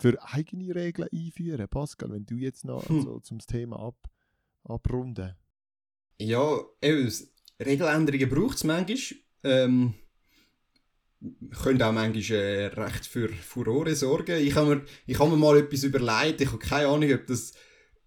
für 0.00 0.16
eigene 0.22 0.74
Regeln 0.74 1.08
einführen, 1.12 1.68
Pascal, 1.68 2.10
wenn 2.10 2.26
du 2.26 2.36
jetzt 2.36 2.64
noch 2.64 2.88
hm. 2.88 2.98
also, 2.98 3.20
zum 3.20 3.38
Thema 3.40 3.80
ab, 3.80 3.96
abrunden? 4.64 5.34
Ja, 6.18 6.60
eben, 6.82 7.12
Regeländerungen 7.60 8.28
braucht 8.28 8.56
es 8.56 8.64
manchmal. 8.64 9.18
Ähm, 9.44 9.94
können 11.62 11.82
auch 11.82 11.92
manchmal 11.92 12.38
äh, 12.38 12.66
recht 12.66 13.06
für 13.06 13.28
Furore 13.28 13.94
sorgen. 13.96 14.40
Ich 14.40 14.54
habe 14.54 14.76
mir, 14.76 14.84
ich 15.06 15.18
hab 15.18 15.28
mir 15.28 15.36
mal 15.36 15.58
etwas 15.58 15.82
überlegt, 15.82 16.40
ich 16.40 16.48
habe 16.48 16.58
keine 16.58 16.88
Ahnung, 16.88 17.12
ob 17.12 17.26
das, 17.26 17.54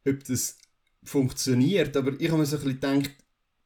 ob 0.08 0.24
das 0.24 0.58
funktioniert, 1.04 1.98
aber 1.98 2.14
ich 2.20 2.30
habe 2.30 2.40
mir 2.40 2.46
so 2.46 2.58
ein 2.58 2.64
bisschen 2.64 2.80
gedacht, 2.80 3.16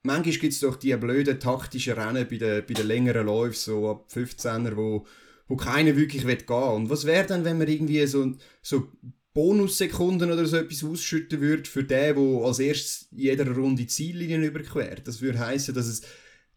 manchmal 0.02 0.36
gibt 0.38 0.54
es 0.54 0.60
doch 0.62 0.78
die 0.78 0.96
blöden 0.96 1.40
taktischen 1.40 1.94
Rennen 1.94 2.28
bei 2.28 2.38
den, 2.38 2.66
bei 2.66 2.74
den 2.74 2.88
längeren 2.88 3.26
Läufen, 3.26 3.56
so 3.56 3.90
ab 3.90 4.08
15er, 4.12 4.76
wo 4.76 5.06
wo 5.48 5.56
keiner 5.56 5.96
wirklich 5.96 6.26
will 6.26 6.38
gehen 6.38 6.56
Und 6.56 6.90
was 6.90 7.06
wäre 7.06 7.28
dann, 7.28 7.46
wenn 7.46 7.58
man 7.58 7.68
irgendwie 7.68 8.06
so, 8.08 8.34
so 8.62 8.88
Bonussekunden 9.34 10.32
oder 10.32 10.46
so 10.46 10.58
etwas 10.58 10.84
ausschütten 10.84 11.42
würde 11.42 11.70
für 11.70 11.84
den, 11.84 12.16
der 12.16 12.46
als 12.46 12.60
erstes 12.60 13.08
jeder 13.12 13.50
Runde 13.52 13.86
Ziellinien 13.86 14.44
überquert? 14.44 15.08
Das 15.08 15.22
würde 15.22 15.40
heißen, 15.40 15.76
dass 15.76 15.88
es 15.88 16.02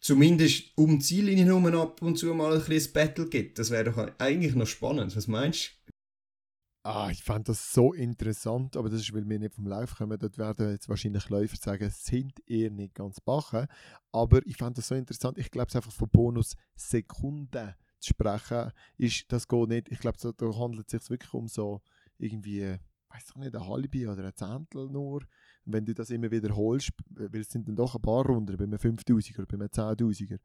zumindest 0.00 0.76
um 0.76 0.98
die 0.98 1.04
Ziellinie 1.04 1.44
herum 1.44 1.66
ab 1.66 2.00
und 2.02 2.16
zu 2.16 2.32
mal 2.34 2.54
ein 2.54 2.64
bisschen 2.64 2.92
Battle 2.92 3.28
gibt. 3.28 3.58
Das 3.58 3.70
wäre 3.70 3.84
doch 3.84 4.12
eigentlich 4.18 4.54
noch 4.54 4.66
spannend. 4.66 5.14
Was 5.16 5.26
meinst 5.26 5.72
du? 5.86 5.92
Ah, 6.84 7.10
ich 7.10 7.22
fand 7.22 7.48
das 7.48 7.72
so 7.72 7.92
interessant, 7.92 8.76
aber 8.76 8.88
das 8.88 9.00
ist, 9.00 9.12
weil 9.12 9.28
wir 9.28 9.38
nicht 9.38 9.54
vom 9.54 9.66
Lauf 9.66 9.96
kommen. 9.96 10.18
Dort 10.18 10.38
werden 10.38 10.70
jetzt 10.70 10.88
wahrscheinlich 10.88 11.28
Läufer 11.28 11.56
sagen, 11.56 11.90
sind 11.90 12.40
eher 12.48 12.70
nicht 12.70 12.94
ganz 12.94 13.20
bachen. 13.20 13.66
Aber 14.12 14.40
ich 14.46 14.56
fand 14.56 14.78
das 14.78 14.88
so 14.88 14.94
interessant. 14.94 15.36
Ich 15.36 15.50
glaube 15.50 15.66
es 15.68 15.76
einfach 15.76 15.92
von 15.92 16.08
Bonus 16.08 16.54
Sekunden 16.76 17.74
zu 18.00 18.10
sprechen, 18.10 18.72
ist, 18.96 19.30
das 19.32 19.48
geht 19.48 19.68
nicht. 19.68 19.88
Ich 19.90 19.98
glaube, 19.98 20.18
da 20.18 20.58
handelt 20.58 20.86
es 20.86 21.02
sich 21.02 21.10
wirklich 21.10 21.34
um 21.34 21.48
so 21.48 21.80
irgendwie, 22.18 22.76
weiß 23.10 23.30
ich 23.30 23.36
nicht, 23.36 23.54
eine 23.54 23.66
halbe 23.66 24.10
oder 24.10 24.24
ein 24.24 24.34
Zehntel 24.34 24.88
nur. 24.88 25.22
Wenn 25.64 25.84
du 25.84 25.94
das 25.94 26.10
immer 26.10 26.30
wiederholst, 26.30 26.90
weil 27.10 27.40
es 27.40 27.50
sind 27.50 27.68
dann 27.68 27.76
doch 27.76 27.94
ein 27.94 28.02
paar 28.02 28.24
Runden, 28.26 28.56
bei 28.56 28.64
einem 28.64 28.78
5000er 28.78 29.38
oder 29.38 29.46
bei 29.46 29.54
einem 29.54 29.68
10.000er. 29.68 30.38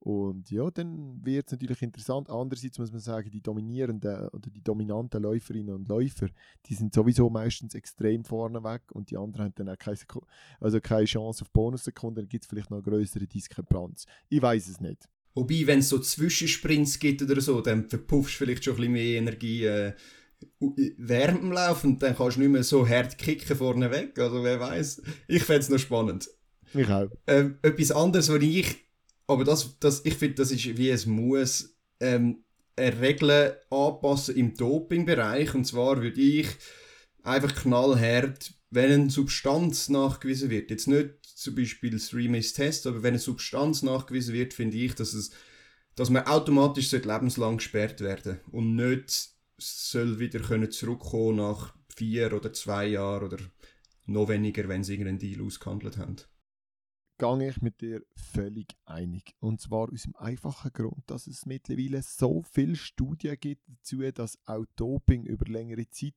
Und 0.00 0.50
ja, 0.50 0.70
dann 0.70 1.22
wird 1.22 1.46
es 1.46 1.52
natürlich 1.52 1.82
interessant. 1.82 2.30
Andererseits 2.30 2.78
muss 2.78 2.90
man 2.90 3.00
sagen, 3.00 3.30
die 3.30 3.42
dominierenden 3.42 4.28
oder 4.28 4.48
die 4.48 4.62
dominanten 4.62 5.22
Läuferinnen 5.22 5.74
und 5.74 5.88
Läufer, 5.88 6.28
die 6.66 6.74
sind 6.74 6.94
sowieso 6.94 7.28
meistens 7.28 7.74
extrem 7.74 8.24
vorne 8.24 8.64
weg 8.64 8.82
und 8.92 9.10
die 9.10 9.18
anderen 9.18 9.46
haben 9.46 9.54
dann 9.56 9.68
auch 9.68 9.78
keine, 9.78 9.96
Seku 9.96 10.20
also 10.58 10.80
keine 10.80 11.04
Chance 11.04 11.42
auf 11.42 11.50
Bonussekunden. 11.50 12.22
Dann 12.22 12.28
gibt 12.30 12.44
es 12.44 12.48
vielleicht 12.48 12.70
noch 12.70 12.78
eine 12.78 12.82
größere 12.82 13.26
Diskrepanz. 13.26 14.06
Ich 14.30 14.40
weiß 14.40 14.68
es 14.68 14.80
nicht. 14.80 15.06
Wobei, 15.34 15.62
wenn 15.66 15.78
es 15.78 15.88
so 15.88 15.98
Zwischensprints 15.98 16.98
gibt 16.98 17.22
oder 17.22 17.40
so, 17.40 17.60
dann 17.60 17.88
verpuffst 17.88 18.34
du 18.34 18.38
vielleicht 18.38 18.64
schon 18.64 18.74
ein 18.74 18.76
bisschen 18.78 18.92
mehr 18.92 19.18
Energie 19.18 19.64
äh, 19.64 19.92
während 20.58 21.42
dem 21.42 21.52
Lauf 21.52 21.84
und 21.84 22.02
dann 22.02 22.16
kannst 22.16 22.36
du 22.36 22.40
nicht 22.40 22.50
mehr 22.50 22.64
so 22.64 22.88
hart 22.88 23.16
kicken 23.18 23.56
vorne 23.56 23.90
weg. 23.90 24.18
Also 24.18 24.42
wer 24.42 24.58
weiß. 24.58 25.02
Ich 25.28 25.44
fände 25.44 25.60
es 25.60 25.68
noch 25.68 25.78
spannend. 25.78 26.28
Ich 26.74 26.88
auch. 26.88 27.08
Ähm, 27.26 27.58
etwas 27.62 27.92
anderes, 27.92 28.28
was 28.28 28.42
ich 28.42 28.90
aber 29.30 29.44
das, 29.44 29.78
das, 29.78 30.04
ich 30.04 30.14
finde, 30.14 30.34
das 30.34 30.50
ist 30.50 30.76
wie 30.76 30.90
es 30.90 31.06
muss 31.06 31.76
ähm, 32.00 32.42
Regeln 32.76 33.52
anpassen 33.70 34.34
im 34.34 34.56
Dopingbereich. 34.56 35.54
Und 35.54 35.66
zwar 35.66 36.02
würde 36.02 36.20
ich 36.20 36.48
einfach 37.22 37.54
knallhart, 37.54 38.52
wenn 38.70 38.90
eine 38.90 39.10
Substanz 39.10 39.88
nachgewiesen 39.88 40.50
wird, 40.50 40.70
jetzt 40.70 40.88
nicht 40.88 41.10
zum 41.40 41.54
Beispiel 41.54 41.90
das 41.90 42.12
Remix-Test, 42.12 42.86
aber 42.86 43.02
wenn 43.02 43.14
eine 43.14 43.18
Substanz 43.18 43.82
nachgewiesen 43.82 44.34
wird, 44.34 44.52
finde 44.52 44.76
ich, 44.76 44.94
dass, 44.94 45.14
es, 45.14 45.30
dass 45.94 46.10
man 46.10 46.26
automatisch 46.26 46.92
lebenslang 46.92 47.56
gesperrt 47.56 48.00
werden 48.02 48.40
und 48.52 48.76
nicht 48.76 49.30
soll 49.56 50.18
wieder 50.18 50.40
können 50.40 50.70
zurückkommen 50.70 51.36
nach 51.36 51.74
vier 51.88 52.32
oder 52.34 52.52
zwei 52.52 52.86
Jahren 52.86 53.24
oder 53.24 53.38
noch 54.06 54.28
weniger, 54.28 54.68
wenn 54.68 54.84
sie 54.84 54.92
irgendeinen 54.94 55.18
Deal 55.18 55.42
ausgehandelt 55.42 55.96
haben 55.96 56.16
gehe 57.20 57.50
ich 57.50 57.60
mit 57.60 57.82
dir 57.82 58.02
völlig 58.14 58.68
einig. 58.86 59.34
Und 59.40 59.60
zwar 59.60 59.92
aus 59.92 60.04
dem 60.04 60.16
einfachen 60.16 60.72
Grund, 60.72 61.02
dass 61.06 61.26
es 61.26 61.44
mittlerweile 61.44 62.00
so 62.02 62.42
viele 62.50 62.76
Studien 62.76 63.36
gibt 63.38 63.68
dazu, 63.68 64.00
dass 64.10 64.38
auch 64.46 64.64
Doping 64.76 65.26
über 65.26 65.44
längere 65.44 65.86
Zeit, 65.90 66.14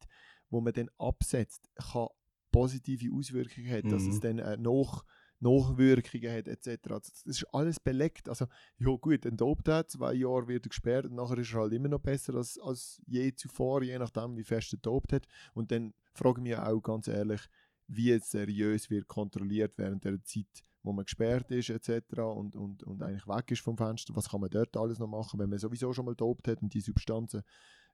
wo 0.50 0.62
man 0.62 0.72
dann 0.72 0.90
absetzt, 0.98 1.70
kann 1.76 2.08
positive 2.54 3.14
Auswirkungen 3.14 3.70
hat, 3.70 3.84
mhm. 3.84 3.90
dass 3.90 4.04
es 4.04 4.16
mhm. 4.16 4.22
dann 4.22 4.40
äh, 4.40 4.58
noch 4.58 5.04
Nachwirkungen 5.44 6.32
hat 6.32 6.48
etc. 6.48 6.70
Also, 6.90 7.12
das 7.12 7.26
ist 7.26 7.46
alles 7.54 7.80
belegt. 7.80 8.30
Also, 8.30 8.46
ja 8.80 8.96
gut, 8.96 9.26
ein 9.26 9.36
dopt 9.38 9.68
er, 9.68 9.86
zwei 9.88 10.14
Jahre 10.14 10.48
wird 10.48 10.66
er 10.66 10.70
gesperrt 10.70 11.06
und 11.06 11.16
nachher 11.16 11.38
ist 11.38 11.54
er 11.54 11.62
halt 11.62 11.74
immer 11.74 11.90
noch 11.90 12.00
besser 12.00 12.36
als, 12.36 12.58
als 12.60 13.02
je 13.06 13.36
zuvor, 13.36 13.84
je 13.84 14.00
nachdem, 14.00 14.38
wie 14.38 14.44
fest 14.44 14.74
er 14.74 14.80
dopt 14.80 15.12
hat. 15.12 15.28
Und 15.54 15.72
dann 15.72 15.94
frage 16.14 16.40
ich 16.40 16.44
mich 16.44 16.58
auch 16.58 16.82
ganz 16.82 17.08
ehrlich, 17.08 17.42
wie 17.88 18.18
seriös 18.20 18.90
wird 18.90 19.08
kontrolliert 19.08 19.74
während 19.78 20.06
der 20.06 20.24
Zeit, 20.24 20.64
wo 20.82 20.94
man 20.94 21.06
gesperrt 21.06 21.52
ist 21.52 21.70
etc. 21.70 22.20
Und, 22.20 22.56
und, 22.56 22.84
und 22.84 23.04
eigentlich 23.04 23.28
weg 23.28 23.52
ist 23.52 23.62
vom 23.62 23.78
Fenster. 23.78 24.16
Was 24.16 24.30
kann 24.30 24.42
man 24.42 24.50
dort 24.50 24.76
alles 24.78 25.00
noch 25.00 25.08
machen, 25.08 25.40
wenn 25.40 25.50
man 25.50 25.60
sowieso 25.60 25.92
schon 25.92 26.06
mal 26.06 26.16
dopt 26.16 26.48
hat 26.48 26.62
und 26.62 26.74
die 26.74 26.82
Substanzen. 26.82 27.44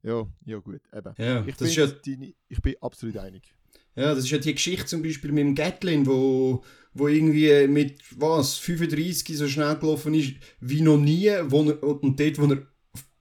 Ja, 0.04 0.28
ja 0.46 0.58
gut, 0.60 0.82
eben. 0.94 1.14
Ja, 1.18 1.46
ich, 1.46 1.58
bin 1.58 1.70
ja, 1.70 1.88
die, 1.88 2.36
ich 2.48 2.62
bin 2.62 2.76
absolut 2.82 3.18
einig. 3.18 3.54
Ja, 3.96 4.16
das 4.16 4.24
ist 4.24 4.32
ja 4.32 4.38
die 4.38 4.54
Geschichte 4.54 4.86
zum 4.86 5.02
Beispiel 5.02 5.32
mit 5.32 5.44
dem 5.44 5.56
Gatlin, 5.56 6.06
wo, 6.06 6.64
wo 6.94 7.08
irgendwie 7.08 7.68
mit 7.68 8.02
was 8.16 8.58
35 8.58 9.38
so 9.38 9.48
schnell 9.48 9.76
gelaufen 9.78 10.14
ist 10.14 10.36
wie 10.60 10.82
noch 10.82 10.98
nie, 10.98 11.30
wo 11.46 11.64
er, 11.64 11.84
und 11.84 12.20
dort, 12.20 12.40
wo 12.40 12.46
er 12.54 12.66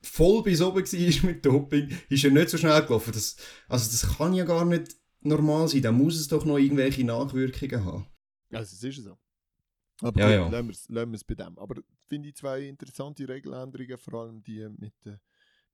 voll 0.02 0.42
bis 0.42 0.60
oben 0.62 0.84
war 0.84 1.30
mit 1.30 1.44
Doping, 1.44 1.88
ist 2.08 2.24
er 2.24 2.30
nicht 2.30 2.50
so 2.50 2.58
schnell 2.58 2.80
gelaufen. 2.82 3.12
Das, 3.12 3.36
also 3.68 3.90
das 3.90 4.16
kann 4.16 4.34
ja 4.34 4.44
gar 4.44 4.64
nicht 4.64 4.96
normal 5.20 5.68
sein. 5.68 5.82
Da 5.82 5.92
muss 5.92 6.16
es 6.16 6.28
doch 6.28 6.44
noch 6.44 6.58
irgendwelche 6.58 7.04
Nachwirkungen 7.04 7.84
haben. 7.84 8.06
Also 8.52 8.74
es 8.74 8.82
ist 8.96 9.04
so. 9.04 9.18
Aber 10.00 10.20
ja, 10.20 10.30
ja. 10.30 10.48
lassen 10.48 11.10
wir 11.10 11.14
es 11.14 11.24
bei 11.24 11.34
dem. 11.34 11.58
Aber 11.58 11.82
finde 12.06 12.28
ich 12.28 12.36
zwei 12.36 12.62
interessante 12.62 13.28
Regeländerungen, 13.28 13.98
vor 13.98 14.22
allem 14.22 14.42
die 14.42 14.68
mit 14.78 14.94
der 15.04 15.20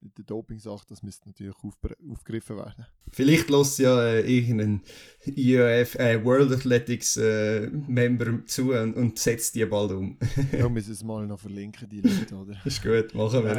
mit 0.05 0.19
der 0.19 0.25
Doping-Sache, 0.25 0.85
das 0.89 1.03
müsste 1.03 1.29
natürlich 1.29 1.55
auf, 1.57 1.75
aufgegriffen 2.11 2.57
werden. 2.57 2.87
Vielleicht 3.11 3.49
lässt 3.49 3.79
ja 3.79 4.05
äh, 4.05 4.21
irgendein 4.21 4.83
IOF, 5.25 5.95
äh, 5.97 6.25
World 6.25 6.53
Athletics 6.53 7.17
äh, 7.17 7.69
Member 7.71 8.45
zu 8.47 8.73
und, 8.73 8.95
und, 8.95 9.19
setzt 9.19 9.55
die 9.55 9.65
bald 9.65 9.93
um. 9.93 10.19
ja, 10.53 10.69
müssen 10.69 10.93
es 10.93 11.03
mal 11.03 11.27
noch 11.27 11.41
verlinken, 11.41 11.89
die 11.89 12.01
Leute, 12.01 12.35
oder? 12.35 12.57
Ist 12.65 12.83
gut, 12.83 13.15
machen 13.15 13.45
wir. 13.45 13.55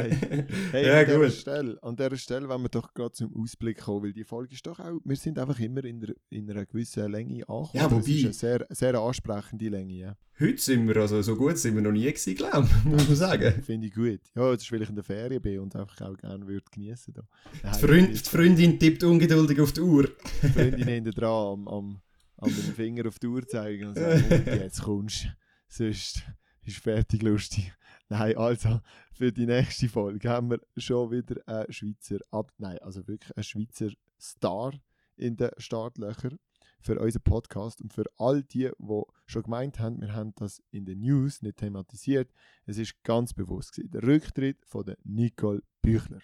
Hey, 0.72 0.86
ja, 0.86 1.00
an, 1.00 1.06
gut. 1.06 1.14
Dieser 1.16 1.30
Stelle, 1.30 1.82
an 1.82 1.96
dieser 1.96 2.16
Stelle 2.16 2.48
wenn 2.48 2.62
wir 2.62 2.68
doch 2.68 2.94
gerade 2.94 3.12
zum 3.12 3.34
Ausblick 3.36 3.78
kommen, 3.78 4.04
weil 4.04 4.12
die 4.12 4.24
Folge 4.24 4.54
ist 4.54 4.66
doch 4.66 4.78
auch, 4.78 5.00
wir 5.04 5.16
sind 5.16 5.38
einfach 5.38 5.58
immer 5.58 5.84
in, 5.84 6.00
der, 6.00 6.14
in 6.30 6.50
einer 6.50 6.66
gewissen 6.66 7.10
Länge 7.10 7.48
angekommen. 7.48 7.70
Ja, 7.72 7.90
wobei... 7.90 8.00
Das 8.00 8.08
ist 8.08 8.24
eine 8.24 8.32
sehr, 8.32 8.66
sehr 8.70 8.94
ansprechende 8.94 9.68
Länge, 9.68 9.94
ja. 9.94 10.16
Heute 10.38 10.58
sind 10.58 10.86
wir, 10.86 10.96
also 10.98 11.22
so 11.22 11.34
gut 11.34 11.56
sind 11.56 11.76
wir 11.76 11.82
noch 11.82 11.92
nie 11.92 12.04
gewesen, 12.04 12.34
glaube 12.34 12.68
ich, 12.68 12.84
muss 12.90 13.08
man 13.08 13.16
sagen. 13.16 13.62
Finde 13.62 13.86
ich 13.86 13.94
gut. 13.94 14.20
Ja, 14.34 14.50
jetzt 14.50 14.64
ist, 14.64 14.72
weil 14.72 14.82
ich 14.82 14.90
in 14.90 14.94
der 14.94 15.04
Ferien 15.04 15.40
bin 15.40 15.60
und 15.60 15.74
einfach 15.74 15.98
auch 16.02 16.16
gerne 16.18 16.46
würde 16.46 16.66
genießen 16.70 17.16
würde. 17.16 17.26
Die, 17.54 17.86
Freund, 17.86 18.10
die 18.10 18.30
Freundin 18.30 18.78
tippt 18.78 19.02
ungeduldig 19.02 19.58
auf 19.60 19.72
die 19.72 19.80
Uhr. 19.80 20.10
Die 20.42 20.48
Freundin 20.48 20.88
hinter 20.88 21.12
dran 21.12 21.30
am, 21.30 21.68
am, 21.68 22.00
am 22.36 22.54
den 22.54 22.74
Finger 22.74 23.08
auf 23.08 23.18
die 23.18 23.28
Uhr 23.28 23.48
zeigen 23.48 23.88
und 23.88 23.94
sagen, 23.96 24.24
jetzt 24.46 24.82
kommst 24.82 25.24
du, 25.24 25.28
sonst 25.68 26.22
ist 26.64 26.78
fertig 26.80 27.22
lustig. 27.22 27.72
Nein, 28.10 28.36
also 28.36 28.82
für 29.14 29.32
die 29.32 29.46
nächste 29.46 29.88
Folge 29.88 30.28
haben 30.28 30.50
wir 30.50 30.60
schon 30.76 31.12
wieder 31.12 31.36
einen 31.46 31.72
Schweizer, 31.72 32.18
ab, 32.30 32.52
nein, 32.58 32.76
also 32.82 33.08
wirklich 33.08 33.34
einen 33.34 33.44
Schweizer 33.44 33.88
Star 34.20 34.74
in 35.16 35.38
den 35.38 35.50
Startlöchern 35.56 36.38
für 36.86 36.98
unseren 37.00 37.22
Podcast 37.22 37.82
und 37.82 37.92
für 37.92 38.04
all 38.16 38.44
die, 38.44 38.70
die 38.78 39.02
schon 39.26 39.42
gemeint 39.42 39.80
haben, 39.80 40.00
wir 40.00 40.14
haben 40.14 40.32
das 40.36 40.62
in 40.70 40.84
den 40.86 41.00
News 41.00 41.42
nicht 41.42 41.58
thematisiert. 41.58 42.30
Es 42.64 42.78
ist 42.78 43.02
ganz 43.02 43.34
bewusst 43.34 43.72
gewesen. 43.72 43.90
Der 43.90 44.02
Rücktritt 44.04 44.64
von 44.64 44.86
der 44.86 44.96
Nicole 45.02 45.62
Büchler. 45.82 46.20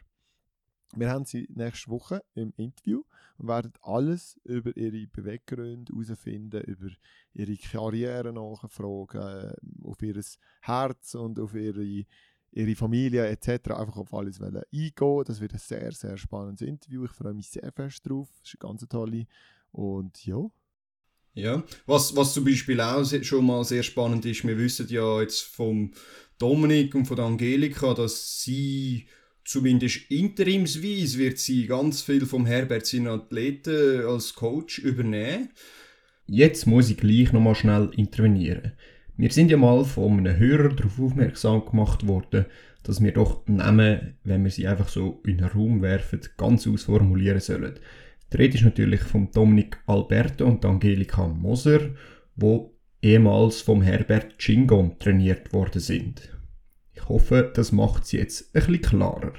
Wir 0.94 1.10
haben 1.10 1.24
sie 1.24 1.48
nächste 1.52 1.90
Woche 1.90 2.22
im 2.34 2.52
Interview 2.56 3.02
und 3.38 3.48
werden 3.48 3.72
alles 3.80 4.38
über 4.44 4.76
ihre 4.76 5.06
Beweggründe 5.06 5.92
herausfinden, 5.92 6.62
über 6.62 6.90
ihre 7.32 7.56
Karriere 7.56 8.32
nachfragen, 8.32 9.54
auf 9.82 10.02
ihr 10.02 10.22
Herz 10.60 11.14
und 11.14 11.40
auf 11.40 11.54
ihre, 11.54 12.04
ihre 12.52 12.76
Familie 12.76 13.26
etc. 13.26 13.70
Einfach 13.70 13.96
auf 13.96 14.14
alles 14.14 14.40
eingehen. 14.40 15.24
Das 15.24 15.40
wird 15.40 15.54
ein 15.54 15.58
sehr, 15.58 15.92
sehr 15.92 16.16
spannendes 16.18 16.68
Interview. 16.68 17.04
Ich 17.06 17.12
freue 17.12 17.34
mich 17.34 17.48
sehr 17.48 17.72
fest 17.72 18.08
drauf. 18.08 18.28
Es 18.44 18.52
ist 18.52 18.62
eine 18.62 18.68
ganz 18.68 18.86
tolle 18.86 19.26
und 19.72 20.24
ja. 20.24 20.50
Ja, 21.34 21.64
was, 21.86 22.14
was 22.14 22.34
zum 22.34 22.44
Beispiel 22.44 22.80
auch 22.80 23.04
schon 23.22 23.46
mal 23.46 23.64
sehr 23.64 23.82
spannend 23.82 24.26
ist, 24.26 24.46
wir 24.46 24.58
wissen 24.58 24.86
ja 24.90 25.20
jetzt 25.22 25.40
vom 25.40 25.92
Dominik 26.38 26.94
und 26.94 27.06
von 27.06 27.16
der 27.16 27.24
Angelika, 27.24 27.94
dass 27.94 28.42
sie 28.42 29.06
zumindest 29.44 30.10
interimsweise 30.10 31.18
wird 31.18 31.38
sie 31.38 31.66
ganz 31.66 32.02
viel 32.02 32.26
vom 32.26 32.44
Herbert 32.44 32.86
seinen 32.86 33.08
Athleten 33.08 34.04
als 34.06 34.34
Coach 34.34 34.78
übernehmen. 34.78 35.48
Jetzt 36.26 36.66
muss 36.66 36.90
ich 36.90 36.98
gleich 36.98 37.32
nochmal 37.32 37.54
schnell 37.54 37.90
intervenieren. 37.96 38.72
Wir 39.16 39.30
sind 39.30 39.50
ja 39.50 39.56
mal 39.56 39.84
von 39.84 40.18
einem 40.18 40.36
Hörer 40.36 40.70
darauf 40.70 40.98
aufmerksam 40.98 41.64
gemacht 41.64 42.06
worden, 42.06 42.46
dass 42.82 43.02
wir 43.02 43.12
doch 43.12 43.46
Namen, 43.46 44.16
wenn 44.24 44.44
wir 44.44 44.50
sie 44.50 44.66
einfach 44.66 44.88
so 44.88 45.22
in 45.26 45.38
den 45.38 45.46
Raum 45.46 45.82
werfen, 45.82 46.20
ganz 46.36 46.66
ausformulieren 46.66 47.40
sollen. 47.40 47.78
Die 48.32 48.38
Rede 48.38 48.56
ist 48.56 48.64
natürlich 48.64 49.02
von 49.02 49.30
Dominik 49.30 49.76
Alberto 49.86 50.46
und 50.46 50.64
Angelika 50.64 51.28
Moser, 51.28 51.90
wo 52.34 52.74
ehemals 53.02 53.60
vom 53.60 53.82
Herbert 53.82 54.38
Chingon 54.38 54.98
trainiert 54.98 55.52
worden 55.52 55.82
sind. 55.82 56.30
Ich 56.94 57.06
hoffe, 57.10 57.52
das 57.54 57.72
macht 57.72 58.06
sie 58.06 58.16
jetzt 58.16 58.56
ein 58.56 58.64
bisschen 58.64 58.80
klarer. 58.80 59.34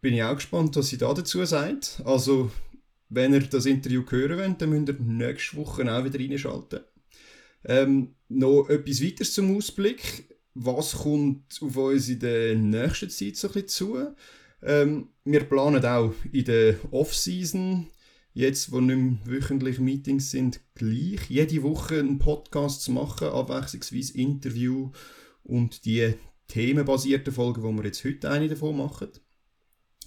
Bin 0.00 0.14
ich 0.14 0.22
auch 0.22 0.36
gespannt, 0.36 0.76
was 0.76 0.88
sie 0.88 0.98
da 0.98 1.12
dazu 1.12 1.44
sagt. 1.44 2.00
Also, 2.04 2.52
wenn 3.08 3.34
ihr 3.34 3.40
das 3.40 3.66
Interview 3.66 4.04
hören 4.08 4.38
wollt, 4.38 4.62
dann 4.62 4.70
müsst 4.70 4.90
ihr 4.90 4.96
nächste 5.00 5.56
Woche 5.56 5.92
auch 5.92 6.04
wieder 6.04 6.20
reinschalten. 6.20 6.80
Ähm, 7.64 8.14
noch 8.28 8.68
etwas 8.68 9.02
weiteres 9.02 9.34
zum 9.34 9.56
Ausblick. 9.56 10.36
Was 10.54 10.98
kommt 10.98 11.58
auf 11.60 11.76
uns 11.76 12.08
in 12.08 12.20
der 12.20 12.54
nächsten 12.54 13.10
Zeit 13.10 13.34
so 13.34 13.48
ein 13.48 13.54
bisschen 13.54 13.68
zu? 13.68 14.14
Ähm, 14.62 15.08
wir 15.24 15.42
planen 15.42 15.84
auch 15.84 16.14
in 16.30 16.44
der 16.44 16.76
Off-Season 16.92 17.88
jetzt, 18.36 18.70
wo 18.70 18.80
nicht 18.80 18.98
mehr 18.98 19.16
wöchentlich 19.24 19.78
Meetings 19.78 20.30
sind, 20.30 20.60
gleich 20.74 21.30
jede 21.30 21.62
Woche 21.62 21.98
einen 21.98 22.18
Podcast 22.18 22.82
zu 22.82 22.92
machen, 22.92 23.28
abwechslungsweise 23.28 24.18
Interview 24.18 24.90
und 25.42 25.86
die 25.86 26.12
themenbasierten 26.48 27.32
Folgen, 27.32 27.62
wo 27.62 27.72
wir 27.72 27.84
jetzt 27.84 28.04
heute 28.04 28.30
eine 28.30 28.48
davon 28.48 28.76
machen. 28.76 29.08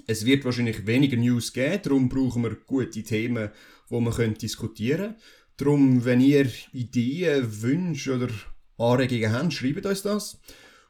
Es 0.05 0.25
wird 0.25 0.45
wahrscheinlich 0.45 0.85
weniger 0.85 1.17
News 1.17 1.51
geben, 1.53 1.81
darum 1.81 2.07
brauchen 2.07 2.43
wir 2.43 2.55
gute 2.67 3.01
Themen, 3.01 3.49
wo 3.87 3.99
wir 3.99 4.11
können 4.11 4.35
diskutieren 4.35 4.99
können. 4.99 5.15
Darum, 5.57 6.05
wenn 6.05 6.21
ihr 6.21 6.49
Ideen, 6.71 7.61
Wünsche 7.63 8.15
oder 8.15 8.29
Anregungen 8.77 9.33
habt, 9.33 9.53
schreibt 9.53 9.87
uns 9.87 10.03
das. 10.03 10.39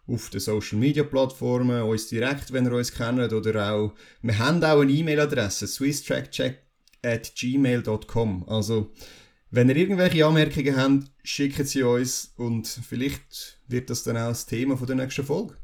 auf 0.07 0.29
den 0.29 0.41
Social 0.41 0.77
Media 0.77 1.03
Plattformen, 1.03 1.83
uns 1.83 2.07
direkt, 2.07 2.51
wenn 2.51 2.65
ihr 2.65 2.73
uns 2.73 2.91
kennt, 2.91 3.31
oder 3.31 3.71
auch, 3.71 3.93
wir 4.21 4.37
haben 4.37 4.63
auch 4.63 4.81
eine 4.81 4.91
E-Mail-Adresse, 4.91 5.67
swisstrackcheck 5.67 6.68
at 7.03 7.33
gmail.com. 7.35 8.47
Also, 8.47 8.91
wenn 9.51 9.69
ihr 9.69 9.75
irgendwelche 9.77 10.25
Anmerkungen 10.25 10.77
habt, 10.77 11.11
schickt 11.23 11.67
sie 11.67 11.83
uns 11.83 12.33
und 12.37 12.67
vielleicht 12.67 13.59
wird 13.67 13.89
das 13.89 14.03
dann 14.03 14.17
auch 14.17 14.29
das 14.29 14.45
Thema 14.45 14.77
von 14.77 14.87
der 14.87 14.95
nächsten 14.95 15.23
Folge. 15.25 15.57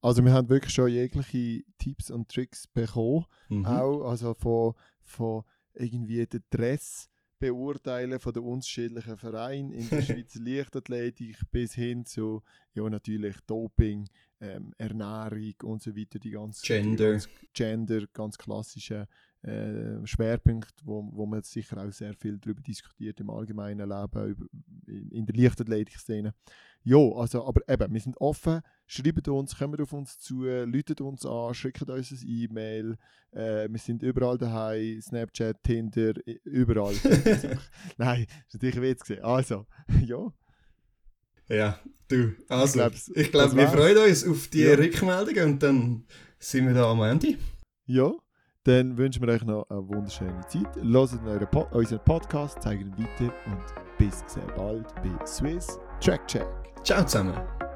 Also 0.00 0.24
wir 0.24 0.32
haben 0.32 0.48
wirklich 0.48 0.72
schon 0.74 0.90
jegliche 0.90 1.64
Tipps 1.78 2.10
und 2.10 2.28
Tricks 2.28 2.66
bekommen, 2.68 3.24
Mhm. 3.48 3.66
auch 3.66 4.10
also 4.10 4.34
von, 4.34 4.74
von 5.02 5.42
irgendwie 5.74 6.24
den 6.26 6.44
Dress 6.50 7.08
beurteilen 7.40 8.18
von 8.20 8.32
den 8.32 8.42
unterschiedlichen 8.42 9.16
Vereinen 9.16 9.72
in 9.72 9.88
der 9.88 10.02
Schweizer 10.02 10.40
Leichtathletik 10.40 11.38
bis 11.50 11.72
hin 11.74 12.04
zu 12.04 12.42
ja 12.74 12.88
natürlich 12.88 13.36
Doping, 13.46 14.08
ähm, 14.40 14.72
Ernährung 14.76 15.54
und 15.64 15.82
so 15.82 15.96
weiter, 15.96 16.18
die 16.18 16.30
ganzen 16.30 16.62
Gender. 16.64 17.12
ganz, 17.12 17.28
Gender, 17.54 18.06
ganz 18.12 18.36
klassische 18.38 19.08
äh, 19.42 20.04
Schwerpunkte, 20.04 20.84
wo, 20.84 21.08
wo 21.12 21.26
man 21.26 21.42
sicher 21.42 21.78
auch 21.78 21.92
sehr 21.92 22.14
viel 22.14 22.38
darüber 22.38 22.60
diskutiert 22.60 23.20
im 23.20 23.30
allgemeinen 23.30 23.88
Leben, 23.88 24.26
über, 24.30 24.46
in 24.86 25.26
der 25.26 25.36
Leichtathletik-Szene. 25.36 26.34
Ja, 26.84 26.96
also, 26.98 27.44
aber 27.44 27.60
eben, 27.68 27.92
wir 27.92 28.00
sind 28.00 28.16
offen, 28.20 28.60
schreibt 28.86 29.28
uns, 29.28 29.56
kommt 29.56 29.80
auf 29.80 29.92
uns 29.92 30.18
zu, 30.18 30.44
läutet 30.44 31.00
uns 31.00 31.26
an, 31.26 31.52
schickt 31.54 31.88
uns 31.88 32.10
ein 32.10 32.18
E-Mail, 32.26 32.96
äh, 33.32 33.68
wir 33.68 33.78
sind 33.78 34.02
überall 34.02 34.38
daheim, 34.38 35.00
Snapchat, 35.00 35.62
Tinder, 35.62 36.14
überall. 36.44 36.94
Nein, 37.98 38.26
das 38.26 38.46
ist 38.48 38.54
natürlich 38.54 38.80
Witz 38.80 39.02
gewesen. 39.02 39.24
Also, 39.24 39.66
ja, 40.04 40.32
Ja, 41.48 41.78
du. 42.08 42.32
Also, 42.48 42.86
ich 43.14 43.30
glaube, 43.30 43.48
das 43.48 43.56
wir 43.56 43.68
freuen 43.68 43.98
uns 43.98 44.26
auf 44.26 44.48
die 44.48 44.60
Ja. 44.62 44.74
Rückmeldungen 44.74 45.44
und 45.44 45.62
dann 45.62 46.04
sind 46.38 46.66
wir 46.66 46.74
da 46.74 46.90
am 46.90 47.02
Ende. 47.02 47.36
ja, 47.86 48.12
dann 48.68 48.98
wünschen 48.98 49.26
wir 49.26 49.32
euch 49.32 49.44
noch 49.44 49.64
eine 49.70 49.88
wunderschöne 49.88 50.40
Zeit. 50.46 50.76
Euren 51.24 51.48
po 51.50 51.66
unseren 51.72 52.00
Podcast, 52.04 52.60
zeigen 52.62 52.92
ihn 52.98 53.04
weiter 53.04 53.32
und 53.46 53.96
bis 53.96 54.22
sehr 54.26 54.46
bald 54.54 54.94
bei 54.96 55.26
Swiss 55.26 55.78
Track 56.00 56.26
Check. 56.28 56.46
Ciao 56.84 57.02
zusammen. 57.02 57.67